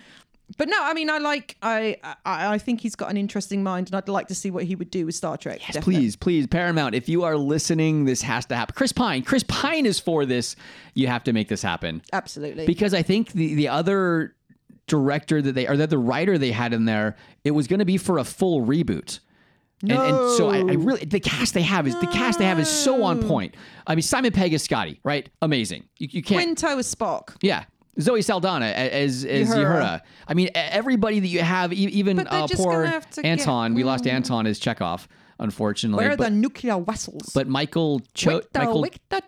But 0.59 0.69
no, 0.69 0.77
I 0.79 0.93
mean, 0.93 1.09
I 1.09 1.17
like, 1.17 1.57
I, 1.63 1.97
I, 2.27 2.53
I 2.53 2.59
think 2.59 2.83
he's 2.83 2.95
got 2.95 3.09
an 3.11 3.17
interesting 3.17 3.63
mind, 3.63 3.87
and 3.89 3.97
I'd 3.97 4.11
like 4.11 4.29
to 4.29 4.35
see 4.35 4.51
what 4.51 4.65
he 4.65 4.75
would 4.77 4.91
do 4.91 5.07
with 5.07 5.15
Star 5.15 5.39
Trek. 5.39 5.61
Yes, 5.61 5.69
definitely. 5.69 5.95
please, 5.95 6.17
please, 6.17 6.47
Paramount, 6.47 6.95
if 6.95 7.09
you 7.09 7.25
are 7.25 7.39
listening, 7.39 8.05
this 8.05 8.21
has 8.21 8.45
to 8.47 8.57
happen. 8.57 8.75
Chris 8.77 8.93
Pine, 8.93 9.23
Chris 9.23 9.43
Pine 9.49 9.87
is 9.87 9.99
for 9.99 10.27
this. 10.27 10.55
You 10.93 11.07
have 11.07 11.25
to 11.25 11.33
make 11.33 11.49
this 11.49 11.63
happen. 11.63 12.03
absolutely. 12.13 12.67
because 12.67 12.93
I 12.93 13.01
think 13.01 13.33
the 13.33 13.55
the 13.55 13.69
other 13.69 14.35
director 14.87 15.41
that 15.41 15.53
they 15.55 15.67
or 15.67 15.79
that 15.79 15.89
the 15.89 15.97
writer 15.97 16.37
they 16.37 16.53
had 16.53 16.75
in 16.75 16.85
there, 16.85 17.17
it 17.43 17.53
was 17.53 17.67
going 17.67 17.79
to 17.79 17.87
be 17.87 17.97
for 17.97 18.19
a 18.19 18.25
full 18.25 18.67
reboot. 18.67 19.21
And, 19.83 19.93
and 19.93 20.31
so 20.37 20.49
I, 20.51 20.59
I 20.59 20.75
really 20.75 21.05
the 21.05 21.19
cast 21.21 21.55
they 21.55 21.63
have 21.63 21.87
is 21.87 21.99
the 22.01 22.07
cast 22.07 22.39
they 22.39 22.45
have 22.47 22.59
is 22.61 22.69
so 22.69 23.03
on 23.03 23.21
point. 23.23 23.57
I 23.87 23.95
mean 23.95 24.03
Simon 24.03 24.33
Pegg 24.33 24.53
is 24.53 24.63
Scotty, 24.63 25.01
right? 25.05 25.29
Amazing. 25.43 25.85
You, 25.99 26.09
you 26.11 26.23
can't. 26.23 26.41
Quinto 26.59 26.79
is 26.79 26.93
Spock. 26.95 27.37
yeah. 27.43 27.65
Zoe 28.01 28.23
Saldana 28.23 28.67
as 28.67 29.25
as 29.25 29.51
Uhura. 29.51 29.65
Uhura. 29.67 30.01
I 30.27 30.33
mean, 30.35 30.49
everybody 30.55 31.21
that 31.21 31.27
you 31.27 31.41
have, 31.43 31.75
e- 31.75 31.77
even 31.77 32.17
But 32.17 32.31
they're 32.31 32.41
uh, 32.41 32.47
just 32.47 32.63
poor 32.63 32.73
gonna 32.73 32.87
have 32.89 33.11
to 33.11 33.23
get- 33.23 33.29
Anton. 33.29 33.75
We 33.75 33.85
lost 33.85 34.07
Anton 34.07 34.47
as 34.47 34.59
Chekhov, 34.59 35.07
unfortunately. 35.39 36.03
Where 36.03 36.15
are 36.15 36.17
but, 36.17 36.25
the 36.25 36.31
nuclear 36.31 36.81
vessels? 36.81 37.31
but 37.35 37.49
Michael 37.49 38.01
Cho, 38.15 38.37
Victor, 38.39 38.59
Michael 38.61 38.83
Victor. 38.83 39.21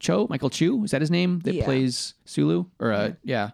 Cho, 0.00 0.26
Michael 0.30 0.50
Chu, 0.50 0.82
is 0.82 0.90
that 0.90 1.00
his 1.00 1.12
name 1.12 1.38
that 1.40 1.54
Yeah. 1.54 1.64
plays 1.64 2.14
Sulu? 2.24 2.64
Or 2.80 2.90
uh, 2.92 3.12
yeah. 3.22 3.50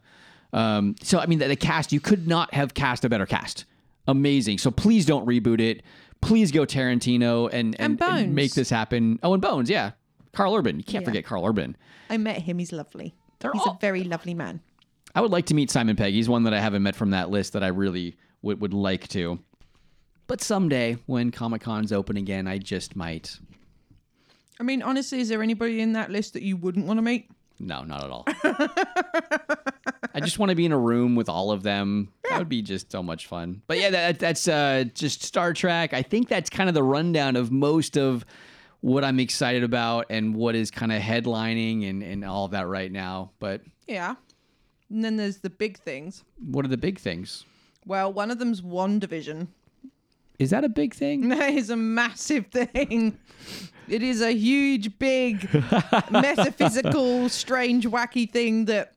Um, 0.55 0.95
so 1.03 1.19
I 1.19 1.27
mean, 1.27 1.41
the, 1.41 1.49
the 1.49 1.57
cast 1.57 1.93
you 1.93 2.01
could 2.01 2.27
not 2.27 2.55
have 2.55 2.73
cast 2.73 3.05
a 3.05 3.09
better 3.11 3.27
cast. 3.27 3.67
Amazing. 4.07 4.59
So 4.59 4.71
please 4.71 5.05
don't 5.05 5.27
reboot 5.27 5.61
it. 5.61 5.83
Please 6.21 6.51
go 6.53 6.63
Tarantino 6.65 7.47
and 7.53 7.75
and, 7.79 7.93
And 7.93 7.99
Bones. 7.99 8.35
make 8.35 8.55
this 8.55 8.71
happen. 8.71 9.19
Oh, 9.23 9.33
and 9.35 9.43
Bones, 9.43 9.69
yeah. 9.69 9.93
Karl 10.33 10.55
Urban. 10.55 10.79
You 10.79 10.85
can't 10.85 11.03
Yeah. 11.03 11.09
forget 11.09 11.25
Karl 11.25 11.45
Urban. 11.47 11.77
I 12.11 12.17
met 12.17 12.43
him. 12.43 12.59
He's 12.59 12.73
lovely. 12.73 13.15
They're 13.41 13.53
He's 13.53 13.63
all- 13.63 13.75
a 13.75 13.79
very 13.81 14.05
lovely 14.05 14.35
man. 14.35 14.61
I 15.15 15.21
would 15.21 15.31
like 15.31 15.47
to 15.47 15.55
meet 15.55 15.71
Simon 15.71 15.95
Pegg. 15.97 16.13
He's 16.15 16.29
one 16.29 16.43
that 16.45 16.55
I 16.55 16.61
haven't 16.61 16.83
met 16.83 16.97
from 16.97 17.11
that 17.11 17.31
list 17.31 17.53
that 17.53 17.63
I 17.63 17.69
really 17.69 18.17
would, 18.43 18.61
would 18.61 18.75
like 18.75 19.07
to. 19.09 19.39
But 20.27 20.41
someday 20.41 20.97
when 21.07 21.31
Comic 21.31 21.61
Con's 21.63 21.93
open 21.93 22.17
again, 22.17 22.49
I 22.49 22.59
just 22.59 22.97
might. 22.97 23.39
I 24.59 24.63
mean, 24.63 24.83
honestly, 24.83 25.21
is 25.21 25.29
there 25.29 25.43
anybody 25.43 25.81
in 25.81 25.93
that 25.93 26.11
list 26.11 26.33
that 26.33 26.43
you 26.43 26.57
wouldn't 26.57 26.87
want 26.87 26.99
to 26.99 27.03
meet? 27.03 27.31
No, 27.65 27.83
not 27.83 28.05
at 28.05 28.11
all. 28.11 28.25
I 30.15 30.21
just 30.21 30.39
want 30.39 30.51
to 30.51 30.55
be 30.55 30.67
in 30.67 30.73
a 30.73 30.79
room 30.79 31.17
with 31.17 31.29
all 31.29 31.51
of 31.51 31.63
them. 31.63 32.13
That 32.29 32.39
would 32.39 32.49
be 32.49 32.63
just 32.63 32.93
so 32.93 33.03
much 33.03 33.27
fun. 33.27 33.63
But 33.67 33.81
yeah, 33.81 33.91
that, 33.91 34.19
that's 34.19 34.47
uh, 34.47 34.85
just 34.95 35.23
Star 35.23 35.53
Trek. 35.53 35.93
I 35.95 36.03
think 36.03 36.29
that's 36.29 36.51
kind 36.51 36.69
of 36.69 36.75
the 36.75 36.83
rundown 36.83 37.37
of 37.37 37.51
most 37.51 37.97
of 37.97 38.25
what 38.81 39.03
I'm 39.03 39.19
excited 39.19 39.65
about 39.65 40.07
and 40.11 40.35
what 40.35 40.55
is 40.55 40.71
kind 40.71 40.93
of 40.93 41.01
headlining 41.01 41.89
and, 41.89 42.03
and 42.03 42.25
all 42.25 42.45
of 42.45 42.51
that 42.53 42.69
right 42.69 42.93
now. 42.93 43.31
But 43.39 43.63
Yeah. 43.87 44.15
And 44.91 45.03
then 45.03 45.17
there's 45.17 45.39
the 45.39 45.51
big 45.51 45.79
things. 45.79 46.23
what 46.39 46.65
are 46.65 46.69
the 46.69 46.77
big 46.77 46.99
things? 46.99 47.45
Well, 47.87 48.13
one 48.13 48.31
of 48.31 48.39
them's 48.39 48.61
WandaVision. 48.61 49.49
Is 50.39 50.51
that 50.51 50.65
a 50.65 50.69
big 50.69 50.95
thing? 50.95 51.29
That 51.35 51.53
is 51.55 51.71
a 51.71 51.77
massive 51.77 52.47
thing. 52.47 53.19
It 53.89 54.03
is 54.03 54.23
a 54.23 54.33
huge, 54.33 54.99
big, 54.99 55.49
metaphysical, 56.11 57.29
strange, 57.29 57.87
wacky 57.87 58.31
thing 58.31 58.65
that 58.67 58.95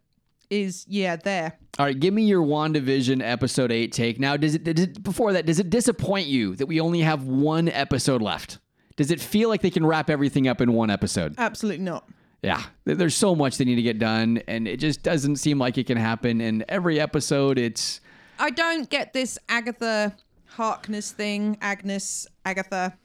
is, 0.50 0.86
yeah, 0.88 1.18
there. 1.18 1.58
All 1.78 1.86
right, 1.86 2.00
give 2.00 2.14
me 2.14 2.24
your 2.24 2.42
WandaVision 2.44 3.22
episode 3.22 3.72
8 3.72 3.92
take. 3.92 4.20
Now, 4.20 4.38
does 4.38 4.56
it, 4.56 4.64
does 4.64 4.84
it 4.84 5.04
before 5.04 5.34
that, 5.34 5.46
does 5.46 5.60
it 5.60 5.70
disappoint 5.70 6.28
you 6.28 6.56
that 6.56 6.66
we 6.68 6.80
only 6.80 7.02
have 7.02 7.26
one 7.26 7.68
episode 7.70 8.22
left? 8.22 8.60
Does 8.96 9.12
it 9.12 9.20
feel 9.20 9.50
like 9.50 9.62
they 9.62 9.70
can 9.70 9.86
wrap 9.86 10.10
everything 10.10 10.48
up 10.48 10.62
in 10.62 10.74
one 10.74 10.90
episode? 10.90 11.36
Absolutely 11.38 11.84
not. 11.84 12.10
Yeah, 12.42 12.64
there's 12.86 13.16
so 13.16 13.36
much 13.36 13.58
they 13.58 13.66
need 13.66 13.76
to 13.76 13.82
get 13.82 14.00
done, 14.00 14.42
and 14.48 14.68
it 14.68 14.78
just 14.78 15.04
doesn't 15.04 15.38
seem 15.38 15.60
like 15.60 15.78
it 15.78 15.88
can 15.88 15.98
happen. 15.98 16.40
And 16.40 16.64
every 16.70 17.00
episode, 17.00 17.58
it's 17.58 18.00
I 18.40 18.52
don't 18.52 18.90
get 18.90 19.14
this 19.14 19.40
Agatha 19.50 20.16
Harkness 20.58 21.12
thing, 21.12 21.56
Agnes, 21.62 22.26
Agatha, 22.44 22.98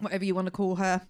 whatever 0.00 0.24
you 0.24 0.34
want 0.34 0.46
to 0.46 0.50
call 0.50 0.76
her. 0.76 1.02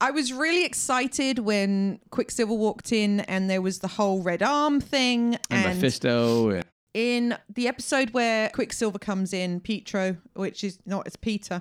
I 0.00 0.10
was 0.12 0.32
really 0.32 0.64
excited 0.64 1.40
when 1.40 2.00
Quicksilver 2.08 2.54
walked 2.54 2.90
in 2.90 3.20
and 3.20 3.50
there 3.50 3.60
was 3.60 3.80
the 3.80 3.88
whole 3.88 4.22
red 4.22 4.42
arm 4.42 4.80
thing. 4.80 5.34
and, 5.50 5.66
And, 5.66 5.74
Mephisto. 5.76 6.48
and- 6.50 6.64
in 6.94 7.36
the 7.54 7.68
episode 7.68 8.10
where 8.10 8.48
Quicksilver 8.48 8.98
comes 8.98 9.34
in, 9.34 9.60
Pietro, 9.60 10.16
which 10.32 10.64
is 10.64 10.78
not, 10.86 11.06
it's 11.06 11.16
Peter. 11.16 11.60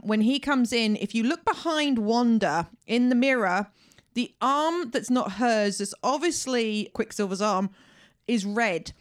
When 0.00 0.22
he 0.22 0.38
comes 0.40 0.72
in, 0.72 0.96
if 0.96 1.14
you 1.14 1.24
look 1.24 1.44
behind 1.44 1.98
Wanda 1.98 2.70
in 2.86 3.10
the 3.10 3.14
mirror, 3.14 3.66
the 4.14 4.34
arm 4.40 4.90
that's 4.90 5.10
not 5.10 5.32
hers, 5.32 5.76
that's 5.78 5.94
obviously 6.02 6.90
Quicksilver's 6.94 7.42
arm, 7.42 7.68
is 8.26 8.46
red. 8.46 8.92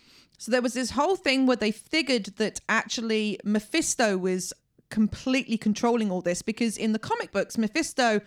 So 0.43 0.51
there 0.51 0.61
was 0.61 0.73
this 0.73 0.91
whole 0.91 1.15
thing 1.15 1.45
where 1.45 1.55
they 1.55 1.71
figured 1.71 2.25
that 2.35 2.59
actually 2.67 3.39
Mephisto 3.45 4.17
was 4.17 4.51
completely 4.89 5.57
controlling 5.57 6.11
all 6.11 6.19
this 6.19 6.41
because 6.41 6.75
in 6.75 6.91
the 6.91 6.99
comic 6.99 7.31
books, 7.31 7.57
Mephisto 7.57 8.19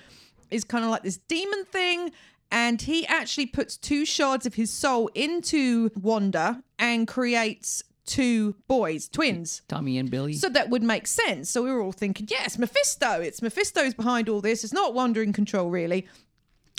is 0.50 0.64
kind 0.64 0.82
of 0.82 0.90
like 0.90 1.02
this 1.02 1.18
demon 1.18 1.66
thing. 1.66 2.12
And 2.50 2.80
he 2.80 3.06
actually 3.06 3.44
puts 3.44 3.76
two 3.76 4.06
shards 4.06 4.46
of 4.46 4.54
his 4.54 4.72
soul 4.72 5.10
into 5.14 5.90
Wanda 5.94 6.62
and 6.78 7.06
creates 7.06 7.82
two 8.06 8.56
boys, 8.66 9.10
twins. 9.10 9.60
Tommy 9.68 9.98
and 9.98 10.10
Billy. 10.10 10.32
So 10.32 10.48
that 10.48 10.70
would 10.70 10.82
make 10.82 11.06
sense. 11.06 11.50
So 11.50 11.64
we 11.64 11.70
were 11.70 11.82
all 11.82 11.92
thinking, 11.92 12.28
yes, 12.30 12.56
Mephisto. 12.56 13.20
It's 13.20 13.42
Mephisto's 13.42 13.92
behind 13.92 14.30
all 14.30 14.40
this. 14.40 14.64
It's 14.64 14.72
not 14.72 14.94
Wanda 14.94 15.20
in 15.20 15.34
control, 15.34 15.68
really. 15.68 16.06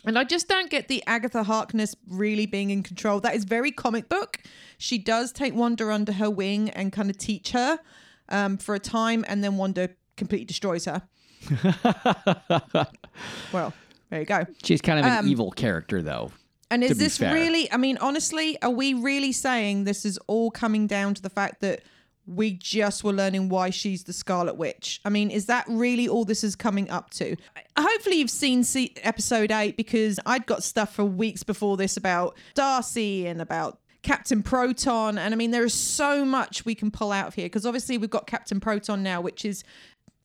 And 0.08 0.18
I 0.18 0.24
just 0.24 0.48
don't 0.48 0.70
get 0.70 0.88
the 0.88 1.04
Agatha 1.06 1.44
Harkness 1.44 1.94
really 2.08 2.46
being 2.46 2.70
in 2.70 2.82
control. 2.82 3.20
That 3.20 3.36
is 3.36 3.44
very 3.44 3.72
comic 3.72 4.08
book. 4.08 4.40
She 4.78 4.98
does 4.98 5.34
take 5.34 5.54
Wanda 5.54 5.92
under 5.92 6.14
her 6.14 6.30
wing 6.30 6.70
and 6.70 6.94
kind 6.94 7.10
of 7.10 7.18
teach 7.18 7.52
her 7.52 7.80
um, 8.30 8.58
for 8.58 8.74
a 8.74 8.80
time, 8.80 9.26
and 9.28 9.44
then 9.44 9.58
Wanda 9.58 9.90
completely 10.16 10.46
destroys 10.46 10.86
her. 10.86 11.02
well, 13.54 13.74
there 14.10 14.22
you 14.22 14.26
go. 14.26 14.46
She's 14.64 14.82
kind 14.82 15.00
of 15.00 15.06
an 15.06 15.18
Um, 15.20 15.28
evil 15.28 15.52
character, 15.52 16.02
though. 16.02 16.32
And 16.72 16.84
is 16.84 16.98
this 16.98 17.18
fair. 17.18 17.34
really, 17.34 17.72
I 17.72 17.78
mean, 17.78 17.98
honestly, 17.98 18.62
are 18.62 18.70
we 18.70 18.94
really 18.94 19.32
saying 19.32 19.84
this 19.84 20.06
is 20.06 20.18
all 20.28 20.52
coming 20.52 20.88
down 20.88 21.14
to 21.16 21.22
the 21.22 21.30
fact 21.30 21.62
that 21.62 21.82
we 22.28 22.52
just 22.52 23.04
were 23.04 23.14
learning 23.14 23.50
why 23.50 23.70
she's 23.70 24.04
the 24.04 24.14
Scarlet 24.14 24.56
Witch? 24.56 25.00
I 25.06 25.10
mean, 25.10 25.32
is 25.32 25.46
that 25.46 25.66
really 25.68 26.08
all 26.08 26.26
this 26.26 26.44
is 26.44 26.56
coming 26.56 26.90
up 26.90 27.10
to? 27.12 27.36
Hopefully, 27.78 28.18
you've 28.18 28.30
seen 28.30 28.64
se- 28.64 28.94
episode 29.04 29.52
eight 29.52 29.78
because 29.78 30.20
I'd 30.26 30.46
got 30.46 30.64
stuff 30.64 30.94
for 30.94 31.06
weeks 31.06 31.44
before 31.44 31.78
this 31.78 31.96
about 31.98 32.38
Darcy 32.54 33.28
and 33.28 33.42
about 33.42 33.80
Captain 34.04 34.44
Proton. 34.44 35.18
And 35.18 35.34
I 35.34 35.38
mean, 35.38 35.52
there 35.52 35.66
is 35.66 35.74
so 35.74 36.26
much 36.26 36.66
we 36.66 36.76
can 36.76 36.92
pull 36.92 37.12
out 37.12 37.28
of 37.28 37.36
here 37.36 37.46
because 37.46 37.66
obviously 37.66 37.98
we've 37.98 38.10
got 38.10 38.28
Captain 38.28 38.60
Proton 38.60 39.04
now, 39.04 39.22
which 39.22 39.46
is 39.46 39.64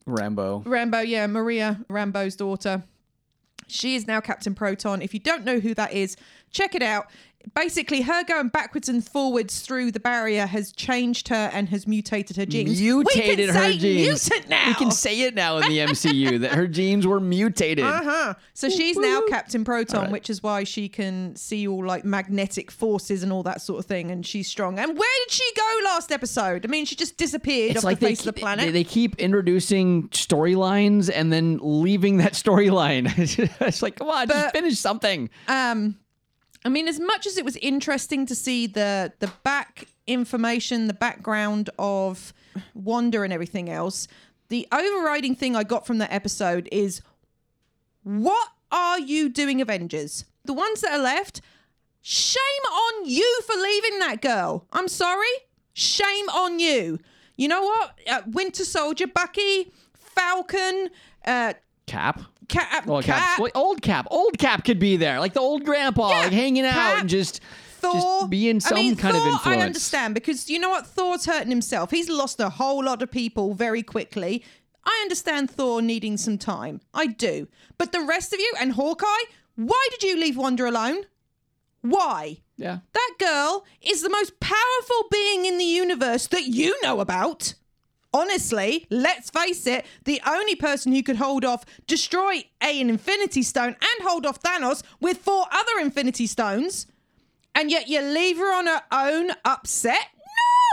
Rambeau. 0.06 0.64
Rambeau, 0.64 1.06
yeah, 1.06 1.26
Maria 1.26 1.80
Rambeau's 1.88 2.36
daughter. 2.36 2.82
She 3.68 3.94
is 3.94 4.06
now 4.06 4.20
Captain 4.20 4.54
Proton. 4.54 5.00
If 5.02 5.14
you 5.14 5.20
don't 5.20 5.44
know 5.44 5.58
who 5.58 5.72
that 5.74 5.92
is, 5.92 6.16
check 6.50 6.74
it 6.74 6.82
out. 6.82 7.06
Basically, 7.54 8.02
her 8.02 8.24
going 8.24 8.48
backwards 8.48 8.88
and 8.88 9.06
forwards 9.06 9.60
through 9.60 9.92
the 9.92 10.00
barrier 10.00 10.46
has 10.46 10.72
changed 10.72 11.28
her 11.28 11.50
and 11.52 11.68
has 11.68 11.86
mutated 11.86 12.36
her 12.36 12.46
genes. 12.46 12.80
Mutated 12.80 13.38
we 13.38 13.46
can 13.46 13.54
her 13.54 13.60
say 13.72 13.78
genes. 13.78 14.30
Mutant 14.30 14.48
now. 14.48 14.68
We 14.68 14.74
can 14.74 14.90
say 14.90 15.20
it 15.22 15.34
now 15.34 15.58
in 15.58 15.68
the 15.68 15.78
MCU 15.78 16.40
that 16.40 16.52
her 16.52 16.66
genes 16.66 17.06
were 17.06 17.20
mutated. 17.20 17.84
Uh-huh. 17.84 18.34
So 18.54 18.68
she's 18.68 18.96
now 18.96 19.22
Captain 19.28 19.64
Proton, 19.64 20.02
right. 20.02 20.12
which 20.12 20.30
is 20.30 20.42
why 20.42 20.64
she 20.64 20.88
can 20.88 21.36
see 21.36 21.66
all 21.66 21.84
like 21.84 22.04
magnetic 22.04 22.70
forces 22.70 23.22
and 23.22 23.32
all 23.32 23.42
that 23.42 23.60
sort 23.60 23.80
of 23.80 23.86
thing, 23.86 24.10
and 24.10 24.24
she's 24.24 24.48
strong. 24.48 24.78
And 24.78 24.96
where 24.96 25.10
did 25.26 25.30
she 25.30 25.50
go 25.56 25.80
last 25.84 26.12
episode? 26.12 26.64
I 26.64 26.68
mean, 26.68 26.84
she 26.84 26.94
just 26.94 27.16
disappeared 27.16 27.76
off 27.76 27.82
the 27.82 27.88
they 27.88 27.94
face 27.96 28.20
of 28.20 28.26
the 28.26 28.32
keep, 28.32 28.42
planet. 28.42 28.66
They, 28.66 28.72
they 28.72 28.84
keep 28.84 29.18
introducing 29.18 30.08
storylines 30.08 31.10
and 31.12 31.32
then 31.32 31.58
leaving 31.62 32.18
that 32.18 32.32
storyline. 32.32 33.12
it's 33.60 33.82
like, 33.82 33.96
come 33.96 34.08
on, 34.08 34.28
just 34.28 34.54
finish 34.54 34.78
something. 34.78 35.30
um 35.48 35.96
i 36.64 36.68
mean 36.68 36.88
as 36.88 36.98
much 37.00 37.26
as 37.26 37.36
it 37.36 37.44
was 37.44 37.56
interesting 37.56 38.26
to 38.26 38.34
see 38.34 38.66
the 38.66 39.12
the 39.20 39.30
back 39.42 39.86
information 40.06 40.86
the 40.86 40.94
background 40.94 41.70
of 41.78 42.32
wanda 42.74 43.22
and 43.22 43.32
everything 43.32 43.70
else 43.70 44.08
the 44.48 44.66
overriding 44.72 45.34
thing 45.34 45.54
i 45.56 45.62
got 45.62 45.86
from 45.86 45.98
that 45.98 46.12
episode 46.12 46.68
is 46.72 47.02
what 48.02 48.48
are 48.70 48.98
you 48.98 49.28
doing 49.28 49.60
avengers? 49.60 50.24
The 50.44 50.52
ones 50.54 50.80
that 50.80 50.92
are 50.92 51.02
left 51.02 51.40
shame 52.00 52.40
on 52.72 53.08
you 53.08 53.40
for 53.46 53.54
leaving 53.54 53.98
that 54.00 54.20
girl. 54.20 54.66
I'm 54.72 54.88
sorry? 54.88 55.28
Shame 55.72 56.28
on 56.30 56.58
you. 56.58 56.98
You 57.36 57.48
know 57.48 57.62
what? 57.62 57.98
Uh, 58.10 58.22
winter 58.26 58.64
soldier 58.64 59.06
bucky 59.06 59.72
falcon 59.94 60.90
uh 61.24 61.54
Oh, 61.82 61.90
Cap. 61.92 62.20
Cap, 62.48 62.86
Well, 62.86 63.02
Cap, 63.02 63.38
Cap. 63.38 63.50
old 63.54 63.82
Cap. 63.82 64.06
Old 64.10 64.38
Cap 64.38 64.64
could 64.64 64.78
be 64.78 64.96
there, 64.96 65.20
like 65.20 65.32
the 65.32 65.40
old 65.40 65.64
grandpa, 65.64 66.10
Yeah, 66.10 66.18
like 66.24 66.32
hanging 66.32 66.64
out 66.66 66.72
Cap, 66.74 67.00
and 67.00 67.08
just, 67.08 67.40
Thor, 67.78 67.92
just 67.94 68.30
being 68.30 68.60
some 68.60 68.76
I 68.78 68.80
mean, 68.82 68.96
kind 68.96 69.16
Thor, 69.16 69.26
of 69.26 69.32
influence. 69.34 69.62
I 69.62 69.64
understand 69.66 70.14
because 70.14 70.50
you 70.50 70.58
know 70.58 70.70
what? 70.70 70.86
Thor's 70.86 71.24
hurting 71.26 71.50
himself. 71.50 71.90
He's 71.90 72.08
lost 72.10 72.40
a 72.40 72.50
whole 72.50 72.84
lot 72.84 73.00
of 73.02 73.10
people 73.10 73.54
very 73.54 73.82
quickly. 73.82 74.44
I 74.84 74.98
understand 75.02 75.50
Thor 75.50 75.80
needing 75.80 76.16
some 76.16 76.36
time. 76.38 76.80
I 76.92 77.06
do. 77.06 77.48
But 77.78 77.92
the 77.92 78.02
rest 78.02 78.32
of 78.32 78.40
you 78.40 78.52
and 78.60 78.72
Hawkeye, 78.72 79.06
why 79.56 79.88
did 79.92 80.02
you 80.02 80.16
leave 80.18 80.36
Wanda 80.36 80.68
alone? 80.68 81.04
Why? 81.82 82.38
Yeah. 82.56 82.78
That 82.92 83.12
girl 83.18 83.64
is 83.80 84.02
the 84.02 84.10
most 84.10 84.38
powerful 84.40 85.08
being 85.10 85.46
in 85.46 85.58
the 85.58 85.64
universe 85.64 86.26
that 86.28 86.44
you 86.44 86.76
know 86.82 87.00
about. 87.00 87.54
Honestly, 88.14 88.86
let's 88.90 89.30
face 89.30 89.66
it, 89.66 89.86
the 90.04 90.20
only 90.26 90.54
person 90.54 90.92
who 90.92 91.02
could 91.02 91.16
hold 91.16 91.44
off, 91.44 91.64
destroy 91.86 92.44
a, 92.62 92.80
an 92.80 92.90
Infinity 92.90 93.42
Stone 93.42 93.68
and 93.80 94.06
hold 94.08 94.26
off 94.26 94.42
Thanos 94.42 94.82
with 95.00 95.18
four 95.18 95.46
other 95.50 95.80
Infinity 95.80 96.26
Stones, 96.26 96.86
and 97.54 97.70
yet 97.70 97.88
you 97.88 98.00
leave 98.02 98.36
her 98.38 98.54
on 98.54 98.66
her 98.66 98.82
own 98.92 99.30
upset? 99.44 100.08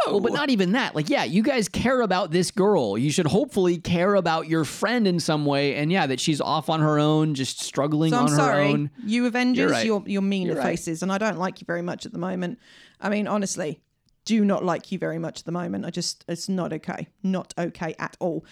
No! 0.06 0.12
Well, 0.14 0.22
but 0.22 0.32
not 0.34 0.50
even 0.50 0.72
that. 0.74 0.96
Like, 0.96 1.10
yeah, 1.10 1.26
you 1.26 1.44
guys 1.44 1.68
care 1.68 2.02
about 2.02 2.32
this 2.32 2.52
girl. 2.52 2.98
You 2.98 3.12
should 3.12 3.28
hopefully 3.28 3.78
care 3.78 4.16
about 4.16 4.48
your 4.48 4.64
friend 4.64 5.06
in 5.06 5.20
some 5.20 5.46
way. 5.46 5.76
And 5.76 5.92
yeah, 5.92 6.08
that 6.08 6.22
she's 6.22 6.40
off 6.40 6.70
on 6.70 6.80
her 6.80 6.98
own, 7.00 7.36
just 7.36 7.60
struggling 7.60 8.12
So 8.12 8.18
I'm 8.18 8.24
on 8.26 8.30
her 8.32 8.36
sorry, 8.38 8.68
own. 8.68 8.92
you 9.06 9.26
Avengers, 9.26 9.58
You're 9.60 9.70
right. 9.72 9.86
you're, 9.86 10.04
you're 10.06 10.22
mean 10.22 10.48
You're 10.48 10.56
to 10.56 10.62
right. 10.62 10.70
faces, 10.72 11.04
and 11.04 11.12
I 11.12 11.18
don't 11.18 11.38
like 11.38 11.60
you 11.60 11.66
very 11.66 11.82
much 11.82 12.06
at 12.06 12.14
the 12.14 12.18
moment. 12.18 12.60
I 13.02 13.10
mean, 13.10 13.28
honestly, 13.28 13.82
do 14.30 14.46
not 14.46 14.64
like 14.64 14.92
you 14.92 15.00
very 15.00 15.18
much 15.18 15.40
at 15.40 15.46
the 15.46 15.52
moment. 15.52 15.86
I 15.86 15.90
just, 15.90 16.24
it's 16.28 16.48
not 16.48 16.72
okay. 16.72 17.08
Not 17.24 17.52
okay 17.58 17.96
at 17.98 18.16
all. 18.20 18.46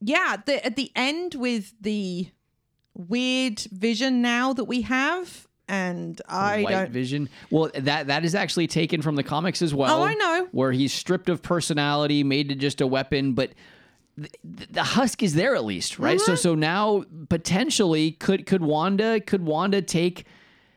Yeah, 0.00 0.38
the, 0.44 0.66
at 0.66 0.74
the 0.74 0.90
end 0.96 1.36
with 1.36 1.72
the 1.80 2.28
weird 2.94 3.60
vision 3.60 4.20
now 4.22 4.52
that 4.52 4.64
we 4.64 4.82
have, 4.82 5.46
and 5.68 6.20
I 6.28 6.62
White 6.62 6.70
don't. 6.72 6.90
Vision. 6.90 7.28
Well, 7.50 7.70
that 7.74 8.08
that 8.08 8.24
is 8.24 8.34
actually 8.34 8.66
taken 8.66 9.00
from 9.02 9.14
the 9.14 9.22
comics 9.22 9.62
as 9.62 9.72
well. 9.72 10.00
Oh, 10.00 10.02
I 10.02 10.14
know. 10.14 10.48
Where 10.50 10.72
he's 10.72 10.92
stripped 10.92 11.28
of 11.28 11.42
personality, 11.42 12.22
made 12.24 12.50
to 12.50 12.54
just 12.56 12.80
a 12.80 12.86
weapon, 12.86 13.32
but 13.32 13.52
the, 14.18 14.28
the 14.70 14.82
husk 14.82 15.22
is 15.22 15.34
there 15.34 15.54
at 15.54 15.64
least, 15.64 15.98
right? 15.98 16.18
Mm-hmm. 16.18 16.32
So 16.32 16.34
so 16.34 16.54
now 16.54 17.04
potentially 17.30 18.10
could 18.10 18.44
could 18.46 18.62
Wanda 18.62 19.20
could 19.20 19.46
Wanda 19.46 19.80
take 19.80 20.26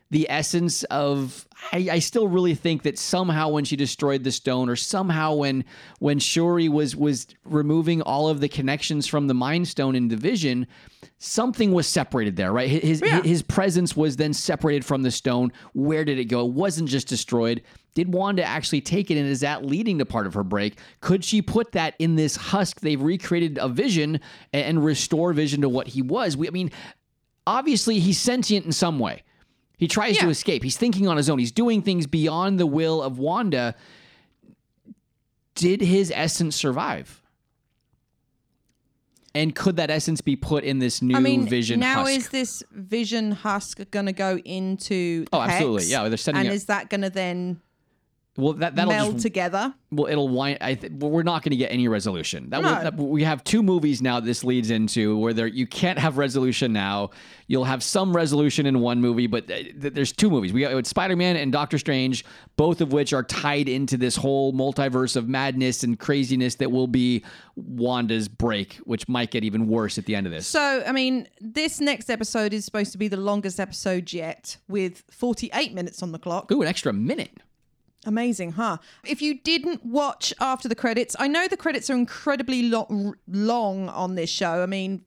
the 0.10 0.30
essence 0.30 0.84
of 0.86 1.48
I, 1.74 1.88
I 1.92 2.00
still 2.00 2.28
really 2.28 2.56
think 2.56 2.84
that 2.84 2.98
somehow 2.98 3.50
when 3.50 3.66
she 3.66 3.76
destroyed 3.76 4.24
the 4.24 4.32
stone 4.32 4.70
or 4.70 4.76
somehow 4.76 5.34
when 5.34 5.66
when 6.00 6.20
Shuri 6.20 6.70
was 6.70 6.96
was 6.96 7.28
removing 7.44 8.02
all 8.02 8.30
of 8.30 8.40
the 8.40 8.48
connections 8.48 9.06
from 9.08 9.28
the 9.28 9.34
mind 9.34 9.68
stone 9.68 9.96
in 9.96 10.08
the 10.08 10.16
vision 10.16 10.68
something 11.20 11.72
was 11.74 11.88
separated 11.88 12.36
there 12.36 12.54
right? 12.54 12.70
His 12.70 13.02
Yeah. 13.02 13.22
his 13.22 13.42
presence 13.42 13.98
was 13.98 14.16
then 14.16 14.34
separated 14.34 14.86
from 14.86 15.02
the 15.04 15.12
stone. 15.12 15.52
Where 15.74 16.06
did 16.06 16.20
it 16.20 16.26
go? 16.26 16.46
It 16.46 16.54
wasn't 16.54 16.90
just 16.90 17.08
destroyed. 17.08 17.62
Did 17.94 18.14
Wanda 18.14 18.44
actually 18.44 18.82
take 18.82 19.10
it 19.12 19.18
and 19.18 19.28
is 19.28 19.40
that 19.42 19.66
leading 19.66 19.98
to 19.98 20.06
part 20.06 20.28
of 20.28 20.36
her 20.36 20.44
break? 20.44 20.78
Could 21.02 21.26
she 21.26 21.42
put 21.42 21.72
that 21.74 21.96
in 22.00 22.16
this 22.16 22.36
husk? 22.36 22.80
They've 22.80 23.02
recreated 23.02 23.58
a 23.60 23.68
vision 23.68 24.20
and, 24.54 24.64
and 24.64 24.86
restore 24.86 25.34
vision 25.34 25.62
to 25.62 25.70
what 25.70 25.88
he 25.88 26.02
was. 26.02 26.38
We, 26.38 26.48
I 26.48 26.52
mean 26.52 26.72
obviously 27.46 28.00
he's 28.00 28.20
sentient 28.20 28.66
in 28.66 28.72
some 28.72 29.00
way 29.00 29.24
he 29.78 29.88
tries 29.88 30.18
to 30.18 30.30
escape. 30.30 30.64
He's 30.64 30.78
thinking 30.78 31.08
on 31.08 31.18
his 31.18 31.30
own. 31.30 31.38
He's 31.38 31.52
doing 31.52 31.82
things 31.82 32.08
beyond 32.08 32.60
the 32.60 32.66
will 32.66 33.02
of 33.02 33.20
Wanda. 33.20 33.76
Did 35.54 35.82
his 35.82 36.12
essence 36.14 36.56
survive? 36.56 37.22
And 39.36 39.54
could 39.54 39.76
that 39.76 39.92
essence 39.92 40.22
be 40.22 40.36
put 40.36 40.64
in 40.64 40.80
this 40.80 41.04
new 41.04 41.16
I 41.16 41.20
mean, 41.20 41.48
vision 41.48 41.80
now 41.80 42.02
husk? 42.02 42.12
is 42.12 42.30
this 42.30 42.64
vision 42.72 43.32
husk 43.32 43.80
going 43.92 44.08
to 44.08 44.14
go 44.14 44.40
into? 44.40 45.26
Oh, 45.32 45.42
absolutely. 45.42 45.84
Hex? 45.84 45.92
Yeah, 45.92 46.10
they're 46.10 46.18
setting 46.18 46.42
And 46.42 46.50
is 46.50 46.66
that 46.66 46.90
going 46.90 47.02
to 47.02 47.12
then 47.12 47.62
well, 48.38 48.54
that 48.54 48.76
that'll 48.76 48.92
meld 48.94 49.14
just 49.14 49.24
together? 49.24 49.74
well, 49.92 50.06
it'll 50.12 50.30
wind. 50.30 50.58
I 50.62 50.76
th- 50.76 50.94
well, 50.96 51.10
we're 51.12 51.24
not 51.24 51.44
going 51.44 51.52
to 51.52 51.58
get 51.58 51.72
any 51.72 51.88
resolution. 51.88 52.50
That, 52.52 52.62
No. 52.62 52.68
will- 52.76 52.84
that- 52.84 52.98
we 52.98 53.24
have 53.24 53.44
two 53.44 53.64
movies 53.64 54.02
now. 54.02 54.20
This 54.20 54.44
leads 54.44 54.70
into 54.70 55.18
where 55.18 55.34
there 55.34 55.48
you 55.48 55.66
can't 55.68 55.98
have 56.00 56.18
resolution 56.18 56.72
now. 56.74 57.10
You'll 57.48 57.64
have 57.66 57.82
some 57.82 58.16
resolution 58.16 58.66
in 58.66 58.80
one 58.82 59.00
movie, 59.02 59.28
but 59.28 59.48
th- 59.48 59.80
th- 59.82 59.94
there's 59.94 60.12
two 60.12 60.30
movies. 60.30 60.52
We 60.54 60.62
got 60.62 60.86
Spider 60.86 61.16
Man 61.16 61.36
and 61.38 61.52
Doctor 61.52 61.78
Strange, 61.78 62.26
both 62.58 62.82
of 62.82 62.92
which 62.92 63.14
are 63.14 63.24
tied 63.24 63.70
into 63.70 63.96
this 63.98 64.16
whole 64.18 64.52
multiverse 64.54 65.16
of 65.16 65.28
madness 65.30 65.84
and 65.84 65.98
craziness 65.98 66.56
that 66.56 66.72
will 66.72 66.88
be 66.88 67.24
Wanda's 67.56 68.28
break, 68.28 68.76
which 68.84 69.08
might 69.08 69.32
get 69.32 69.44
even 69.44 69.68
worse 69.68 69.98
at 69.98 70.06
the 70.06 70.16
end 70.16 70.28
of 70.28 70.34
this. 70.34 70.46
So, 70.48 70.84
I 70.86 70.92
mean, 70.92 71.28
this 71.42 71.80
next 71.80 72.10
episode 72.10 72.54
is 72.54 72.66
supposed 72.66 72.92
to 72.92 72.98
be 72.98 73.08
the 73.08 73.18
longest 73.18 73.60
episode 73.60 74.12
yet, 74.14 74.58
with 74.68 75.04
48 75.10 75.74
minutes 75.74 76.04
on 76.04 76.12
the 76.12 76.20
clock. 76.20 76.52
Ooh, 76.52 76.62
an 76.62 76.68
extra 76.68 76.94
minute. 76.94 77.32
Amazing, 78.08 78.54
huh? 78.54 78.78
If 79.06 79.22
you 79.22 79.38
didn't 79.40 79.86
watch 79.86 80.34
after 80.40 80.68
the 80.70 80.76
credits, 80.76 81.16
I 81.20 81.28
know 81.28 81.48
the 81.48 81.58
credits 81.58 81.90
are 81.90 81.94
incredibly 81.96 82.64
lo- 82.64 83.14
long 83.28 83.90
on 83.90 84.16
this 84.16 84.30
show. 84.30 84.64
I 84.64 84.66
mean, 84.66 85.04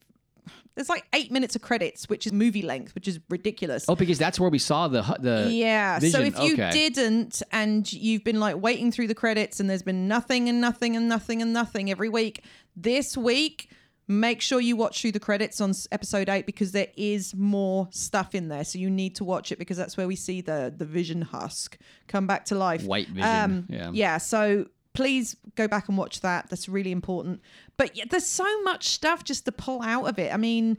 there's 0.75 0.91
like 0.91 1.05
eight 1.15 1.33
minutes 1.33 1.57
of 1.57 1.63
credits, 1.63 2.09
which 2.11 2.27
is 2.27 2.33
movie 2.33 2.61
length, 2.63 2.95
which 2.95 3.09
is 3.09 3.19
ridiculous. 3.31 3.87
Oh, 3.89 3.97
because 3.97 4.19
that's 4.19 4.39
where 4.39 4.51
we 4.51 4.59
saw 4.59 4.87
the 4.87 5.01
the 5.19 5.49
Yeah. 5.51 5.99
So 5.99 6.19
vision. 6.21 6.27
if 6.27 6.39
you 6.41 6.53
okay. 6.55 6.71
didn't 6.71 7.43
and 7.51 7.91
you've 7.91 8.23
been 8.23 8.39
like 8.39 8.57
waiting 8.57 8.93
through 8.93 9.09
the 9.09 9.15
credits 9.15 9.61
and 9.61 9.69
there's 9.71 9.83
been 9.83 10.07
nothing 10.07 10.49
and 10.49 10.61
nothing 10.61 10.95
and 10.95 11.09
nothing 11.09 11.41
and 11.43 11.53
nothing 11.55 11.91
every 11.91 12.11
week, 12.11 12.45
this 12.77 13.17
week 13.17 13.71
Make 14.11 14.41
sure 14.41 14.61
you 14.61 14.75
watch 14.75 15.01
through 15.01 15.13
the 15.13 15.21
credits 15.21 15.61
on 15.61 15.73
episode 15.93 16.29
eight 16.29 16.45
because 16.45 16.73
there 16.73 16.89
is 16.97 17.33
more 17.35 17.87
stuff 17.93 18.35
in 18.35 18.49
there. 18.49 18.65
So 18.65 18.79
you 18.81 18.91
need 18.91 19.15
to 19.17 19.25
watch 19.25 19.53
it 19.53 19.59
because 19.59 19.77
that's 19.77 19.97
where 19.97 20.09
we 20.09 20.17
see 20.17 20.41
the 20.41 20.75
the 20.77 20.85
Vision 20.85 21.23
husk 21.23 21.79
come 22.09 22.27
back 22.27 22.45
to 22.47 22.57
life. 22.57 22.83
White 22.85 23.09
Vision, 23.09 23.67
yeah. 23.69 23.91
Yeah. 23.93 24.19
So 24.19 24.67
please 24.95 25.37
go 25.55 25.69
back 25.69 25.89
and 25.89 25.97
watch 25.97 26.23
that. 26.23 26.51
That's 26.51 26.69
really 26.69 26.91
important. 26.91 27.41
But 27.77 27.97
yeah, 27.97 28.05
there's 28.11 28.27
so 28.27 28.63
much 28.63 28.89
stuff 28.89 29.23
just 29.23 29.45
to 29.45 29.53
pull 29.53 29.81
out 29.83 30.09
of 30.09 30.19
it. 30.19 30.35
I 30.35 30.37
mean, 30.37 30.77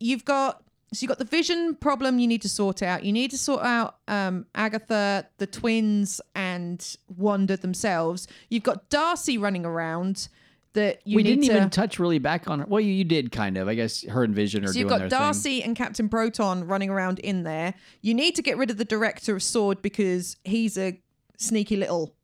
you've 0.00 0.24
got 0.24 0.62
so 0.92 1.04
you've 1.04 1.08
got 1.08 1.18
the 1.18 1.24
vision 1.24 1.74
problem 1.74 2.18
you 2.18 2.26
need 2.26 2.42
to 2.42 2.48
sort 2.48 2.82
out. 2.82 3.04
You 3.04 3.12
need 3.12 3.30
to 3.30 3.38
sort 3.38 3.62
out 3.62 3.96
um, 4.08 4.46
Agatha, 4.54 5.26
the 5.38 5.46
twins, 5.46 6.20
and 6.34 6.96
Wanda 7.16 7.56
themselves. 7.56 8.28
You've 8.50 8.62
got 8.62 8.90
Darcy 8.90 9.38
running 9.38 9.64
around 9.64 10.28
that 10.74 11.00
you 11.04 11.16
we 11.16 11.22
didn't 11.22 11.44
to. 11.44 11.56
even 11.56 11.70
touch 11.70 11.98
really 11.98 12.18
back 12.18 12.48
on 12.48 12.60
her. 12.60 12.66
Well, 12.66 12.80
you, 12.80 12.92
you 12.92 13.04
did 13.04 13.30
kind 13.32 13.56
of. 13.56 13.68
I 13.68 13.74
guess 13.74 14.04
her 14.04 14.24
and 14.24 14.34
Vision 14.34 14.64
are 14.64 14.68
so 14.68 14.78
you've 14.78 14.88
got 14.88 15.00
thing. 15.00 15.08
Darcy 15.10 15.62
and 15.62 15.76
Captain 15.76 16.08
Proton 16.08 16.66
running 16.66 16.90
around 16.90 17.18
in 17.18 17.42
there. 17.42 17.74
You 18.00 18.14
need 18.14 18.34
to 18.36 18.42
get 18.42 18.56
rid 18.56 18.70
of 18.70 18.78
the 18.78 18.84
director 18.84 19.34
of 19.36 19.42
Sword 19.42 19.82
because 19.82 20.36
he's 20.44 20.78
a 20.78 21.00
sneaky 21.36 21.76
little 21.76 22.14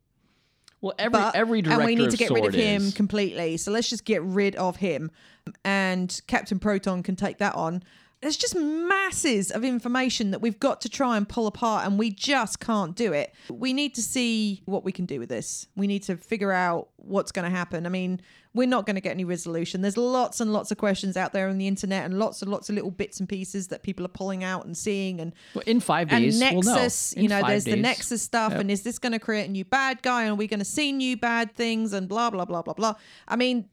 Well, 0.81 0.93
every 0.97 1.19
but 1.19 1.35
every 1.35 1.61
director 1.61 1.81
and 1.81 1.87
we 1.87 1.95
need 1.95 2.11
to 2.11 2.17
get 2.17 2.31
rid 2.31 2.45
of 2.45 2.53
him 2.53 2.83
is. 2.83 2.93
completely. 2.93 3.57
So 3.57 3.71
let's 3.71 3.89
just 3.89 4.05
get 4.05 4.23
rid 4.23 4.55
of 4.55 4.77
him, 4.77 5.11
and 5.63 6.19
Captain 6.27 6.57
Proton 6.59 7.03
can 7.03 7.15
take 7.15 7.37
that 7.39 7.53
on. 7.55 7.83
There's 8.21 8.35
just 8.35 8.53
masses 8.53 9.49
of 9.49 9.63
information 9.63 10.31
that 10.31 10.41
we've 10.41 10.59
got 10.59 10.81
to 10.81 10.89
try 10.89 11.15
and 11.15 11.27
pull 11.27 11.47
apart, 11.47 11.85
and 11.85 11.97
we 11.97 12.09
just 12.11 12.59
can't 12.59 12.93
do 12.93 13.13
it. 13.13 13.33
We 13.49 13.71
need 13.71 13.95
to 13.95 14.01
see 14.01 14.61
what 14.65 14.83
we 14.83 14.91
can 14.91 15.05
do 15.05 15.19
with 15.19 15.29
this. 15.29 15.67
We 15.77 15.87
need 15.87 16.03
to 16.03 16.17
figure 16.17 16.51
out 16.51 16.89
what's 16.97 17.31
going 17.31 17.49
to 17.49 17.57
happen. 17.57 17.85
I 17.85 17.89
mean, 17.89 18.19
we're 18.53 18.67
not 18.67 18.85
going 18.87 18.95
to 18.95 19.01
get 19.01 19.11
any 19.11 19.23
resolution. 19.25 19.81
There's 19.81 19.97
lots 19.97 20.41
and 20.41 20.51
lots 20.51 20.71
of 20.71 20.77
questions 20.77 21.15
out 21.15 21.33
there 21.33 21.49
on 21.49 21.57
the 21.59 21.67
internet, 21.67 22.05
and 22.05 22.17
lots 22.17 22.41
and 22.41 22.49
lots 22.49 22.67
of 22.69 22.75
little 22.75 22.89
bits 22.91 23.19
and 23.19 23.29
pieces 23.29 23.67
that 23.67 23.83
people 23.83 24.03
are 24.05 24.09
pulling 24.09 24.43
out 24.43 24.65
and 24.65 24.75
seeing, 24.75 25.19
and 25.21 25.33
Well, 25.53 25.63
in 25.67 25.79
five 25.79 26.11
and 26.11 26.23
days, 26.23 26.39
we'll 26.39 26.61
know. 26.63 26.73
Nexus, 26.75 27.13
you 27.15 27.27
know, 27.27 27.41
there's 27.45 27.65
the. 27.65 27.75
Nexus 27.75 28.21
stuff, 28.23 28.51
Yep. 28.53 28.61
and 28.61 28.71
is 28.71 28.81
this 28.81 28.97
going 28.97 29.13
to 29.13 29.19
create 29.19 29.47
a 29.47 29.51
new 29.51 29.65
bad 29.65 30.01
guy? 30.01 30.23
And 30.23 30.31
are 30.31 30.35
we 30.35 30.47
going 30.47 30.59
to 30.59 30.65
see 30.65 30.91
new 30.91 31.15
bad 31.15 31.53
things? 31.53 31.93
And 31.93 32.07
blah 32.09 32.29
blah 32.31 32.45
blah 32.45 32.63
blah 32.63 32.73
blah. 32.73 32.95
I 33.27 33.35
mean, 33.35 33.65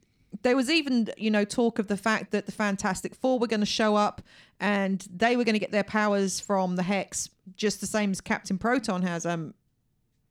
there 0.43 0.55
was 0.57 0.69
even 0.71 1.09
you 1.17 1.31
know 1.31 1.45
talk 1.45 1.79
of 1.79 1.87
the 1.89 1.97
fact 1.97 2.33
that 2.33 2.45
the 2.45 2.53
Fantastic 2.53 3.15
Four 3.15 3.39
were 3.39 3.47
going 3.47 3.61
to 3.61 3.67
show 3.67 3.97
up, 3.97 4.21
and 4.61 5.07
they 5.11 5.37
were 5.37 5.45
going 5.45 5.55
to 5.55 5.59
get 5.59 5.73
their 5.73 5.85
powers 5.85 6.39
from 6.39 6.77
the 6.77 6.83
Hex, 6.83 7.31
just 7.57 7.81
the 7.81 7.87
same 7.87 8.11
as 8.11 8.21
Captain 8.21 8.59
Proton 8.59 9.01
has. 9.03 9.25
Um, 9.25 9.55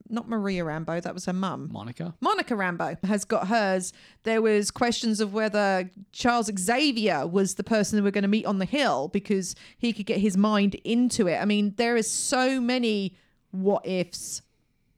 not 0.10 0.30
Maria 0.30 0.64
Rambeau, 0.64 1.02
that 1.02 1.14
was 1.14 1.26
her 1.26 1.34
mum. 1.34 1.70
Monica. 1.72 2.14
Monica 2.22 2.54
Rambeau 2.54 3.04
has 3.06 3.26
got 3.26 3.48
hers. 3.48 3.94
There 4.24 4.42
was 4.42 4.72
questions 4.72 5.20
of 5.20 5.34
whether 5.34 5.90
Charles 6.12 6.50
Xavier 6.58 7.26
was 7.26 7.56
the 7.56 7.64
person 7.64 7.98
that 7.98 8.04
we're 8.04 8.12
going 8.12 8.24
to 8.24 8.28
meet 8.28 8.46
on 8.46 8.60
the 8.60 8.66
hill 8.66 9.08
because 9.08 9.56
he 9.78 9.94
could 9.94 10.06
get 10.06 10.20
his 10.20 10.38
mind 10.38 10.76
into 10.84 11.28
it. 11.28 11.38
I 11.38 11.46
mean, 11.46 11.74
there 11.78 11.96
is 11.96 12.10
so 12.10 12.62
many 12.62 13.16
what 13.52 13.86
ifs, 13.86 14.42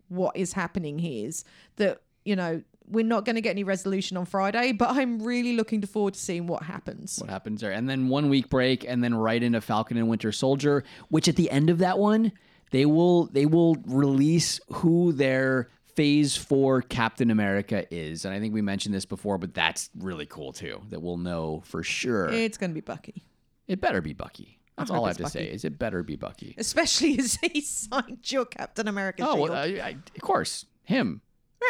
what 0.09 0.35
is 0.35 0.53
happening 0.53 0.99
here's 0.99 1.45
that, 1.77 2.01
you 2.25 2.35
know, 2.35 2.61
we're 2.89 3.05
not 3.05 3.25
going 3.25 3.35
to 3.35 3.41
get 3.41 3.51
any 3.51 3.63
resolution 3.63 4.17
on 4.17 4.25
Friday, 4.25 4.71
but 4.71 4.91
I'm 4.91 5.21
really 5.21 5.53
looking 5.55 5.81
forward 5.81 6.13
to 6.13 6.19
seeing 6.19 6.47
what 6.47 6.63
happens. 6.63 7.17
What 7.19 7.29
happens 7.29 7.61
there? 7.61 7.71
And 7.71 7.89
then 7.89 8.07
one 8.07 8.29
week 8.29 8.49
break, 8.49 8.85
and 8.87 9.03
then 9.03 9.13
right 9.13 9.43
into 9.43 9.59
Falcon 9.59 9.97
and 9.97 10.07
Winter 10.07 10.31
Soldier. 10.31 10.83
Which 11.09 11.27
at 11.27 11.35
the 11.35 11.51
end 11.51 11.69
of 11.69 11.79
that 11.79 11.99
one, 11.99 12.31
they 12.71 12.85
will 12.85 13.25
they 13.27 13.45
will 13.45 13.75
release 13.85 14.59
who 14.69 15.11
their 15.13 15.69
Phase 15.95 16.37
Four 16.37 16.81
Captain 16.83 17.31
America 17.31 17.85
is, 17.93 18.23
and 18.25 18.33
I 18.33 18.39
think 18.39 18.53
we 18.53 18.61
mentioned 18.61 18.93
this 18.93 19.05
before, 19.05 19.37
but 19.37 19.53
that's 19.53 19.89
really 19.97 20.25
cool 20.27 20.53
too. 20.53 20.81
That 20.89 21.01
we'll 21.01 21.17
know 21.17 21.61
for 21.65 21.81
sure. 21.83 22.29
It's 22.29 22.57
going 22.57 22.69
to 22.69 22.75
be 22.75 22.81
Bucky, 22.81 23.23
It 23.67 23.81
better 23.81 24.01
be 24.01 24.13
Bucky. 24.13 24.59
That's 24.77 24.91
all 24.91 25.05
I 25.05 25.07
have 25.07 25.17
to 25.17 25.23
Bucky. 25.23 25.39
say. 25.39 25.45
Is 25.45 25.65
it 25.65 25.79
better 25.79 26.03
be 26.03 26.15
Bucky? 26.15 26.53
especially 26.59 27.17
as 27.19 27.35
he 27.41 27.61
signed 27.61 28.19
your 28.31 28.45
Captain 28.45 28.87
America 28.87 29.25
Oh, 29.27 29.35
well, 29.37 29.53
I, 29.53 29.65
I, 29.83 29.89
of 30.15 30.21
course, 30.21 30.65
him. 30.83 31.21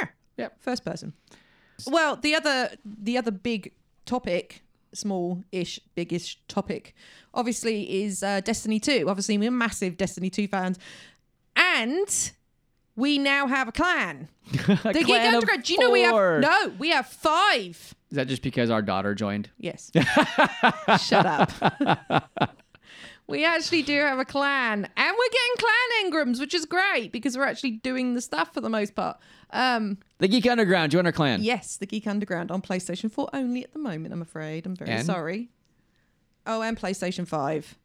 Yeah. 0.01 0.07
Yep. 0.37 0.57
First 0.61 0.83
person. 0.83 1.13
Well, 1.85 2.17
the 2.17 2.35
other 2.35 2.71
the 2.83 3.17
other 3.17 3.31
big 3.31 3.71
topic, 4.05 4.61
small-ish, 4.93 5.79
big-ish 5.95 6.39
topic, 6.47 6.95
obviously 7.33 8.03
is 8.03 8.23
uh, 8.23 8.41
Destiny 8.41 8.79
2. 8.79 9.05
Obviously, 9.07 9.37
we're 9.37 9.51
massive 9.51 9.97
Destiny 9.97 10.29
2 10.29 10.47
fans. 10.47 10.77
And 11.55 12.31
we 12.97 13.17
now 13.17 13.47
have 13.47 13.69
a 13.69 13.71
clan. 13.71 14.27
the 14.51 14.91
Geek 14.93 15.05
clan 15.05 15.27
of 15.27 15.33
Underground. 15.35 15.63
Do 15.63 15.73
you 15.73 15.79
know 15.79 15.91
we 15.91 16.05
four. 16.09 16.33
have 16.33 16.41
No, 16.41 16.73
we 16.77 16.89
have 16.89 17.07
five. 17.07 17.95
Is 18.09 18.15
that 18.15 18.27
just 18.27 18.41
because 18.41 18.69
our 18.69 18.81
daughter 18.81 19.13
joined? 19.13 19.49
Yes. 19.57 19.91
Shut 20.99 21.25
up. 21.25 21.51
we 23.27 23.45
actually 23.45 23.83
do 23.83 23.99
have 23.99 24.19
a 24.19 24.25
clan. 24.25 24.87
And 24.97 25.17
we're 25.17 25.29
getting 25.29 25.57
clan 25.57 26.11
engrams, 26.11 26.39
which 26.39 26.53
is 26.53 26.65
great 26.65 27.11
because 27.11 27.37
we're 27.37 27.45
actually 27.45 27.71
doing 27.71 28.13
the 28.13 28.21
stuff 28.21 28.53
for 28.53 28.61
the 28.61 28.69
most 28.69 28.95
part. 28.95 29.17
Um 29.51 29.97
The 30.19 30.27
Geek 30.27 30.45
Underground, 30.47 30.91
join 30.91 31.05
our 31.05 31.11
clan. 31.11 31.41
Yes, 31.41 31.77
the 31.77 31.85
Geek 31.85 32.07
Underground 32.07 32.51
on 32.51 32.61
PlayStation 32.61 33.11
4 33.11 33.29
only 33.33 33.63
at 33.63 33.73
the 33.73 33.79
moment, 33.79 34.13
I'm 34.13 34.21
afraid. 34.21 34.65
I'm 34.65 34.75
very 34.75 34.91
And? 34.91 35.05
sorry. 35.05 35.49
Oh, 36.45 36.61
and 36.61 36.77
PlayStation 36.79 37.27
5. 37.27 37.75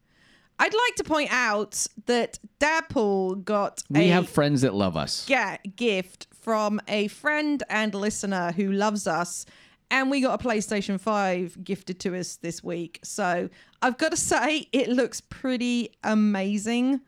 I'd 0.59 0.73
like 0.73 0.95
to 0.97 1.03
point 1.03 1.29
out 1.33 1.87
that 2.05 2.39
Dadpool 2.59 3.43
got 3.43 3.83
We 3.89 4.01
a 4.09 4.13
have 4.13 4.29
friends 4.29 4.61
that 4.61 4.73
love 4.73 4.95
us. 4.95 5.25
ga- 5.27 5.57
gift 5.75 6.27
from 6.39 6.79
a 6.87 7.07
friend 7.07 7.63
and 7.69 7.93
listener 7.95 8.51
who 8.51 8.71
loves 8.71 9.07
us. 9.07 9.45
And 9.91 10.09
we 10.09 10.21
got 10.21 10.41
a 10.41 10.47
PlayStation 10.47 10.99
5 10.99 11.63
gifted 11.63 11.99
to 12.01 12.15
us 12.17 12.37
this 12.37 12.63
week. 12.63 12.99
So 13.03 13.49
I've 13.81 13.97
got 13.97 14.11
to 14.11 14.17
say, 14.33 14.67
it 14.71 14.89
looks 14.89 15.21
pretty 15.21 15.89
amazing 16.03 17.01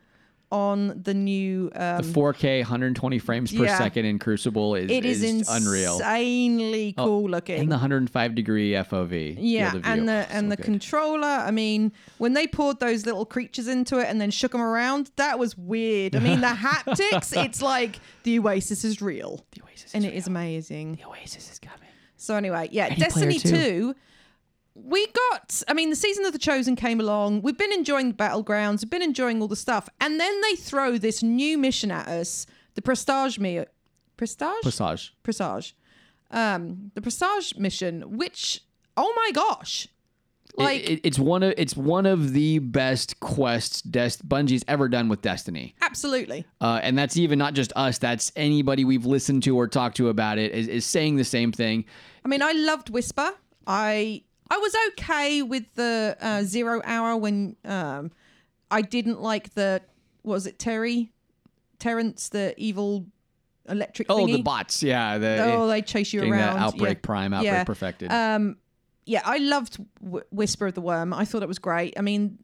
on 0.52 1.00
the 1.02 1.12
new. 1.12 1.70
Um, 1.74 2.02
The 2.02 2.12
4K 2.12 2.60
120 2.60 3.18
frames 3.18 3.52
per 3.52 3.64
Yeah. 3.64 3.78
second 3.78 4.04
in 4.04 4.18
Crucible 4.18 4.74
is, 4.76 4.90
it 4.90 5.04
is, 5.04 5.22
is 5.22 5.48
unreal. 5.48 5.94
insanely 5.94 6.94
Oh, 6.96 7.04
cool 7.06 7.28
looking. 7.30 7.60
And 7.60 7.68
the 7.70 7.76
105 7.76 8.34
degree 8.34 8.72
FOV. 8.72 9.36
Yeah, 9.40 9.74
and 9.84 10.08
the 10.08 10.26
and 10.30 10.46
So 10.46 10.50
the 10.50 10.56
good. 10.56 10.64
controller. 10.64 11.26
I 11.26 11.50
mean, 11.50 11.92
when 12.18 12.34
they 12.34 12.46
poured 12.46 12.78
those 12.80 13.06
little 13.06 13.24
creatures 13.26 13.66
into 13.68 13.98
it 13.98 14.06
and 14.08 14.20
then 14.20 14.30
shook 14.30 14.52
them 14.52 14.60
around, 14.60 15.10
that 15.16 15.38
was 15.38 15.56
weird. 15.58 16.14
I 16.14 16.20
mean, 16.20 16.40
the 16.40 16.46
haptics. 16.48 17.36
It's 17.44 17.60
like 17.60 17.98
the 18.22 18.38
Oasis 18.38 18.84
is 18.84 19.02
real, 19.02 19.44
The 19.52 19.62
Oasis 19.64 19.84
is. 19.86 19.94
and 19.94 20.04
is 20.04 20.12
it 20.12 20.16
is 20.16 20.26
amazing. 20.28 20.96
The 20.96 21.08
Oasis 21.08 21.50
is 21.50 21.58
coming. 21.58 21.80
So 22.16 22.34
anyway, 22.36 22.68
yeah, 22.72 22.86
Player 22.86 22.98
Destiny 22.98 23.38
Two. 23.38 23.50
Two. 23.50 23.94
We 24.78 25.06
got. 25.06 25.62
I 25.68 25.72
mean, 25.72 25.90
the 25.90 25.96
season 25.96 26.24
of 26.26 26.32
the 26.32 26.38
Chosen 26.38 26.76
came 26.76 27.00
along. 27.00 27.42
We've 27.42 27.56
been 27.56 27.72
enjoying 27.72 28.08
the 28.08 28.14
battlegrounds. 28.14 28.82
We've 28.82 28.90
been 28.90 29.02
enjoying 29.02 29.40
all 29.40 29.48
the 29.48 29.56
stuff, 29.56 29.88
and 30.00 30.20
then 30.20 30.40
they 30.42 30.54
throw 30.54 30.98
this 30.98 31.22
new 31.22 31.56
mission 31.56 31.90
at 31.90 32.06
us, 32.08 32.46
the 32.74 32.82
Prestige 32.82 33.38
me. 33.38 33.64
Prestige. 34.16 34.62
prestige 34.62 35.08
prestige 35.22 35.72
Um, 36.30 36.90
the 36.94 37.02
Prestige 37.02 37.54
mission, 37.56 38.16
which 38.16 38.62
oh 38.96 39.12
my 39.14 39.30
gosh, 39.32 39.88
like 40.56 40.80
it, 40.82 40.88
it- 40.90 41.00
it's 41.04 41.18
one 41.18 41.42
of 41.42 41.52
it's 41.58 41.76
one 41.76 42.06
of 42.06 42.32
the 42.32 42.58
best 42.60 43.18
quests 43.20 43.82
Des- 43.82 44.22
Bungie's 44.26 44.64
ever 44.68 44.88
done 44.88 45.08
with 45.08 45.20
Destiny. 45.22 45.74
absolutely. 45.82 46.46
Uh, 46.60 46.80
and 46.82 46.96
that's 46.98 47.16
even 47.16 47.38
not 47.38 47.52
just 47.54 47.72
us. 47.76 47.98
That's 47.98 48.32
anybody 48.36 48.84
we've 48.84 49.04
listened 49.06 49.42
to 49.44 49.56
or 49.56 49.68
talked 49.68 49.96
to 49.98 50.08
about 50.08 50.38
it 50.38 50.52
is, 50.52 50.66
is 50.68 50.84
saying 50.86 51.16
the 51.16 51.24
same 51.24 51.52
thing. 51.52 51.84
I 52.24 52.28
mean, 52.28 52.42
I 52.42 52.52
loved 52.52 52.88
Whisper. 52.90 53.32
I 53.66 54.22
I 54.50 54.58
was 54.58 54.74
okay 54.92 55.42
with 55.42 55.74
the 55.74 56.16
uh, 56.20 56.42
Zero 56.42 56.80
Hour 56.84 57.16
when 57.16 57.56
um, 57.64 58.10
I 58.70 58.82
didn't 58.82 59.20
like 59.20 59.54
the 59.54 59.82
what 60.22 60.34
was 60.34 60.46
it 60.46 60.58
Terry, 60.58 61.12
Terrence, 61.78 62.28
the 62.28 62.54
evil 62.56 63.06
electric. 63.68 64.06
Oh, 64.10 64.26
the 64.26 64.42
bots. 64.42 64.82
Yeah. 64.82 65.18
The, 65.18 65.44
Oh, 65.44 65.66
they 65.66 65.82
chase 65.82 66.12
you 66.12 66.22
around. 66.22 66.58
Outbreak 66.58 66.98
yeah. 66.98 67.00
Prime, 67.02 67.32
Outbreak 67.32 67.52
Yeah. 67.52 67.64
Perfected. 67.64 68.12
Um, 68.12 68.56
yeah, 69.04 69.22
I 69.24 69.38
loved 69.38 69.78
w- 70.02 70.24
Whisper 70.30 70.66
of 70.66 70.74
the 70.74 70.80
Worm. 70.80 71.12
I 71.12 71.24
thought 71.24 71.42
it 71.42 71.48
was 71.48 71.58
great. 71.60 71.94
I 71.96 72.02
mean, 72.02 72.38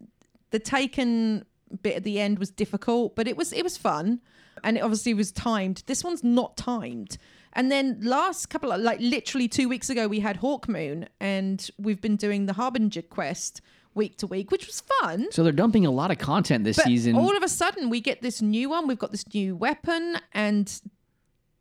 the 0.51 0.59
Taken 0.59 1.45
bit 1.83 1.97
at 1.97 2.05
the 2.05 2.21
end 2.21 2.39
was 2.39 2.51
difficult, 2.51 3.17
but 3.17 3.27
it 3.27 3.37
was 3.37 3.53
it 3.53 3.63
was 3.65 3.77
fun, 3.77 4.21
and 4.63 4.77
it 4.77 4.81
obviously 4.81 5.15
was 5.15 5.33
timed. 5.33 5.83
This 5.87 6.05
one's 6.05 6.23
not 6.23 6.57
timed. 6.57 7.19
And 7.55 7.71
then 7.71 7.99
last 8.03 8.47
couple 8.47 8.73
of 8.73 8.81
like 8.81 8.99
literally 9.01 9.47
two 9.49 9.69
weeks 9.69 9.91
ago, 9.91 10.09
we 10.09 10.21
had 10.21 10.41
Hawkmoon, 10.41 11.09
and 11.21 11.69
we've 11.79 12.01
been 12.01 12.17
doing 12.17 12.47
the 12.47 12.55
Harbinger 12.55 13.03
quest 13.03 13.61
week 13.95 14.17
to 14.19 14.27
week, 14.27 14.51
which 14.51 14.67
was 14.67 14.81
fun. 15.01 15.27
so 15.33 15.43
they're 15.43 15.53
dumping 15.53 15.85
a 15.85 15.91
lot 15.91 16.11
of 16.11 16.17
content 16.17 16.65
this 16.65 16.77
But 16.77 16.87
season. 16.87 17.15
all 17.15 17.37
of 17.37 17.43
a 17.43 17.49
sudden, 17.49 17.91
we 17.91 18.01
get 18.01 18.23
this 18.23 18.41
new 18.41 18.71
one. 18.71 18.89
We've 18.89 18.99
got 18.99 19.11
this 19.13 19.27
new 19.35 19.55
weapon, 19.55 20.17
and 20.33 20.73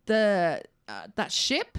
the 0.05 0.61
uh, 0.87 1.07
that 1.15 1.31
ship. 1.31 1.77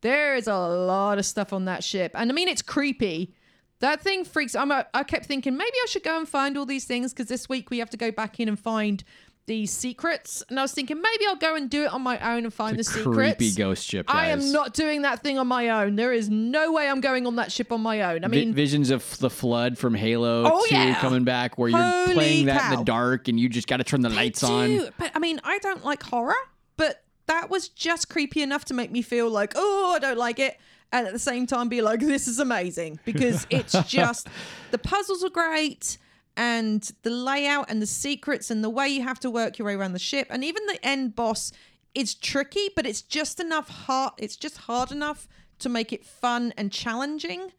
There 0.00 0.34
is 0.34 0.48
a 0.48 0.56
lot 0.58 1.18
of 1.18 1.24
stuff 1.26 1.52
on 1.52 1.64
that 1.66 1.84
ship, 1.84 2.12
and 2.14 2.30
I 2.30 2.34
mean 2.34 2.48
it's 2.48 2.62
creepy. 2.62 3.34
That 3.78 4.00
thing 4.00 4.24
freaks. 4.24 4.54
I'm. 4.56 4.70
a- 4.72 4.86
I 4.94 5.04
kept 5.04 5.26
thinking 5.26 5.56
maybe 5.56 5.76
I 5.82 5.86
should 5.88 6.02
go 6.04 6.18
and 6.18 6.28
find 6.28 6.56
all 6.58 6.66
these 6.66 6.84
things 6.84 7.12
because 7.12 7.28
this 7.28 7.48
week 7.48 7.70
we 7.70 7.78
have 7.78 7.90
to 7.90 7.96
go 7.96 8.10
back 8.10 8.40
in 8.40 8.48
and 8.48 8.58
find 8.58 9.04
these 9.46 9.72
secrets, 9.72 10.42
and 10.48 10.58
I 10.58 10.62
was 10.62 10.72
thinking 10.72 11.00
maybe 11.02 11.26
I'll 11.26 11.34
go 11.36 11.56
and 11.56 11.68
do 11.68 11.82
it 11.84 11.92
on 11.92 12.00
my 12.02 12.16
own 12.34 12.44
and 12.44 12.54
find 12.54 12.78
It's 12.78 12.88
the 12.92 12.98
secrets. 13.00 13.16
creepy 13.38 13.52
ghost 13.54 13.84
ship, 13.84 14.06
I 14.08 14.28
am 14.28 14.52
not 14.52 14.72
doing 14.72 15.02
that 15.02 15.20
thing 15.22 15.36
on 15.38 15.48
my 15.48 15.68
own. 15.68 15.96
There 15.96 16.12
is 16.12 16.30
no 16.30 16.70
way 16.72 16.88
I'm 16.88 17.00
going 17.00 17.26
on 17.26 17.36
that 17.36 17.50
ship 17.50 17.72
on 17.72 17.80
my 17.80 18.02
own. 18.02 18.24
I 18.24 18.28
Vi- 18.28 18.36
mean, 18.44 18.54
visions 18.54 18.90
of 18.90 19.18
the 19.18 19.28
flood 19.30 19.76
from 19.78 19.94
Halo 19.94 20.44
Oh, 20.46 20.64
2 20.68 20.74
yeah. 20.74 20.94
coming 21.00 21.24
back 21.24 21.58
where 21.58 21.68
you're 21.70 21.78
Holy 21.82 22.14
playing 22.14 22.46
that 22.46 22.72
in 22.72 22.78
the 22.78 22.84
dark 22.84 23.26
and 23.26 23.38
you 23.40 23.48
just 23.48 23.66
got 23.66 23.78
to 23.78 23.84
turn 23.84 24.00
the 24.02 24.10
lights 24.10 24.44
on. 24.44 24.88
But 24.96 25.10
I 25.14 25.18
mean, 25.18 25.40
I 25.42 25.58
don't 25.58 25.84
like 25.84 26.04
horror, 26.04 26.34
but 26.76 27.02
that 27.26 27.50
was 27.50 27.68
just 27.68 28.08
creepy 28.08 28.42
enough 28.42 28.64
to 28.66 28.74
make 28.74 28.92
me 28.92 29.02
feel 29.02 29.28
like, 29.28 29.54
oh, 29.56 29.92
I 29.96 29.98
don't 29.98 30.18
like 30.18 30.38
it. 30.38 30.56
And 30.92 31.06
at 31.06 31.12
the 31.12 31.18
same 31.18 31.46
time, 31.46 31.68
be 31.68 31.80
like, 31.82 32.00
this 32.00 32.28
is 32.28 32.38
amazing 32.38 33.00
because 33.04 33.46
it's 33.50 33.72
just 33.88 34.28
the 34.70 34.78
puzzles 34.78 35.24
are 35.24 35.30
great 35.30 35.98
and 36.36 36.90
the 37.02 37.10
layout 37.10 37.66
and 37.68 37.82
the 37.82 37.86
secrets 37.86 38.50
and 38.50 38.64
the 38.64 38.70
way 38.70 38.88
you 38.88 39.02
have 39.02 39.20
to 39.20 39.30
work 39.30 39.58
your 39.58 39.66
way 39.66 39.74
around 39.74 39.92
the 39.92 39.98
ship. 39.98 40.26
And 40.30 40.42
even 40.44 40.66
the 40.66 40.78
end 40.84 41.14
boss 41.14 41.52
is 41.94 42.14
tricky, 42.14 42.70
but 42.74 42.86
it's 42.86 43.02
just 43.02 43.40
enough 43.40 43.68
hard. 43.68 44.14
It's 44.18 44.36
just 44.36 44.56
hard 44.56 44.92
enough 44.92 45.28
to 45.58 45.68
make 45.68 45.92
it 45.92 46.04
fun 46.04 46.52
and 46.56 46.72
challenging. 46.72 47.52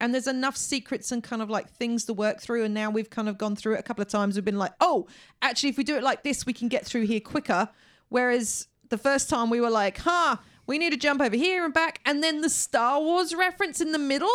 And 0.00 0.14
there's 0.14 0.26
enough 0.26 0.56
secrets 0.56 1.12
and 1.12 1.22
kind 1.22 1.42
of 1.42 1.50
like 1.50 1.70
things 1.70 2.06
to 2.06 2.14
work 2.14 2.40
through. 2.40 2.64
And 2.64 2.74
now 2.74 2.90
we've 2.90 3.10
kind 3.10 3.28
of 3.28 3.38
gone 3.38 3.54
through 3.54 3.74
it 3.74 3.80
a 3.80 3.82
couple 3.82 4.02
of 4.02 4.08
times. 4.08 4.34
We've 4.34 4.44
been 4.44 4.58
like 4.58 4.72
oh 4.80 5.06
actually 5.42 5.68
if 5.68 5.78
we 5.78 5.84
do 5.84 5.96
it 5.96 6.02
like 6.02 6.22
this 6.22 6.46
we 6.46 6.52
can 6.52 6.68
get 6.68 6.86
through 6.86 7.02
here 7.02 7.20
quicker. 7.20 7.68
Whereas 8.08 8.66
the 8.88 8.98
first 8.98 9.28
time 9.28 9.50
we 9.50 9.60
were 9.60 9.70
like 9.70 9.98
huh 9.98 10.36
we 10.66 10.78
need 10.78 10.90
to 10.90 10.96
jump 10.96 11.20
over 11.20 11.36
here 11.36 11.64
and 11.64 11.74
back. 11.74 12.00
And 12.06 12.22
then 12.22 12.40
the 12.40 12.50
star 12.50 13.00
wars 13.00 13.34
reference 13.34 13.80
in 13.80 13.92
the 13.92 13.98
middle 13.98 14.28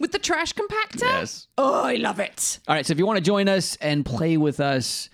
with 0.00 0.10
the 0.12 0.18
trash 0.18 0.52
compactor 0.54 1.02
Yes. 1.02 1.46
oh 1.58 1.84
i 1.84 1.94
love 1.94 2.18
it 2.18 2.58
All 2.66 2.74
right, 2.74 2.84
so 2.84 2.90
if 2.92 2.98
you 2.98 3.06
want 3.06 3.18
to 3.18 3.22
join 3.24 3.48
us 3.48 3.76
and 3.80 4.04
play 4.04 4.36
with 4.36 4.58
us, 4.58 5.08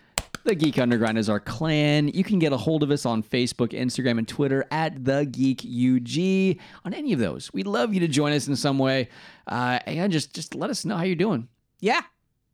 the 0.44 0.54
Geek 0.54 0.78
Underground 0.78 1.18
is 1.18 1.28
our 1.28 1.40
clan. 1.40 2.06
You 2.06 2.22
can 2.22 2.38
get 2.38 2.52
a 2.52 2.56
hold 2.56 2.84
of 2.84 2.92
us 2.92 3.04
on 3.04 3.24
Facebook, 3.24 3.70
Instagram, 3.72 4.16
and 4.18 4.28
Twitter 4.28 4.64
at 4.70 5.04
the 5.04 5.24
Geek 5.26 5.62
UG. 5.64 6.62
On 6.84 6.94
any 6.94 7.12
of 7.12 7.18
those, 7.18 7.52
we'd 7.52 7.66
love 7.66 7.92
you 7.92 7.98
to 8.00 8.06
join 8.08 8.32
us 8.32 8.46
in 8.46 8.54
some 8.54 8.78
way, 8.78 9.08
uh, 9.48 9.80
and 9.86 10.12
just 10.12 10.32
just 10.32 10.54
let 10.54 10.70
us 10.70 10.84
know 10.84 10.96
how 10.96 11.02
you're 11.02 11.16
doing. 11.16 11.48
yeah 11.80 12.00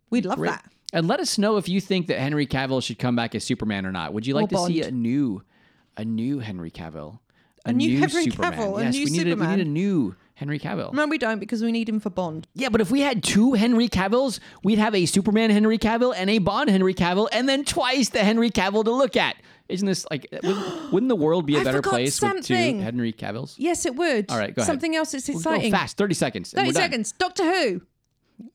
we'd 0.09 0.24
love 0.24 0.39
Great. 0.39 0.51
that 0.53 0.64
And 0.95 1.07
let 1.07 1.20
us 1.20 1.37
know 1.39 1.59
if 1.59 1.68
you 1.68 1.80
think 1.83 2.07
that 2.07 2.18
Henry 2.18 2.47
Cavill 2.47 2.83
should 2.83 2.99
come 2.99 3.14
back 3.16 3.35
as 3.35 3.45
Superman 3.45 3.85
or 3.87 3.93
not. 3.93 4.12
Would 4.14 4.26
you 4.26 4.35
like 4.35 4.45
Or 4.53 4.66
to 4.66 4.72
see 4.72 4.80
a 4.83 4.91
new, 4.91 5.43
a 5.99 6.05
new 6.05 6.39
Henry 6.39 6.70
Cavill? 6.70 7.18
A 7.65 7.73
new 7.73 7.99
Henry 7.99 8.25
Superman. 8.25 8.53
Cavill, 8.55 8.81
a 8.87 8.91
new 8.91 9.05
we 9.05 9.11
need 9.11 9.21
A, 9.21 9.25
we 9.25 9.31
Superman. 9.31 9.59
need 9.59 9.67
a 9.67 9.71
new 9.71 10.17
Henry 10.35 10.59
Cavill. 10.59 10.93
no 10.93 11.07
we 11.07 11.19
don't 11.19 11.39
because 11.39 11.63
we 11.63 11.71
need 11.71 11.89
him 11.89 12.01
for 12.01 12.11
bond 12.11 12.49
Yeah, 12.55 12.69
but 12.71 12.81
if 12.81 12.91
we 12.91 13.01
had 13.03 13.23
two 13.23 13.53
Henry 13.53 13.89
Cavills, 13.89 14.41
we'd 14.65 14.79
have 14.79 14.95
a 14.95 15.07
Superman 15.07 15.51
Henry 15.51 15.79
Cavill 15.79 16.13
and 16.17 16.29
a 16.29 16.39
Bond 16.39 16.69
Henry 16.71 16.95
Cavill, 16.95 17.29
and 17.33 17.49
then 17.49 17.65
twice 17.65 18.09
the 18.09 18.21
Henry 18.25 18.51
Cavill 18.51 18.85
to 18.85 18.91
look 18.91 19.17
at. 19.17 19.37
Isn't 19.69 19.87
this 19.87 20.05
like? 20.11 20.27
Wouldn't, 20.43 20.93
wouldn't 20.93 21.09
the 21.09 21.17
world 21.17 21.47
be 21.47 21.57
a 21.57 21.61
I 21.61 21.65
better 21.65 21.81
place 21.83 22.21
with 22.21 22.45
two. 22.47 22.55
Henry 22.55 23.13
Cavills? 23.13 23.55
yes 23.59 23.87
it 23.87 23.95
would 23.95 24.31
All 24.31 24.39
right, 24.39 24.55
go 24.55 24.61
ahead. 24.63 24.67
something 24.67 24.97
else 24.97 25.13
that's 25.13 25.29
exciting 25.29 25.71
fast, 25.71 25.97
thirty 25.97 26.15
seconds. 26.15 26.51
30 26.51 26.67
we're 26.67 26.73
done. 26.73 26.83
seconds. 26.83 27.13
Doctor 27.13 27.45
Who. 27.45 27.83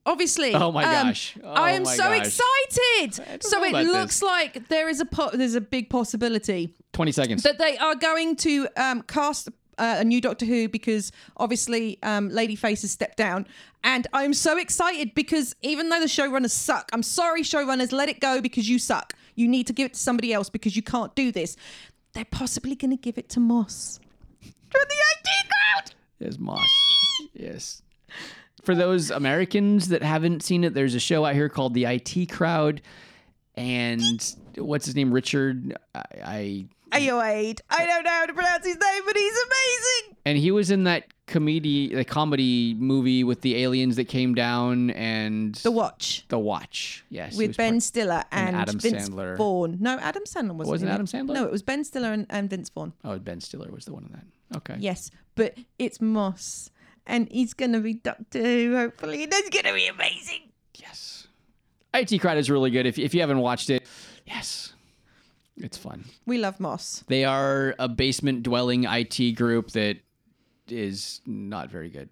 Obviously. 0.06 0.54
Oh 0.54 0.72
my 0.72 0.84
Um, 0.84 1.08
gosh. 1.08 1.38
Oh 1.44 1.52
I 1.54 1.72
am 1.72 1.86
so 1.86 1.98
gosh. 2.04 2.18
excited. 2.28 3.44
So 3.44 3.64
it 3.64 3.74
looks 3.74 4.20
this. 4.20 4.24
like 4.24 4.68
there 4.70 4.90
is 4.90 5.00
a 5.00 5.06
po- 5.06 5.32
there's 5.34 5.56
a 5.56 5.62
big 5.62 5.90
possibility 5.90 6.74
Twenty 6.94 7.12
seconds. 7.12 7.44
that 7.44 7.58
they 7.58 7.78
are 7.78 7.96
going 7.96 8.36
to 8.38 8.68
um, 8.78 9.02
cast 9.04 9.50
uh, 9.78 9.98
a 10.00 10.04
new 10.04 10.20
Doctor 10.22 10.46
Who 10.46 10.68
because 10.70 11.12
obviously 11.38 12.00
um, 12.04 12.30
Ladyface 12.30 12.82
has 12.82 12.92
stepped 12.92 13.18
down. 13.18 13.48
And 13.84 14.08
I'm 14.14 14.34
so 14.34 14.58
excited 14.58 15.14
because 15.14 15.56
even 15.62 15.90
though 15.90 16.00
the 16.00 16.08
showrunners 16.08 16.50
suck, 16.52 16.90
I'm 16.94 17.04
sorry, 17.04 17.44
showrunners, 17.44 17.92
let 17.92 18.10
it 18.10 18.20
go 18.20 18.42
because 18.42 18.68
you 18.68 18.80
suck. 18.80 19.14
You 19.36 19.48
need 19.48 19.68
to 19.68 19.74
give 19.74 19.86
it 19.86 19.94
to 19.94 20.00
somebody 20.00 20.34
else 20.34 20.50
because 20.50 20.76
you 20.76 20.82
can't 20.82 21.14
do 21.16 21.32
this. 21.32 21.56
They're 22.14 22.26
possibly 22.26 22.74
going 22.76 22.90
to 22.92 22.98
give 22.98 23.20
it 23.20 23.30
to 23.30 23.40
Moss. 23.40 24.00
For 24.42 24.80
the 24.80 24.96
IT 25.12 25.28
crowd! 25.48 25.94
Yes, 26.20 26.40
Moss. 26.40 26.68
Yes. 27.34 27.84
For 28.68 28.76
those 28.76 29.12
Americans 29.12 29.88
that 29.88 30.04
haven't 30.04 30.44
seen 30.44 30.66
it, 30.66 30.74
there's 30.74 30.94
a 30.94 31.00
show 31.00 31.24
out 31.24 31.36
here 31.36 31.48
called 31.48 31.74
The 31.74 31.86
IT 31.86 32.30
Crowd, 32.30 32.82
and 33.56 34.36
what's 34.58 34.86
his 34.86 34.94
name? 34.94 35.14
Richard. 35.14 35.78
I, 35.96 36.68
I 36.92 37.00
Ayoade. 37.00 37.62
I 37.70 37.86
don't 37.86 38.04
know 38.04 38.10
how 38.10 38.26
to 38.26 38.34
pronounce 38.34 38.66
his 38.66 38.76
name, 38.76 39.04
but 39.06 39.16
he's 39.16 39.34
amazing. 39.38 40.18
and 40.26 40.38
he 40.38 40.52
was 40.52 40.70
in 40.70 40.84
that 40.84 41.06
comedy, 41.28 41.96
the 41.96 42.04
comedy 42.04 42.74
movie 42.74 43.24
with 43.24 43.40
the 43.40 43.56
aliens 43.64 43.96
that 43.96 44.10
came 44.10 44.36
down 44.36 44.90
and 44.90 45.56
The 45.56 45.72
Watch 45.72 46.26
The 46.28 46.38
Watch. 46.38 47.06
Yes, 47.10 47.38
he 47.38 47.48
with 47.48 47.56
Ben 47.56 47.76
part- 47.76 47.84
Stiller 47.84 48.24
and, 48.34 48.54
Adam 48.54 48.80
Vince 48.80 49.08
Sandler. 49.08 49.38
Vaughn. 49.38 49.78
No, 49.80 49.98
Adam 49.98 50.24
Sandler 50.24 50.52
wasn't. 50.56 50.68
Wasn't 50.68 50.90
in 50.90 50.94
Adam 50.94 51.06
it. 51.06 51.10
Sandler? 51.10 51.34
No, 51.36 51.46
it 51.46 51.52
was 51.54 51.62
Ben 51.62 51.86
Stiller 51.86 52.12
and, 52.12 52.26
and 52.30 52.50
Vince 52.50 52.68
Vaughn. 52.68 52.92
Oh, 53.06 53.18
Ben 53.18 53.40
Stiller 53.40 53.72
was 53.72 53.86
the 53.86 53.94
one 53.94 54.04
in 54.04 54.12
that. 54.12 54.58
Okay. 54.58 54.76
Yes, 54.78 55.10
but 55.36 55.58
it's 55.80 56.02
Moss, 56.02 56.70
and 57.08 57.28
he's 57.32 57.54
gonna 57.54 57.80
be 57.80 57.96
Doctor 57.96 58.42
Who. 58.42 58.76
Hopefully, 58.76 59.24
and 59.24 59.34
it's 59.34 59.50
gonna 59.50 59.74
be 59.74 59.88
amazing. 59.88 60.42
Yes. 60.76 61.28
IT 61.94 62.20
Crowd 62.20 62.38
is 62.38 62.50
really 62.52 62.70
good. 62.70 62.86
If 62.86 63.00
if 63.00 63.14
you 63.16 63.22
haven't 63.22 63.40
watched 63.40 63.70
it, 63.72 63.88
yes, 64.26 64.74
it's 65.58 65.78
fun. 65.78 66.06
We 66.26 66.38
love 66.38 66.60
Moss. 66.60 67.04
They 67.08 67.26
are 67.26 67.74
a 67.80 67.88
basement 67.88 68.44
dwelling 68.44 68.84
IT 68.84 69.32
group 69.36 69.72
that 69.72 69.98
is 70.68 71.22
not 71.26 71.70
very 71.72 71.90
good. 71.90 72.10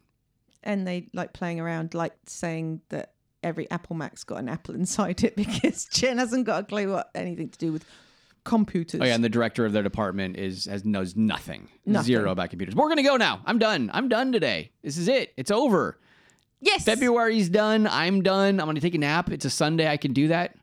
and 0.64 0.88
they 0.88 1.08
like 1.14 1.34
playing 1.34 1.60
around, 1.60 1.93
like 1.93 2.14
saying 2.26 2.82
that 2.89 3.12
every 3.43 3.70
Apple 3.70 3.96
Mac's 3.96 4.24
got 4.24 4.38
an 4.38 4.50
apple 4.50 4.74
inside 4.74 5.24
it 5.24 5.36
because 5.43 5.86
Jen 5.86 6.18
hasn't 6.18 6.46
got 6.46 6.64
a 6.64 6.66
clue 6.66 6.91
what 6.91 7.12
anything 7.14 7.50
to 7.50 7.58
do 7.60 7.72
with 7.72 7.86
computers. 8.46 9.02
Oh 9.02 9.06
yeah, 9.06 9.14
and 9.16 9.24
the 9.24 9.30
director 9.30 9.66
of 9.66 9.74
their 9.74 9.84
department 9.84 10.38
is 10.38 10.66
has 10.66 10.86
knows 10.86 11.16
nothing, 11.18 11.68
Nothing. 11.86 12.06
zero 12.06 12.32
about 12.32 12.50
computers. 12.52 12.74
But 12.76 12.84
we're 12.84 12.89
gonna 12.89 13.04
go 13.04 13.18
now. 13.18 13.41
I'm 13.46 13.60
done. 13.60 13.91
I'm 13.93 14.08
done 14.08 14.32
today. 14.32 14.72
This 14.82 14.98
is 14.98 15.10
it. 15.10 15.34
It's 15.36 15.52
over. 15.52 16.00
yes, 16.62 16.86
February's 16.86 17.50
done. 17.50 17.86
I'm 17.88 18.22
done. 18.24 18.60
I'm 18.62 18.66
gonna 18.68 18.80
take 18.80 18.96
a 18.96 19.00
nap. 19.00 19.30
It's 19.32 19.43
a 19.46 19.50
Sunday. 19.50 19.88
I 19.89 19.98
can 19.98 20.14
do 20.14 20.30
that. 20.30 20.56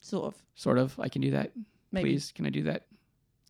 sort 0.00 0.34
of. 0.34 0.42
Sort 0.56 0.78
of. 0.78 0.98
I 0.98 1.08
can 1.08 1.22
do 1.22 1.30
that. 1.32 1.52
Maybe. 1.92 2.10
Please, 2.10 2.32
can 2.34 2.46
I 2.46 2.50
do 2.50 2.62
that? 2.64 2.86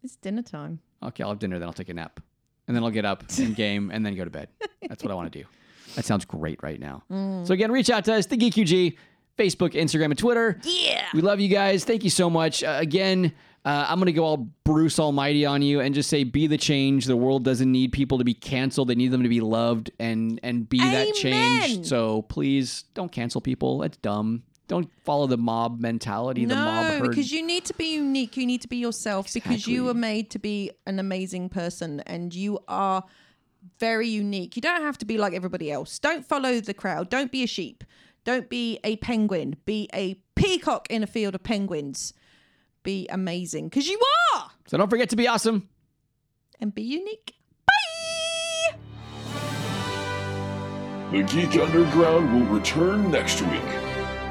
It's 0.02 0.16
dinner 0.16 0.42
time. 0.42 0.80
Okay, 1.02 1.22
I'll 1.22 1.30
have 1.30 1.38
dinner. 1.38 1.58
Then 1.58 1.66
I'll 1.68 1.72
take 1.72 1.88
a 1.88 1.94
nap, 1.94 2.20
and 2.68 2.76
then 2.76 2.84
I'll 2.84 2.90
get 2.90 3.04
up 3.06 3.24
and 3.38 3.56
game, 3.64 3.90
and 3.92 4.04
then 4.04 4.14
go 4.14 4.24
to 4.24 4.30
bed. 4.30 4.48
That's 4.88 5.02
what 5.02 5.10
I 5.10 5.14
want 5.14 5.32
to 5.32 5.38
do. 5.40 5.46
That 5.94 6.04
sounds 6.04 6.24
great 6.24 6.62
right 6.62 6.78
now. 6.80 7.02
Mm. 7.10 7.46
So 7.46 7.54
again, 7.54 7.70
reach 7.72 7.88
out 7.90 8.04
to 8.06 8.14
us, 8.14 8.26
the 8.26 8.36
Geek 8.36 8.58
UG, 8.58 8.98
Facebook, 9.36 9.72
Instagram, 9.72 10.06
and 10.06 10.18
Twitter. 10.18 10.58
Yeah. 10.64 11.06
We 11.14 11.20
love 11.20 11.40
you 11.40 11.48
guys. 11.48 11.84
Thank 11.84 12.04
you 12.04 12.10
so 12.10 12.30
much. 12.30 12.62
Uh, 12.62 12.76
again, 12.80 13.32
uh, 13.64 13.86
I'm 13.88 13.98
going 13.98 14.06
to 14.06 14.12
go 14.12 14.24
all 14.24 14.48
Bruce 14.64 14.98
Almighty 14.98 15.44
on 15.44 15.60
you 15.60 15.80
and 15.80 15.94
just 15.94 16.08
say, 16.08 16.24
be 16.24 16.46
the 16.46 16.56
change. 16.56 17.06
The 17.06 17.16
world 17.16 17.44
doesn't 17.44 17.70
need 17.70 17.92
people 17.92 18.18
to 18.18 18.24
be 18.24 18.34
canceled. 18.34 18.88
They 18.88 18.94
need 18.94 19.10
them 19.10 19.22
to 19.24 19.28
be 19.28 19.40
loved 19.40 19.90
and 19.98 20.38
and 20.42 20.68
be 20.68 20.78
that 20.78 21.14
change. 21.14 21.86
So 21.86 22.22
please 22.22 22.84
don't 22.94 23.10
cancel 23.10 23.40
people. 23.40 23.78
That's 23.78 23.96
dumb. 23.98 24.44
Don't 24.68 24.90
follow 25.04 25.26
the 25.28 25.36
mob 25.36 25.78
mentality, 25.80 26.44
the 26.44 26.56
mob 26.56 26.84
No, 26.86 26.98
herd. 26.98 27.10
because 27.10 27.30
you 27.30 27.44
need 27.46 27.64
to 27.66 27.74
be 27.74 27.94
unique. 27.94 28.36
You 28.36 28.46
need 28.46 28.62
to 28.62 28.68
be 28.68 28.78
yourself 28.78 29.32
because 29.32 29.66
you 29.68 29.84
were 29.84 29.94
made 29.94 30.30
to 30.30 30.40
be 30.40 30.72
an 30.86 30.98
amazing 30.98 31.50
person 31.50 32.00
and 32.00 32.34
you 32.34 32.58
are 32.66 33.04
very 33.78 34.08
unique. 34.08 34.56
You 34.56 34.62
don't 34.62 34.82
have 34.82 34.98
to 34.98 35.04
be 35.04 35.18
like 35.18 35.34
everybody 35.34 35.70
else. 35.70 35.98
Don't 36.00 36.24
follow 36.26 36.60
the 36.60 36.74
crowd. 36.74 37.10
Don't 37.10 37.30
be 37.30 37.42
a 37.44 37.46
sheep. 37.46 37.84
Don't 38.26 38.48
be 38.48 38.80
a 38.82 38.96
penguin. 38.96 39.54
Be 39.66 39.88
a 39.94 40.14
peacock 40.34 40.88
in 40.90 41.04
a 41.04 41.06
field 41.06 41.36
of 41.36 41.44
penguins. 41.44 42.12
Be 42.82 43.06
amazing 43.08 43.68
because 43.68 43.86
you 43.86 44.00
are. 44.34 44.50
so 44.66 44.76
don't 44.76 44.90
forget 44.90 45.10
to 45.10 45.16
be 45.16 45.28
awesome. 45.28 45.68
And 46.60 46.74
be 46.74 46.82
unique. 46.82 47.34
Bye. 47.66 48.78
The 51.12 51.22
Geek 51.22 51.54
Underground 51.60 52.34
will 52.34 52.52
return 52.52 53.12
next 53.12 53.42
week. 53.42 53.62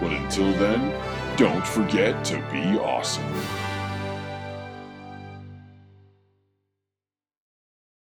But 0.02 0.12
until 0.12 0.52
then, 0.60 1.38
don't 1.38 1.66
forget 1.66 2.26
to 2.26 2.36
be 2.52 2.78
awesome. 2.78 3.24